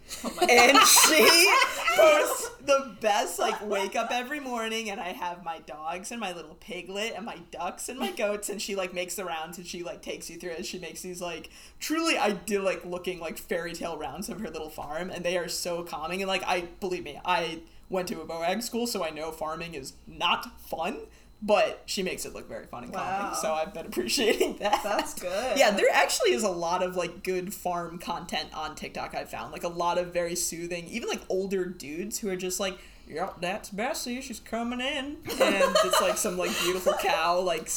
and 0.49 0.77
she 0.79 1.53
posts 1.95 2.49
the 2.65 2.95
best, 2.99 3.37
like, 3.37 3.63
wake 3.67 3.95
up 3.95 4.09
every 4.09 4.39
morning 4.39 4.89
and 4.89 4.99
I 4.99 5.09
have 5.09 5.43
my 5.43 5.59
dogs 5.59 6.11
and 6.11 6.19
my 6.19 6.33
little 6.33 6.55
piglet 6.55 7.13
and 7.15 7.23
my 7.23 7.37
ducks 7.51 7.87
and 7.87 7.99
my 7.99 8.09
goats 8.09 8.49
and 8.49 8.59
she, 8.59 8.75
like, 8.75 8.95
makes 8.95 9.13
the 9.13 9.25
rounds 9.25 9.59
and 9.59 9.67
she, 9.67 9.83
like, 9.83 10.01
takes 10.01 10.27
you 10.27 10.37
through 10.37 10.51
it. 10.51 10.65
She 10.65 10.79
makes 10.79 11.03
these, 11.03 11.21
like, 11.21 11.51
truly 11.79 12.17
idyllic 12.17 12.83
looking, 12.83 13.19
like, 13.19 13.37
fairy 13.37 13.73
tale 13.73 13.99
rounds 13.99 14.27
of 14.27 14.39
her 14.39 14.49
little 14.49 14.71
farm 14.71 15.11
and 15.11 15.23
they 15.23 15.37
are 15.37 15.47
so 15.47 15.83
calming. 15.83 16.23
And, 16.23 16.27
like, 16.27 16.43
I, 16.47 16.61
believe 16.79 17.03
me, 17.03 17.21
I 17.23 17.59
went 17.89 18.07
to 18.09 18.21
a 18.21 18.25
BOAG 18.25 18.61
school, 18.63 18.87
so 18.87 19.03
I 19.03 19.09
know 19.09 19.31
farming 19.31 19.73
is 19.75 19.93
not 20.07 20.59
fun 20.61 20.99
but 21.41 21.83
she 21.85 22.01
makes 22.01 22.25
it 22.25 22.33
look 22.33 22.47
very 22.47 22.65
fun 22.65 22.85
and 22.85 22.93
Wow. 22.93 23.19
calming. 23.19 23.35
So 23.35 23.53
I've 23.53 23.73
been 23.73 23.85
appreciating 23.91 24.57
that. 24.57 24.81
That's 24.83 25.13
good. 25.13 25.57
Yeah, 25.57 25.69
there 25.71 25.85
actually 25.91 26.31
is 26.31 26.41
a 26.43 26.49
lot 26.49 26.81
of 26.81 26.95
like 26.95 27.23
good 27.23 27.53
farm 27.53 27.99
content 27.99 28.49
on 28.53 28.73
TikTok. 28.73 29.13
I've 29.13 29.29
found 29.29 29.51
like 29.51 29.63
a 29.63 29.67
lot 29.67 29.97
of 29.99 30.11
very 30.13 30.33
soothing, 30.35 30.87
even 30.87 31.07
like 31.09 31.21
older 31.29 31.65
dudes 31.65 32.17
who 32.19 32.29
are 32.29 32.35
just 32.37 32.59
like, 32.59 32.77
"Yep, 33.07 33.35
that's 33.41 33.69
Bessie. 33.69 34.21
She's 34.21 34.39
coming 34.39 34.79
in," 34.81 35.17
and 35.39 35.75
it's 35.85 36.01
like 36.01 36.17
some 36.17 36.37
like 36.37 36.51
beautiful 36.63 36.93
cow 36.93 37.39
like 37.39 37.69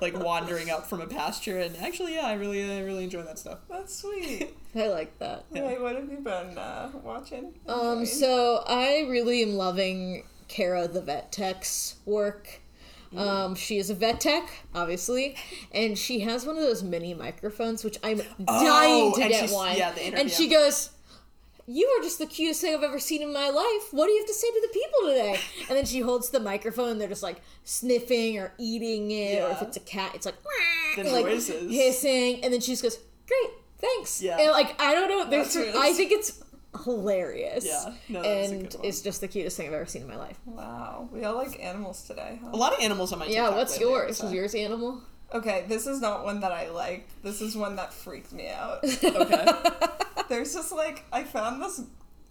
like 0.00 0.18
wandering 0.18 0.70
up 0.70 0.86
from 0.88 1.00
a 1.00 1.06
pasture. 1.06 1.58
And 1.58 1.76
actually, 1.76 2.14
yeah, 2.14 2.26
I 2.26 2.34
really 2.34 2.62
I 2.70 2.80
really 2.80 3.04
enjoy 3.04 3.22
that 3.22 3.38
stuff. 3.38 3.58
That's 3.68 3.94
sweet. 3.94 4.56
I 4.74 4.88
like 4.88 5.18
that. 5.18 5.44
Wait, 5.50 5.80
what 5.80 5.94
have 5.96 6.10
you 6.10 6.18
been 6.18 6.56
uh, 6.58 6.90
watching? 7.02 7.52
Um, 7.68 7.80
Enjoying? 8.00 8.06
so 8.06 8.64
I 8.66 9.06
really 9.08 9.42
am 9.42 9.54
loving 9.54 10.24
Kara 10.48 10.88
the 10.88 11.00
vet 11.02 11.30
tech's 11.32 11.96
work. 12.06 12.60
Um, 13.14 13.54
she 13.54 13.76
is 13.76 13.90
a 13.90 13.94
vet 13.94 14.22
tech, 14.22 14.48
obviously, 14.74 15.36
and 15.70 15.98
she 15.98 16.20
has 16.20 16.46
one 16.46 16.56
of 16.56 16.62
those 16.62 16.82
mini 16.82 17.12
microphones, 17.12 17.84
which 17.84 17.98
I'm 18.02 18.16
dying 18.16 18.32
to 18.38 18.46
Oh, 18.46 19.12
and 19.20 19.28
get 19.30 19.38
she's- 19.40 19.52
one. 19.52 19.76
yeah, 19.76 19.92
the 19.92 20.00
and 20.00 20.30
she 20.30 20.48
goes, 20.48 20.88
"You 21.66 21.86
are 21.98 22.02
just 22.02 22.18
the 22.18 22.26
cutest 22.26 22.60
thing 22.60 22.74
I've 22.74 22.82
ever 22.82 22.98
seen 22.98 23.22
in 23.22 23.32
my 23.32 23.48
life. 23.50 23.92
What 23.92 24.06
do 24.06 24.12
you 24.12 24.18
have 24.20 24.26
to 24.28 24.34
say 24.34 24.48
to 24.48 24.60
the 24.62 24.68
people 24.72 25.08
today?" 25.08 25.40
And 25.68 25.76
then 25.78 25.84
she 25.86 26.00
holds 26.00 26.30
the 26.30 26.40
microphone, 26.40 26.90
and 26.90 27.00
they're 27.00 27.08
just 27.08 27.22
like 27.22 27.40
sniffing 27.64 28.38
or 28.38 28.52
eating 28.58 29.10
it, 29.10 29.42
or 29.42 29.50
if 29.50 29.62
it's 29.62 29.76
a 29.76 29.80
cat, 29.80 30.12
it's 30.14 30.26
like, 30.26 30.36
The 30.96 31.04
like 31.04 31.24
noises. 31.26 31.70
hissing, 31.72 32.42
and 32.44 32.52
then 32.52 32.60
she 32.60 32.72
just 32.72 32.82
goes, 32.82 32.98
"Great, 33.26 33.50
thanks." 33.78 34.20
Yeah. 34.22 34.38
and 34.38 34.50
like 34.50 34.80
I 34.80 34.94
don't 34.94 35.08
know, 35.08 35.28
there's 35.30 35.54
That's 35.54 35.76
I 35.76 35.92
think 35.92 36.12
it's 36.12 36.42
hilarious. 36.84 37.64
Yeah, 37.64 37.92
no, 38.08 38.20
and 38.22 38.74
it's 38.82 39.00
just 39.00 39.20
the 39.20 39.28
cutest 39.28 39.56
thing 39.56 39.68
I've 39.68 39.74
ever 39.74 39.86
seen 39.86 40.02
in 40.02 40.08
my 40.08 40.16
life. 40.16 40.38
Wow, 40.46 41.08
we 41.12 41.24
all 41.24 41.34
like 41.36 41.58
animals 41.62 42.02
today, 42.04 42.38
huh? 42.42 42.50
A 42.52 42.56
lot 42.56 42.72
of 42.72 42.80
animals 42.80 43.12
on 43.12 43.18
my 43.20 43.26
Yeah, 43.26 43.50
what's 43.50 43.72
lately, 43.78 43.90
yours? 43.92 44.16
so- 44.18 44.26
Is 44.26 44.32
yours 44.32 44.54
animal? 44.54 45.00
Okay, 45.34 45.64
this 45.66 45.86
is 45.86 46.00
not 46.00 46.24
one 46.24 46.40
that 46.40 46.52
I 46.52 46.68
liked. 46.68 47.10
This 47.22 47.40
is 47.40 47.56
one 47.56 47.76
that 47.76 47.94
freaked 47.94 48.32
me 48.32 48.48
out. 48.48 48.84
Okay. 49.04 49.46
There's 50.28 50.54
just 50.54 50.72
like 50.72 51.04
I 51.12 51.24
found 51.24 51.60
this. 51.60 51.82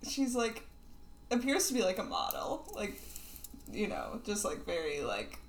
She's 0.07 0.35
like 0.35 0.63
appears 1.29 1.67
to 1.67 1.73
be 1.73 1.83
like 1.83 1.99
a 1.99 2.03
model, 2.03 2.71
like 2.75 2.99
you 3.71 3.87
know, 3.87 4.19
just 4.25 4.43
like 4.45 4.65
very 4.65 5.01
like 5.01 5.39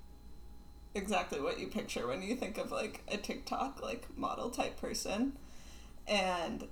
exactly 0.94 1.40
what 1.40 1.58
you 1.58 1.66
picture 1.66 2.06
when 2.06 2.22
you 2.22 2.36
think 2.36 2.58
of 2.58 2.70
like 2.70 3.02
a 3.08 3.16
TikTok 3.16 3.82
like 3.82 4.06
model 4.16 4.50
type 4.50 4.80
person, 4.80 5.32
and 6.06 6.66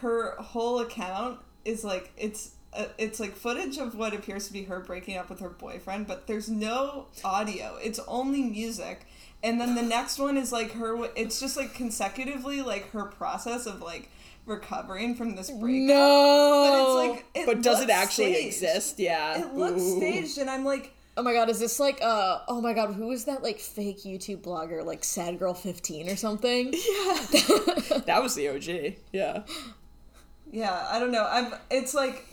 her 0.00 0.34
whole 0.38 0.80
account 0.80 1.40
is 1.64 1.84
like 1.84 2.12
it's. 2.16 2.52
Uh, 2.72 2.86
it's 2.98 3.18
like 3.20 3.34
footage 3.36 3.78
of 3.78 3.94
what 3.94 4.12
appears 4.14 4.46
to 4.46 4.52
be 4.52 4.64
her 4.64 4.80
breaking 4.80 5.16
up 5.16 5.30
with 5.30 5.40
her 5.40 5.48
boyfriend, 5.48 6.06
but 6.06 6.26
there's 6.26 6.48
no 6.48 7.06
audio. 7.24 7.76
It's 7.82 7.98
only 8.06 8.42
music. 8.42 9.06
And 9.42 9.60
then 9.60 9.74
the 9.74 9.82
next 9.82 10.18
one 10.18 10.36
is 10.36 10.52
like 10.52 10.72
her. 10.72 11.08
It's 11.16 11.40
just 11.40 11.56
like 11.56 11.74
consecutively 11.74 12.62
like 12.62 12.90
her 12.90 13.04
process 13.04 13.66
of 13.66 13.80
like 13.80 14.10
recovering 14.44 15.14
from 15.14 15.36
this 15.36 15.50
breakup. 15.50 15.88
No. 15.88 16.66
But 16.68 16.80
it's 17.08 17.16
like, 17.16 17.26
it 17.34 17.46
But 17.46 17.62
does 17.62 17.80
it 17.82 17.90
actually 17.90 18.32
staged. 18.34 18.46
exist? 18.46 18.98
Yeah. 18.98 19.40
It 19.40 19.54
looks 19.54 19.80
Ooh. 19.82 19.96
staged, 19.98 20.38
and 20.38 20.50
I'm 20.50 20.64
like, 20.64 20.92
Oh 21.18 21.22
my 21.22 21.32
god, 21.32 21.48
is 21.48 21.58
this 21.58 21.80
like 21.80 21.98
uh 22.02 22.40
oh 22.46 22.60
my 22.60 22.74
god, 22.74 22.92
who 22.94 23.10
is 23.10 23.24
that 23.24 23.42
like 23.42 23.58
fake 23.58 24.00
YouTube 24.00 24.42
blogger, 24.42 24.84
like 24.84 25.02
Sad 25.02 25.38
Girl 25.38 25.54
15 25.54 26.10
or 26.10 26.16
something? 26.16 26.74
Yeah. 26.86 27.16
That 28.06 28.22
was 28.22 28.34
the 28.34 28.48
OG. 28.48 28.96
Yeah. 29.12 29.42
Yeah, 30.56 30.86
I 30.90 30.98
don't 30.98 31.12
know. 31.12 31.26
I'm. 31.30 31.52
It's 31.70 31.92
like 31.94 32.24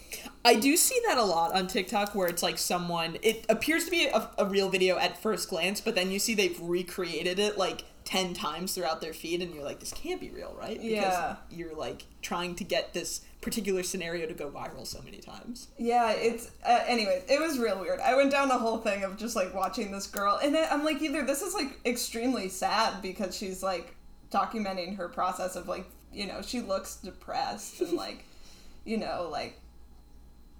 I 0.45 0.55
do 0.55 0.75
see 0.77 0.99
that 1.07 1.17
a 1.17 1.23
lot 1.23 1.53
on 1.53 1.67
TikTok 1.67 2.15
where 2.15 2.27
it's 2.27 2.43
like 2.43 2.57
someone, 2.57 3.17
it 3.21 3.45
appears 3.49 3.85
to 3.85 3.91
be 3.91 4.05
a, 4.05 4.29
a 4.37 4.45
real 4.45 4.69
video 4.69 4.97
at 4.97 5.21
first 5.21 5.49
glance, 5.49 5.81
but 5.81 5.95
then 5.95 6.11
you 6.11 6.19
see 6.19 6.33
they've 6.35 6.59
recreated 6.61 7.39
it 7.39 7.57
like 7.57 7.83
10 8.05 8.33
times 8.33 8.75
throughout 8.75 9.01
their 9.01 9.13
feed, 9.13 9.41
and 9.41 9.53
you're 9.55 9.63
like, 9.63 9.79
this 9.79 9.91
can't 9.93 10.19
be 10.21 10.29
real, 10.29 10.55
right? 10.59 10.79
Because 10.79 11.13
Yeah. 11.13 11.35
you're 11.49 11.73
like 11.75 12.03
trying 12.21 12.55
to 12.55 12.63
get 12.63 12.93
this 12.93 13.21
particular 13.41 13.81
scenario 13.83 14.27
to 14.27 14.33
go 14.33 14.49
viral 14.49 14.85
so 14.85 15.01
many 15.03 15.17
times. 15.17 15.69
Yeah, 15.77 16.11
it's 16.11 16.51
uh, 16.65 16.79
anyway. 16.87 17.23
It 17.29 17.39
was 17.41 17.57
real 17.59 17.79
weird. 17.79 17.99
I 17.99 18.15
went 18.15 18.31
down 18.31 18.47
the 18.49 18.57
whole 18.57 18.77
thing 18.77 19.03
of 19.03 19.17
just 19.17 19.35
like 19.35 19.53
watching 19.53 19.91
this 19.91 20.07
girl, 20.07 20.39
and 20.43 20.55
I'm 20.55 20.83
like, 20.85 21.01
either 21.01 21.25
this 21.25 21.41
is 21.41 21.53
like 21.53 21.79
extremely 21.85 22.47
sad 22.49 23.01
because 23.01 23.35
she's 23.35 23.63
like 23.63 23.95
documenting 24.31 24.97
her 24.97 25.07
process 25.09 25.55
of 25.55 25.67
like, 25.67 25.85
you 26.13 26.27
know, 26.27 26.41
she 26.41 26.61
looks 26.61 26.95
depressed 26.97 27.81
and 27.81 27.93
like, 27.93 28.25
you 28.85 28.97
know, 28.97 29.27
like 29.31 29.59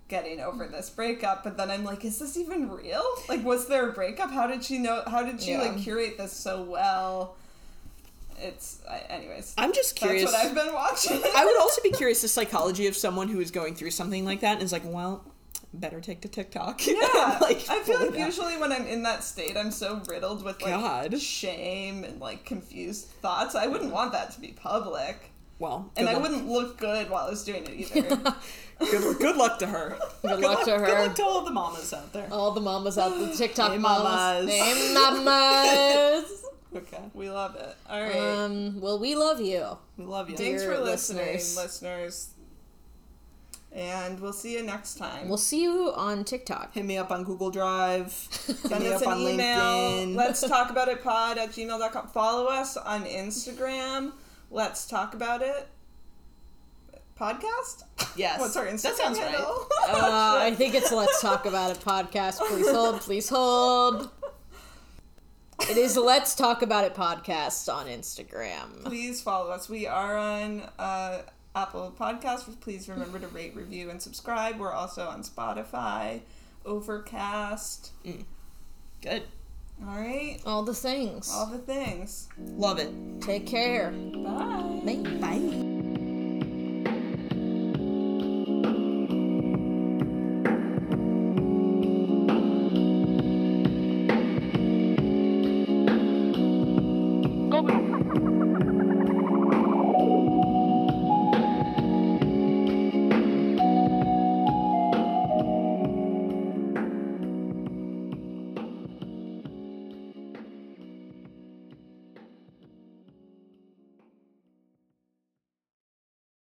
getting 0.09 0.39
over 0.39 0.67
this 0.67 0.89
breakup. 0.89 1.43
But 1.43 1.57
then 1.57 1.71
I'm 1.71 1.83
like, 1.83 2.03
is 2.05 2.19
this 2.19 2.37
even 2.37 2.69
real? 2.69 3.03
Like, 3.29 3.43
was 3.43 3.67
there 3.67 3.89
a 3.89 3.93
breakup? 3.93 4.31
How 4.31 4.47
did 4.47 4.63
she 4.63 4.77
know? 4.77 5.03
How 5.07 5.23
did 5.23 5.41
she 5.41 5.51
Yeah. 5.51 5.61
like 5.61 5.77
curate 5.77 6.17
this 6.17 6.33
so 6.33 6.61
well? 6.63 7.35
It's 8.39 8.79
I, 8.89 8.97
anyways. 9.09 9.53
I'm 9.57 9.73
just 9.73 9.95
curious. 9.95 10.31
That's 10.31 10.43
what 10.43 10.57
I've 10.57 10.65
been 10.65 10.73
watching. 10.73 11.21
I 11.35 11.45
would 11.45 11.57
also 11.57 11.81
be 11.81 11.91
curious 12.01 12.21
the 12.21 12.27
psychology 12.27 12.87
of 12.87 12.95
someone 12.95 13.29
who 13.29 13.39
is 13.39 13.51
going 13.51 13.75
through 13.75 13.91
something 13.91 14.25
like 14.25 14.41
that 14.41 14.53
and 14.53 14.63
is 14.63 14.71
like, 14.71 14.81
well, 14.85 15.23
better 15.73 16.01
take 16.01 16.21
to 16.21 16.27
TikTok. 16.27 16.85
Yeah, 16.85 17.37
like, 17.41 17.67
I 17.69 17.79
feel 17.83 17.99
like 18.05 18.17
usually 18.17 18.57
when 18.57 18.71
I'm 18.71 18.85
in 18.85 19.03
that 19.03 19.23
state, 19.23 19.55
I'm 19.55 19.71
so 19.71 20.01
riddled 20.07 20.43
with 20.43 20.61
like 20.61 20.71
God. 20.73 21.19
shame 21.19 22.03
and 22.03 22.19
like 22.19 22.43
confused 22.45 23.05
thoughts. 23.21 23.55
I 23.55 23.67
wouldn't 23.67 23.91
want 23.91 24.11
that 24.11 24.31
to 24.31 24.41
be 24.41 24.49
public, 24.49 25.31
Well, 25.59 25.91
and 25.95 26.07
good 26.07 26.15
I 26.15 26.19
wouldn't 26.19 26.47
look 26.47 26.77
good 26.77 27.09
while 27.09 27.27
I 27.27 27.29
was 27.29 27.43
doing 27.43 27.63
it 27.65 27.95
either. 27.95 28.35
Good, 28.79 29.17
good 29.19 29.37
luck 29.37 29.59
to 29.59 29.67
her. 29.67 29.97
Good 30.23 30.39
luck 30.41 30.65
to 30.65 30.77
her. 30.77 30.85
Good 30.85 31.07
luck 31.07 31.15
to 31.15 31.23
all 31.23 31.45
the 31.45 31.51
mamas 31.51 31.93
out 31.93 32.11
there. 32.11 32.27
All 32.31 32.51
the 32.51 32.59
mamas 32.59 32.97
out 32.97 33.17
the 33.17 33.33
TikTok 33.33 33.71
Hey, 33.71 33.77
mamas. 33.77 34.45
mamas. 34.45 34.51
Hey 34.51 34.93
mamas. 34.93 36.39
Okay. 36.75 37.03
we 37.13 37.29
love 37.29 37.55
it. 37.55 37.75
All 37.87 38.01
right, 38.01 38.15
um, 38.15 38.81
well 38.81 38.97
we 38.99 39.15
love 39.15 39.39
you. 39.39 39.77
We 39.95 40.05
love 40.05 40.29
you. 40.29 40.35
thanks 40.35 40.63
for 40.63 40.77
listening, 40.79 41.33
listeners. 41.33 41.55
listeners. 41.55 42.29
And 43.71 44.19
we'll 44.19 44.33
see 44.33 44.53
you 44.53 44.63
next 44.63 44.95
time. 44.95 45.29
We'll 45.29 45.37
see 45.37 45.61
you 45.61 45.93
on 45.95 46.23
TikTok. 46.23 46.73
Hit 46.73 46.83
me 46.85 46.97
up 46.97 47.11
on 47.11 47.23
Google 47.23 47.51
Drive. 47.51 48.11
Send 48.11 48.83
us 48.85 49.01
an 49.03 49.19
email. 49.19 49.59
LinkedIn. 49.59 50.15
Let's 50.15 50.41
talk 50.41 50.71
about 50.71 50.87
it 50.89 51.03
pod 51.03 51.37
at 51.37 51.49
gmail.com. 51.51 52.07
Follow 52.09 52.47
us 52.47 52.75
on 52.75 53.05
Instagram. 53.05 54.11
Let's 54.53 54.85
talk 54.85 55.15
about 55.15 55.41
it. 55.41 55.67
Podcast? 57.19 57.85
yes. 58.15 58.39
What's 58.39 58.55
our 58.55 58.67
Instagram 58.67 58.81
That 58.83 58.97
sounds 58.97 59.17
right. 59.17 59.29
handle? 59.29 59.67
Uh, 59.89 60.37
I 60.41 60.53
think 60.55 60.75
it's 60.75 60.91
Let's 60.91 61.19
Talk 61.19 61.47
About 61.47 61.71
It 61.71 61.79
podcast. 61.79 62.37
Please 62.37 62.69
hold, 62.69 63.01
please 63.01 63.29
hold. 63.29 64.11
It 65.61 65.77
is 65.77 65.97
Let's 65.97 66.35
Talk 66.35 66.61
About 66.61 66.85
It 66.85 66.93
podcast 66.93 67.73
on 67.73 67.87
Instagram. 67.87 68.83
Please 68.83 69.23
follow 69.23 69.49
us. 69.49 69.67
We 69.69 69.87
are 69.87 70.15
on 70.15 70.61
uh, 70.77 71.23
Apple 71.55 71.91
Podcasts. 71.99 72.47
Please 72.61 72.87
remember 72.87 73.17
to 73.17 73.27
rate, 73.29 73.55
review, 73.55 73.89
and 73.89 73.99
subscribe. 73.99 74.59
We're 74.59 74.71
also 74.71 75.07
on 75.07 75.23
Spotify, 75.23 76.21
Overcast. 76.63 77.91
Good. 79.01 79.23
All 79.81 79.97
right, 79.97 80.39
All 80.45 80.63
the 80.63 80.73
things. 80.73 81.29
all 81.31 81.45
the 81.47 81.57
things. 81.57 82.29
Love 82.37 82.79
it. 82.79 82.89
Take 83.21 83.45
care. 83.47 83.91
Bye. 83.91 85.03
Bye. 85.19 85.89